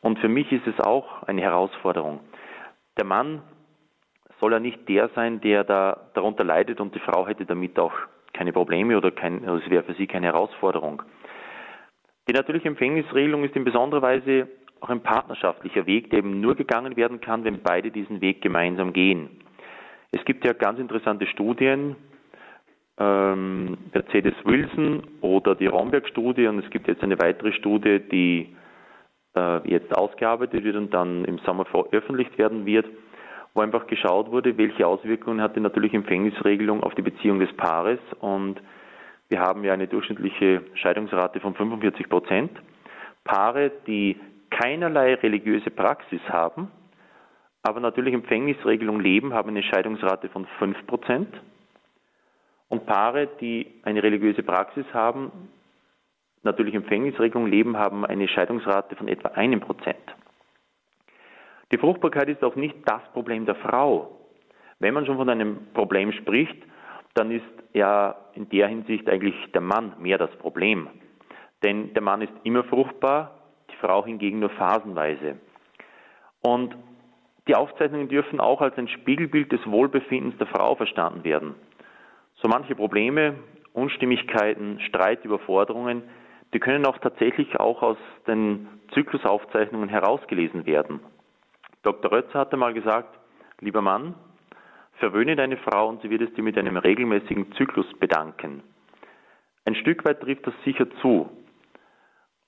und 0.00 0.18
für 0.20 0.28
mich 0.28 0.52
ist 0.52 0.66
es 0.66 0.78
auch 0.80 1.24
eine 1.24 1.40
Herausforderung. 1.40 2.20
Der 2.96 3.04
Mann 3.04 3.42
soll 4.38 4.52
ja 4.52 4.60
nicht 4.60 4.88
der 4.88 5.08
sein, 5.16 5.40
der 5.40 5.64
da 5.64 6.10
darunter 6.14 6.44
leidet 6.44 6.80
und 6.80 6.94
die 6.94 7.00
Frau 7.00 7.26
hätte 7.26 7.44
damit 7.44 7.78
auch 7.78 7.94
keine 8.32 8.52
Probleme 8.52 8.96
oder 8.96 9.10
kein, 9.10 9.44
also 9.48 9.64
es 9.64 9.70
wäre 9.70 9.82
für 9.82 9.94
sie 9.94 10.06
keine 10.06 10.26
Herausforderung. 10.26 11.02
Die 12.28 12.34
natürliche 12.34 12.68
Empfängnisregelung 12.68 13.42
ist 13.44 13.56
in 13.56 13.64
besonderer 13.64 14.02
Weise 14.02 14.48
auch 14.80 14.90
ein 14.90 15.02
partnerschaftlicher 15.02 15.86
Weg, 15.86 16.10
der 16.10 16.18
eben 16.18 16.40
nur 16.40 16.54
gegangen 16.54 16.96
werden 16.96 17.20
kann, 17.20 17.42
wenn 17.44 17.62
beide 17.62 17.90
diesen 17.90 18.20
Weg 18.20 18.42
gemeinsam 18.42 18.92
gehen. 18.92 19.30
Es 20.12 20.22
gibt 20.24 20.44
ja 20.44 20.52
ganz 20.52 20.78
interessante 20.78 21.26
Studien, 21.26 21.96
ähm, 22.98 23.78
Mercedes 23.94 24.34
Wilson 24.44 25.02
oder 25.22 25.54
die 25.54 25.66
Romberg-Studie 25.66 26.46
und 26.48 26.58
es 26.62 26.70
gibt 26.70 26.86
jetzt 26.86 27.02
eine 27.02 27.18
weitere 27.18 27.52
Studie, 27.52 28.00
die 28.00 28.54
äh, 29.34 29.68
jetzt 29.68 29.96
ausgearbeitet 29.96 30.64
wird 30.64 30.76
und 30.76 30.92
dann 30.92 31.24
im 31.24 31.38
Sommer 31.38 31.64
veröffentlicht 31.64 32.36
werden 32.36 32.66
wird, 32.66 32.86
wo 33.54 33.62
einfach 33.62 33.86
geschaut 33.86 34.30
wurde, 34.30 34.58
welche 34.58 34.86
Auswirkungen 34.86 35.40
hat 35.40 35.56
die 35.56 35.60
natürliche 35.60 35.96
Empfängnisregelung 35.96 36.82
auf 36.82 36.94
die 36.94 37.02
Beziehung 37.02 37.40
des 37.40 37.52
Paares 37.56 38.00
und 38.20 38.60
wir 39.28 39.40
haben 39.40 39.64
ja 39.64 39.74
eine 39.74 39.88
durchschnittliche 39.88 40.62
Scheidungsrate 40.74 41.40
von 41.40 41.54
45 41.54 42.08
Prozent. 42.08 42.50
Paare, 43.24 43.70
die 43.86 44.18
keinerlei 44.50 45.14
religiöse 45.14 45.70
Praxis 45.70 46.20
haben, 46.28 46.70
aber 47.62 47.80
natürlich 47.80 48.14
Empfängnisregelung 48.14 49.00
leben, 49.00 49.34
haben 49.34 49.50
eine 49.50 49.62
Scheidungsrate 49.62 50.28
von 50.30 50.46
5%. 50.58 51.26
Und 52.68 52.86
Paare, 52.86 53.28
die 53.40 53.66
eine 53.82 54.02
religiöse 54.02 54.42
Praxis 54.42 54.86
haben, 54.92 55.30
natürlich 56.42 56.74
Empfängnisregelung 56.74 57.46
leben, 57.46 57.76
haben 57.76 58.06
eine 58.06 58.28
Scheidungsrate 58.28 58.96
von 58.96 59.08
etwa 59.08 59.28
einem 59.30 59.60
Prozent. 59.60 59.96
Die 61.70 61.78
Fruchtbarkeit 61.78 62.28
ist 62.28 62.42
auch 62.42 62.56
nicht 62.56 62.76
das 62.86 63.02
Problem 63.12 63.44
der 63.44 63.56
Frau. 63.56 64.18
Wenn 64.78 64.94
man 64.94 65.04
schon 65.04 65.16
von 65.16 65.28
einem 65.28 65.66
Problem 65.74 66.12
spricht, 66.12 66.56
dann 67.18 67.30
ist 67.32 67.44
ja 67.72 68.14
in 68.34 68.48
der 68.48 68.68
Hinsicht 68.68 69.08
eigentlich 69.08 69.34
der 69.52 69.60
Mann 69.60 69.94
mehr 69.98 70.18
das 70.18 70.30
Problem. 70.36 70.88
Denn 71.64 71.92
der 71.92 72.02
Mann 72.02 72.22
ist 72.22 72.32
immer 72.44 72.62
fruchtbar, 72.64 73.34
die 73.70 73.76
Frau 73.76 74.04
hingegen 74.04 74.38
nur 74.38 74.50
phasenweise. 74.50 75.36
Und 76.40 76.76
die 77.48 77.56
Aufzeichnungen 77.56 78.08
dürfen 78.08 78.40
auch 78.40 78.60
als 78.60 78.76
ein 78.78 78.88
Spiegelbild 78.88 79.50
des 79.50 79.66
Wohlbefindens 79.66 80.36
der 80.38 80.46
Frau 80.46 80.76
verstanden 80.76 81.24
werden. 81.24 81.54
So 82.36 82.46
manche 82.46 82.76
Probleme, 82.76 83.34
Unstimmigkeiten, 83.72 84.78
Streit, 84.80 85.24
Überforderungen, 85.24 86.02
die 86.54 86.60
können 86.60 86.86
auch 86.86 86.98
tatsächlich 86.98 87.58
auch 87.58 87.82
aus 87.82 87.96
den 88.26 88.68
Zyklusaufzeichnungen 88.92 89.88
herausgelesen 89.88 90.66
werden. 90.66 91.00
Dr. 91.82 92.12
Rötzer 92.12 92.38
hatte 92.40 92.56
mal 92.56 92.74
gesagt, 92.74 93.18
lieber 93.60 93.82
Mann, 93.82 94.14
verwöhne 94.98 95.36
deine 95.36 95.56
Frau 95.56 95.88
und 95.88 96.02
sie 96.02 96.10
wird 96.10 96.22
es 96.22 96.34
dir 96.34 96.42
mit 96.42 96.58
einem 96.58 96.76
regelmäßigen 96.76 97.52
Zyklus 97.52 97.86
bedanken. 97.98 98.62
Ein 99.64 99.74
Stück 99.74 100.04
weit 100.04 100.20
trifft 100.20 100.46
das 100.46 100.54
sicher 100.64 100.88
zu. 101.02 101.28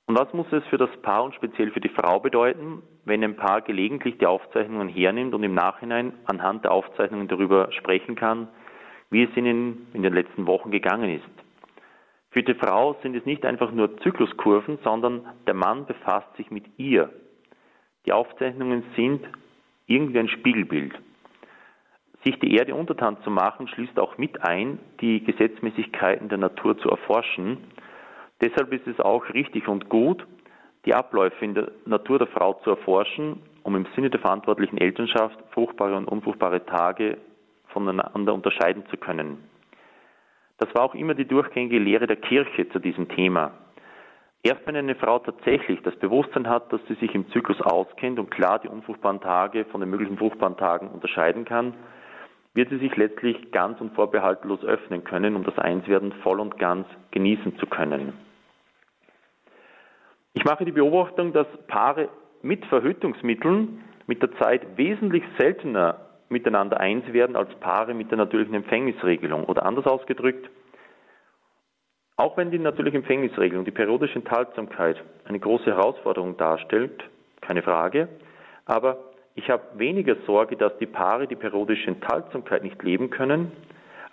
Und 0.06 0.18
was 0.18 0.32
muss 0.32 0.52
es 0.52 0.64
für 0.66 0.78
das 0.78 0.90
Paar 1.02 1.22
und 1.22 1.34
speziell 1.34 1.70
für 1.70 1.80
die 1.80 1.88
Frau 1.88 2.18
bedeuten, 2.18 2.82
wenn 3.04 3.22
ein 3.22 3.36
Paar 3.36 3.60
gelegentlich 3.60 4.18
die 4.18 4.26
Aufzeichnungen 4.26 4.88
hernimmt 4.88 5.34
und 5.34 5.44
im 5.44 5.54
Nachhinein 5.54 6.12
anhand 6.24 6.64
der 6.64 6.72
Aufzeichnungen 6.72 7.28
darüber 7.28 7.70
sprechen 7.72 8.16
kann, 8.16 8.48
wie 9.10 9.22
es 9.22 9.36
ihnen 9.36 9.86
in 9.92 10.02
den 10.02 10.12
letzten 10.12 10.46
Wochen 10.46 10.70
gegangen 10.70 11.10
ist. 11.10 11.30
Für 12.30 12.42
die 12.42 12.54
Frau 12.54 12.96
sind 13.02 13.16
es 13.16 13.26
nicht 13.26 13.44
einfach 13.44 13.72
nur 13.72 13.98
Zykluskurven, 13.98 14.78
sondern 14.82 15.26
der 15.46 15.54
Mann 15.54 15.86
befasst 15.86 16.34
sich 16.36 16.50
mit 16.50 16.64
ihr. 16.76 17.10
Die 18.06 18.12
Aufzeichnungen 18.12 18.84
sind 18.96 19.26
irgendwie 19.86 20.20
ein 20.20 20.28
Spiegelbild. 20.28 20.94
Sich 22.24 22.38
die 22.38 22.54
Erde 22.54 22.74
untertan 22.74 23.16
zu 23.24 23.30
machen, 23.30 23.66
schließt 23.68 23.98
auch 23.98 24.18
mit 24.18 24.42
ein, 24.44 24.78
die 25.00 25.24
Gesetzmäßigkeiten 25.24 26.28
der 26.28 26.38
Natur 26.38 26.76
zu 26.78 26.90
erforschen. 26.90 27.58
Deshalb 28.42 28.72
ist 28.72 28.86
es 28.86 29.00
auch 29.00 29.32
richtig 29.32 29.68
und 29.68 29.88
gut, 29.88 30.26
die 30.84 30.94
Abläufe 30.94 31.44
in 31.44 31.54
der 31.54 31.70
Natur 31.86 32.18
der 32.18 32.28
Frau 32.28 32.54
zu 32.64 32.70
erforschen, 32.70 33.40
um 33.62 33.76
im 33.76 33.86
Sinne 33.94 34.10
der 34.10 34.20
verantwortlichen 34.20 34.78
Elternschaft 34.78 35.38
fruchtbare 35.52 35.96
und 35.96 36.06
unfruchtbare 36.06 36.64
Tage 36.66 37.18
voneinander 37.68 38.34
unterscheiden 38.34 38.84
zu 38.90 38.96
können. 38.96 39.38
Das 40.58 40.74
war 40.74 40.84
auch 40.84 40.94
immer 40.94 41.14
die 41.14 41.26
durchgängige 41.26 41.78
Lehre 41.78 42.06
der 42.06 42.16
Kirche 42.16 42.68
zu 42.68 42.78
diesem 42.78 43.08
Thema. 43.08 43.52
Erst 44.42 44.66
wenn 44.66 44.76
eine 44.76 44.94
Frau 44.94 45.18
tatsächlich 45.18 45.80
das 45.82 45.96
Bewusstsein 45.96 46.48
hat, 46.48 46.72
dass 46.72 46.80
sie 46.88 46.94
sich 46.94 47.14
im 47.14 47.30
Zyklus 47.30 47.60
auskennt 47.60 48.18
und 48.18 48.30
klar 48.30 48.58
die 48.58 48.68
unfruchtbaren 48.68 49.20
Tage 49.20 49.66
von 49.66 49.80
den 49.80 49.90
möglichen 49.90 50.16
fruchtbaren 50.16 50.56
Tagen 50.56 50.88
unterscheiden 50.88 51.44
kann, 51.44 51.74
wird 52.54 52.70
sie 52.70 52.78
sich 52.78 52.96
letztlich 52.96 53.52
ganz 53.52 53.80
und 53.80 53.94
vorbehaltlos 53.94 54.64
öffnen 54.64 55.04
können, 55.04 55.36
um 55.36 55.44
das 55.44 55.58
Einswerden 55.58 56.12
voll 56.22 56.40
und 56.40 56.58
ganz 56.58 56.86
genießen 57.12 57.58
zu 57.58 57.66
können. 57.66 58.12
Ich 60.32 60.44
mache 60.44 60.64
die 60.64 60.72
Beobachtung, 60.72 61.32
dass 61.32 61.46
Paare 61.66 62.08
mit 62.42 62.64
Verhütungsmitteln 62.66 63.84
mit 64.06 64.22
der 64.22 64.32
Zeit 64.38 64.76
wesentlich 64.76 65.22
seltener 65.38 66.06
miteinander 66.28 66.80
eins 66.80 67.12
werden 67.12 67.36
als 67.36 67.52
Paare 67.56 67.94
mit 67.94 68.10
der 68.10 68.18
natürlichen 68.18 68.54
Empfängnisregelung. 68.54 69.44
Oder 69.44 69.66
anders 69.66 69.86
ausgedrückt, 69.86 70.48
auch 72.16 72.36
wenn 72.36 72.50
die 72.50 72.58
natürliche 72.58 72.98
Empfängnisregelung, 72.98 73.64
die 73.64 73.70
periodische 73.70 74.16
Enthaltsamkeit 74.16 75.02
eine 75.24 75.40
große 75.40 75.66
Herausforderung 75.66 76.36
darstellt, 76.36 77.02
keine 77.40 77.62
Frage, 77.62 78.08
aber 78.66 78.98
ich 79.34 79.48
habe 79.48 79.62
weniger 79.74 80.16
Sorge, 80.26 80.56
dass 80.56 80.76
die 80.78 80.86
Paare 80.86 81.26
die 81.26 81.36
periodische 81.36 81.88
Enthaltsamkeit 81.88 82.62
nicht 82.62 82.82
leben 82.82 83.10
können, 83.10 83.52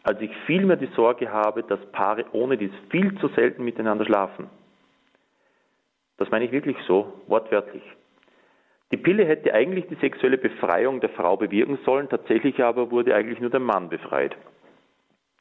als 0.03 0.21
ich 0.21 0.31
vielmehr 0.45 0.77
die 0.77 0.89
Sorge 0.95 1.31
habe, 1.31 1.63
dass 1.63 1.79
Paare 1.91 2.25
ohne 2.31 2.57
dies 2.57 2.71
viel 2.89 3.17
zu 3.19 3.27
selten 3.29 3.63
miteinander 3.63 4.05
schlafen. 4.05 4.49
Das 6.17 6.29
meine 6.31 6.45
ich 6.45 6.51
wirklich 6.51 6.77
so, 6.87 7.13
wortwörtlich. 7.27 7.83
Die 8.91 8.97
Pille 8.97 9.25
hätte 9.25 9.53
eigentlich 9.53 9.87
die 9.87 9.95
sexuelle 9.95 10.37
Befreiung 10.37 11.01
der 11.01 11.09
Frau 11.09 11.35
bewirken 11.35 11.77
sollen, 11.85 12.07
tatsächlich 12.07 12.63
aber 12.63 12.89
wurde 12.89 13.13
eigentlich 13.13 13.39
nur 13.39 13.49
der 13.49 13.59
Mann 13.59 13.89
befreit. 13.89 14.35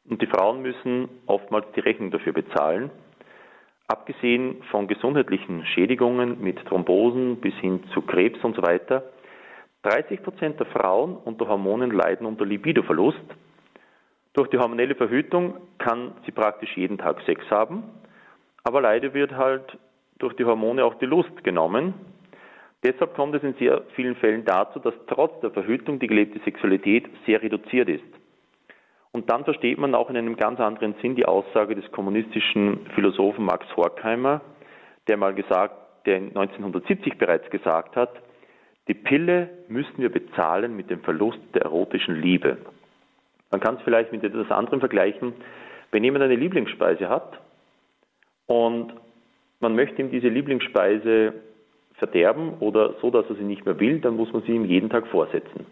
Und 0.09 0.21
die 0.21 0.27
Frauen 0.27 0.63
müssen 0.63 1.09
oftmals 1.27 1.67
die 1.77 1.81
Rechnung 1.81 2.11
dafür 2.11 2.33
bezahlen. 2.33 2.91
Abgesehen 3.89 4.63
von 4.71 4.89
gesundheitlichen 4.89 5.65
Schädigungen 5.67 6.41
mit 6.43 6.59
Thrombosen 6.67 7.37
bis 7.37 7.55
hin 7.55 7.85
zu 7.95 8.03
Krebs 8.03 8.43
und 8.43 8.57
so 8.57 8.63
weiter, 8.63 9.05
30 9.87 10.23
Prozent 10.25 10.59
der 10.59 10.67
Frauen 10.67 11.17
unter 11.17 11.47
Hormonen 11.47 11.93
leiden 11.93 12.27
unter 12.27 12.45
Libidoverlust. 12.45 13.23
Durch 14.33 14.49
die 14.49 14.59
hormonelle 14.59 14.97
Verhütung 14.97 15.55
kann 15.79 16.13
sie 16.25 16.33
praktisch 16.33 16.77
jeden 16.77 16.99
Tag 16.99 17.23
Sex 17.25 17.49
haben, 17.51 17.85
aber 18.65 18.81
leider 18.81 19.15
wird 19.15 19.33
halt 19.37 19.79
durch 20.19 20.35
die 20.35 20.45
Hormone 20.45 20.85
auch 20.85 20.95
die 20.97 21.07
Lust 21.07 21.45
genommen. 21.45 21.95
Deshalb 22.83 23.15
kommt 23.15 23.37
es 23.37 23.45
in 23.45 23.55
sehr 23.55 23.83
vielen 23.95 24.17
Fällen 24.17 24.45
dazu, 24.45 24.81
dass 24.81 24.95
trotz 25.07 25.39
der 25.41 25.53
Verhütung 25.53 26.01
die 26.01 26.09
gelebte 26.09 26.41
Sexualität 26.41 27.09
sehr 27.25 27.41
reduziert 27.41 27.89
ist. 27.89 28.05
Und 29.13 29.31
dann 29.31 29.45
versteht 29.45 29.79
man 29.79 29.95
auch 29.95 30.11
in 30.11 30.17
einem 30.17 30.37
ganz 30.37 30.59
anderen 30.59 30.97
Sinn 31.01 31.15
die 31.15 31.27
Aussage 31.27 31.77
des 31.77 31.91
kommunistischen 31.93 32.87
Philosophen 32.97 33.45
Max 33.45 33.65
Horkheimer, 33.77 34.41
der 35.07 35.17
mal 35.17 35.33
gesagt, 35.33 36.07
der 36.07 36.17
1970 36.17 37.19
bereits 37.19 37.49
gesagt 37.51 37.95
hat, 37.95 38.11
die 38.89 38.95
Pille 38.95 39.49
müssen 39.69 39.99
wir 39.99 40.11
bezahlen 40.11 40.77
mit 40.77 40.91
dem 40.91 41.01
Verlust 41.01 41.41
der 41.55 41.63
erotischen 41.63 42.21
Liebe. 42.21 42.59
Man 43.51 43.61
kann 43.61 43.77
es 43.77 43.83
vielleicht 43.83 44.13
mit 44.13 44.23
etwas 44.23 44.51
anderem 44.51 44.81
vergleichen. 44.81 45.33
Wenn 45.91 46.05
jemand 46.05 46.25
eine 46.25 46.37
Lieblingsspeise 46.37 47.09
hat 47.09 47.41
und 48.47 48.93
man 49.61 49.75
möchte 49.75 50.03
ihm 50.03 50.11
diese 50.11 50.29
Lieblingsspeise 50.29 51.33
verderben 51.95 52.55
oder 52.61 52.95
so, 53.01 53.11
dass 53.11 53.29
er 53.29 53.37
sie 53.37 53.45
nicht 53.45 53.65
mehr 53.65 53.81
will, 53.81 54.01
dann 54.01 54.17
muss 54.17 54.33
man 54.33 54.43
sie 54.43 54.53
ihm 54.53 54.65
jeden 54.65 54.91
Tag 54.91 55.07
vorsetzen. 55.09 55.67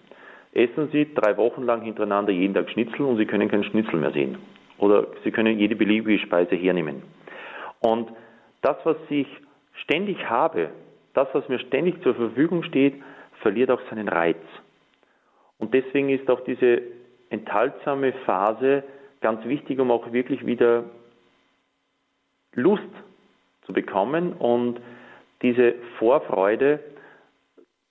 Essen 0.52 0.88
Sie 0.92 1.12
drei 1.14 1.36
Wochen 1.36 1.64
lang 1.64 1.82
hintereinander 1.82 2.32
jeden 2.32 2.54
Tag 2.54 2.70
Schnitzel 2.70 3.02
und 3.02 3.16
Sie 3.16 3.26
können 3.26 3.48
keinen 3.48 3.64
Schnitzel 3.64 3.98
mehr 3.98 4.12
sehen. 4.12 4.38
Oder 4.78 5.08
Sie 5.24 5.32
können 5.32 5.58
jede 5.58 5.74
beliebige 5.74 6.20
Speise 6.20 6.54
hernehmen. 6.54 7.02
Und 7.80 8.10
das, 8.62 8.76
was 8.84 8.96
ich 9.10 9.26
ständig 9.82 10.30
habe, 10.30 10.70
das, 11.14 11.28
was 11.32 11.48
mir 11.48 11.58
ständig 11.58 12.02
zur 12.02 12.14
Verfügung 12.14 12.62
steht, 12.64 12.94
verliert 13.40 13.70
auch 13.70 13.80
seinen 13.88 14.08
Reiz. 14.08 14.38
Und 15.58 15.72
deswegen 15.72 16.10
ist 16.10 16.28
auch 16.28 16.40
diese 16.40 16.82
enthaltsame 17.30 18.12
Phase 18.26 18.84
ganz 19.20 19.44
wichtig, 19.46 19.78
um 19.78 19.90
auch 19.90 20.12
wirklich 20.12 20.44
wieder 20.44 20.84
Lust 22.52 22.82
zu 23.66 23.72
bekommen 23.72 24.32
und 24.34 24.80
diese 25.42 25.74
Vorfreude, 25.98 26.80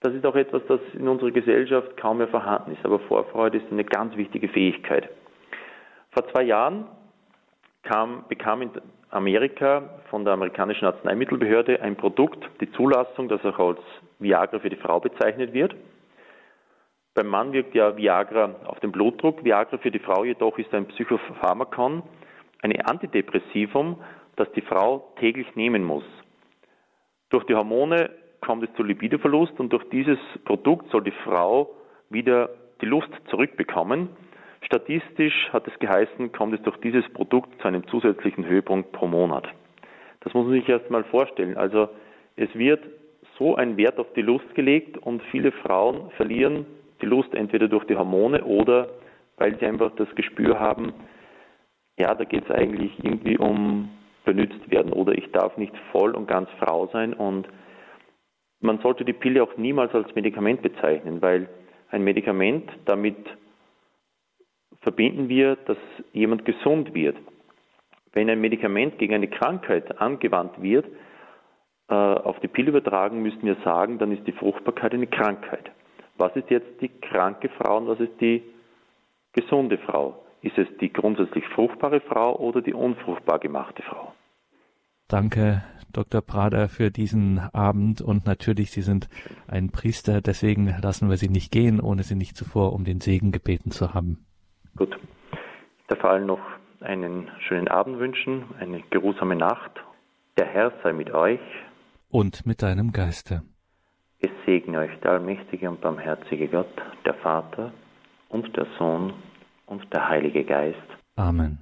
das 0.01 0.13
ist 0.13 0.25
auch 0.25 0.35
etwas, 0.35 0.61
das 0.67 0.79
in 0.93 1.07
unserer 1.07 1.31
Gesellschaft 1.31 1.97
kaum 1.97 2.17
mehr 2.17 2.27
vorhanden 2.27 2.73
ist. 2.73 2.83
Aber 2.83 2.99
Vorfreude 2.99 3.57
ist 3.57 3.71
eine 3.71 3.83
ganz 3.83 4.15
wichtige 4.17 4.49
Fähigkeit. 4.49 5.09
Vor 6.11 6.27
zwei 6.29 6.43
Jahren 6.43 6.85
kam, 7.83 8.25
bekam 8.27 8.61
in 8.61 8.71
Amerika 9.13 9.89
von 10.09 10.25
der 10.25 10.33
amerikanischen 10.33 10.85
Arzneimittelbehörde 10.85 11.81
ein 11.81 11.95
Produkt 11.95 12.43
die 12.59 12.71
Zulassung, 12.71 13.29
das 13.29 13.43
auch 13.45 13.59
als 13.59 13.79
Viagra 14.19 14.59
für 14.59 14.69
die 14.69 14.75
Frau 14.75 14.99
bezeichnet 14.99 15.53
wird. 15.53 15.75
Beim 17.13 17.27
Mann 17.27 17.53
wirkt 17.53 17.75
ja 17.75 17.95
Viagra 17.95 18.55
auf 18.65 18.79
den 18.79 18.91
Blutdruck. 18.91 19.43
Viagra 19.43 19.77
für 19.77 19.91
die 19.91 19.99
Frau 19.99 20.23
jedoch 20.23 20.57
ist 20.57 20.73
ein 20.73 20.87
Psychopharmakon, 20.87 22.01
ein 22.63 22.81
Antidepressivum, 22.81 24.01
das 24.35 24.51
die 24.53 24.61
Frau 24.61 25.13
täglich 25.19 25.55
nehmen 25.55 25.83
muss. 25.83 26.05
Durch 27.29 27.43
die 27.45 27.55
Hormone 27.55 28.09
kommt 28.41 28.63
es 28.63 28.75
zu 28.75 28.83
Libidoverlust 28.83 29.59
und 29.59 29.71
durch 29.71 29.87
dieses 29.89 30.17
Produkt 30.43 30.89
soll 30.89 31.03
die 31.03 31.13
Frau 31.23 31.69
wieder 32.09 32.49
die 32.81 32.87
Lust 32.87 33.11
zurückbekommen. 33.29 34.09
Statistisch 34.65 35.49
hat 35.51 35.67
es 35.67 35.77
geheißen, 35.79 36.31
kommt 36.31 36.53
es 36.53 36.61
durch 36.63 36.77
dieses 36.77 37.07
Produkt 37.13 37.61
zu 37.61 37.67
einem 37.67 37.85
zusätzlichen 37.87 38.45
Höhepunkt 38.45 38.91
pro 38.91 39.07
Monat. 39.07 39.47
Das 40.21 40.33
muss 40.33 40.45
man 40.45 40.53
sich 40.53 40.67
erst 40.67 40.89
mal 40.89 41.03
vorstellen. 41.05 41.57
Also 41.57 41.89
es 42.35 42.53
wird 42.55 42.81
so 43.37 43.55
ein 43.55 43.77
Wert 43.77 43.99
auf 43.99 44.11
die 44.13 44.21
Lust 44.21 44.55
gelegt 44.55 44.97
und 44.97 45.21
viele 45.31 45.51
Frauen 45.51 46.11
verlieren 46.11 46.65
die 47.01 47.05
Lust 47.05 47.33
entweder 47.33 47.67
durch 47.67 47.85
die 47.85 47.97
Hormone 47.97 48.43
oder 48.45 48.87
weil 49.37 49.57
sie 49.59 49.65
einfach 49.65 49.91
das 49.95 50.07
Gespür 50.15 50.59
haben, 50.59 50.93
ja, 51.99 52.15
da 52.15 52.23
geht 52.23 52.45
es 52.45 52.51
eigentlich 52.51 52.91
irgendwie 53.03 53.37
um 53.37 53.89
benutzt 54.25 54.71
werden 54.71 54.93
oder 54.93 55.13
ich 55.17 55.29
darf 55.31 55.57
nicht 55.57 55.73
voll 55.91 56.15
und 56.15 56.27
ganz 56.27 56.49
Frau 56.59 56.87
sein 56.87 57.13
und 57.13 57.47
man 58.61 58.79
sollte 58.79 59.03
die 59.03 59.13
Pille 59.13 59.43
auch 59.43 59.57
niemals 59.57 59.93
als 59.93 60.15
Medikament 60.15 60.61
bezeichnen, 60.61 61.21
weil 61.21 61.49
ein 61.89 62.03
Medikament, 62.03 62.71
damit 62.85 63.17
verbinden 64.83 65.29
wir, 65.29 65.55
dass 65.55 65.77
jemand 66.11 66.45
gesund 66.45 66.93
wird. 66.93 67.17
Wenn 68.11 68.29
ein 68.29 68.41
Medikament 68.41 68.99
gegen 68.99 69.15
eine 69.15 69.27
Krankheit 69.27 69.99
angewandt 69.99 70.61
wird, 70.61 70.85
äh, 71.89 71.93
auf 71.93 72.39
die 72.41 72.47
Pille 72.47 72.69
übertragen, 72.69 73.21
müssen 73.21 73.43
wir 73.43 73.57
sagen, 73.63 73.97
dann 73.97 74.11
ist 74.11 74.27
die 74.27 74.33
Fruchtbarkeit 74.33 74.93
eine 74.93 75.07
Krankheit. 75.07 75.71
Was 76.17 76.35
ist 76.35 76.49
jetzt 76.49 76.79
die 76.81 76.89
kranke 76.89 77.49
Frau 77.49 77.77
und 77.77 77.87
was 77.87 77.99
ist 77.99 78.21
die 78.21 78.43
gesunde 79.33 79.79
Frau? 79.79 80.23
Ist 80.41 80.57
es 80.57 80.67
die 80.79 80.91
grundsätzlich 80.91 81.45
fruchtbare 81.47 82.01
Frau 82.01 82.35
oder 82.37 82.61
die 82.61 82.73
unfruchtbar 82.73 83.39
gemachte 83.39 83.81
Frau? 83.81 84.13
Danke, 85.07 85.63
Dr. 85.91 86.21
Prader, 86.21 86.69
für 86.69 86.91
diesen 86.91 87.39
Abend 87.53 88.01
und 88.01 88.25
natürlich, 88.25 88.71
Sie 88.71 88.81
sind 88.81 89.09
ein 89.47 89.69
Priester, 89.69 90.21
deswegen 90.21 90.75
lassen 90.81 91.09
wir 91.09 91.17
Sie 91.17 91.29
nicht 91.29 91.51
gehen, 91.51 91.79
ohne 91.79 92.03
Sie 92.03 92.15
nicht 92.15 92.35
zuvor 92.35 92.73
um 92.73 92.83
den 92.83 92.99
Segen 92.99 93.31
gebeten 93.31 93.71
zu 93.71 93.93
haben. 93.93 94.25
Gut. 94.75 94.97
Ich 95.31 95.87
darf 95.87 96.03
allen 96.03 96.25
noch 96.25 96.41
einen 96.79 97.29
schönen 97.47 97.67
Abend 97.67 97.99
wünschen, 97.99 98.45
eine 98.59 98.81
geruhsame 98.89 99.35
Nacht. 99.35 99.71
Der 100.37 100.47
Herr 100.47 100.71
sei 100.81 100.93
mit 100.93 101.11
euch. 101.11 101.39
Und 102.09 102.45
mit 102.45 102.61
deinem 102.61 102.91
Geiste. 102.91 103.43
Es 104.19 104.31
segne 104.45 104.79
euch 104.79 104.99
der 105.01 105.11
allmächtige 105.11 105.69
und 105.69 105.81
barmherzige 105.81 106.47
Gott, 106.47 106.81
der 107.05 107.13
Vater 107.15 107.71
und 108.29 108.55
der 108.55 108.67
Sohn 108.77 109.13
und 109.65 109.91
der 109.93 110.07
Heilige 110.07 110.43
Geist. 110.43 110.77
Amen. 111.15 111.59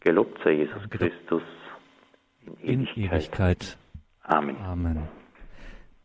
Gelobt 0.00 0.38
sei 0.42 0.52
Jesus 0.52 0.88
Christus 0.90 1.42
in 2.44 2.54
Ewigkeit. 2.62 2.96
In 2.96 3.04
Ewigkeit. 3.04 3.78
Amen. 4.22 4.56
Amen. 4.58 5.08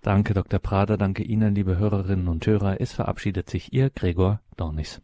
Danke, 0.02 0.34
Dr. 0.34 0.60
Prader. 0.60 0.98
Danke 0.98 1.24
Ihnen, 1.24 1.56
liebe 1.56 1.78
Hörerinnen 1.78 2.28
und 2.28 2.46
Hörer. 2.46 2.80
Es 2.80 2.94
verabschiedet 2.94 3.50
sich 3.50 3.74
Ihr 3.74 3.90
Gregor 3.90 4.40
Dornis. 4.56 5.02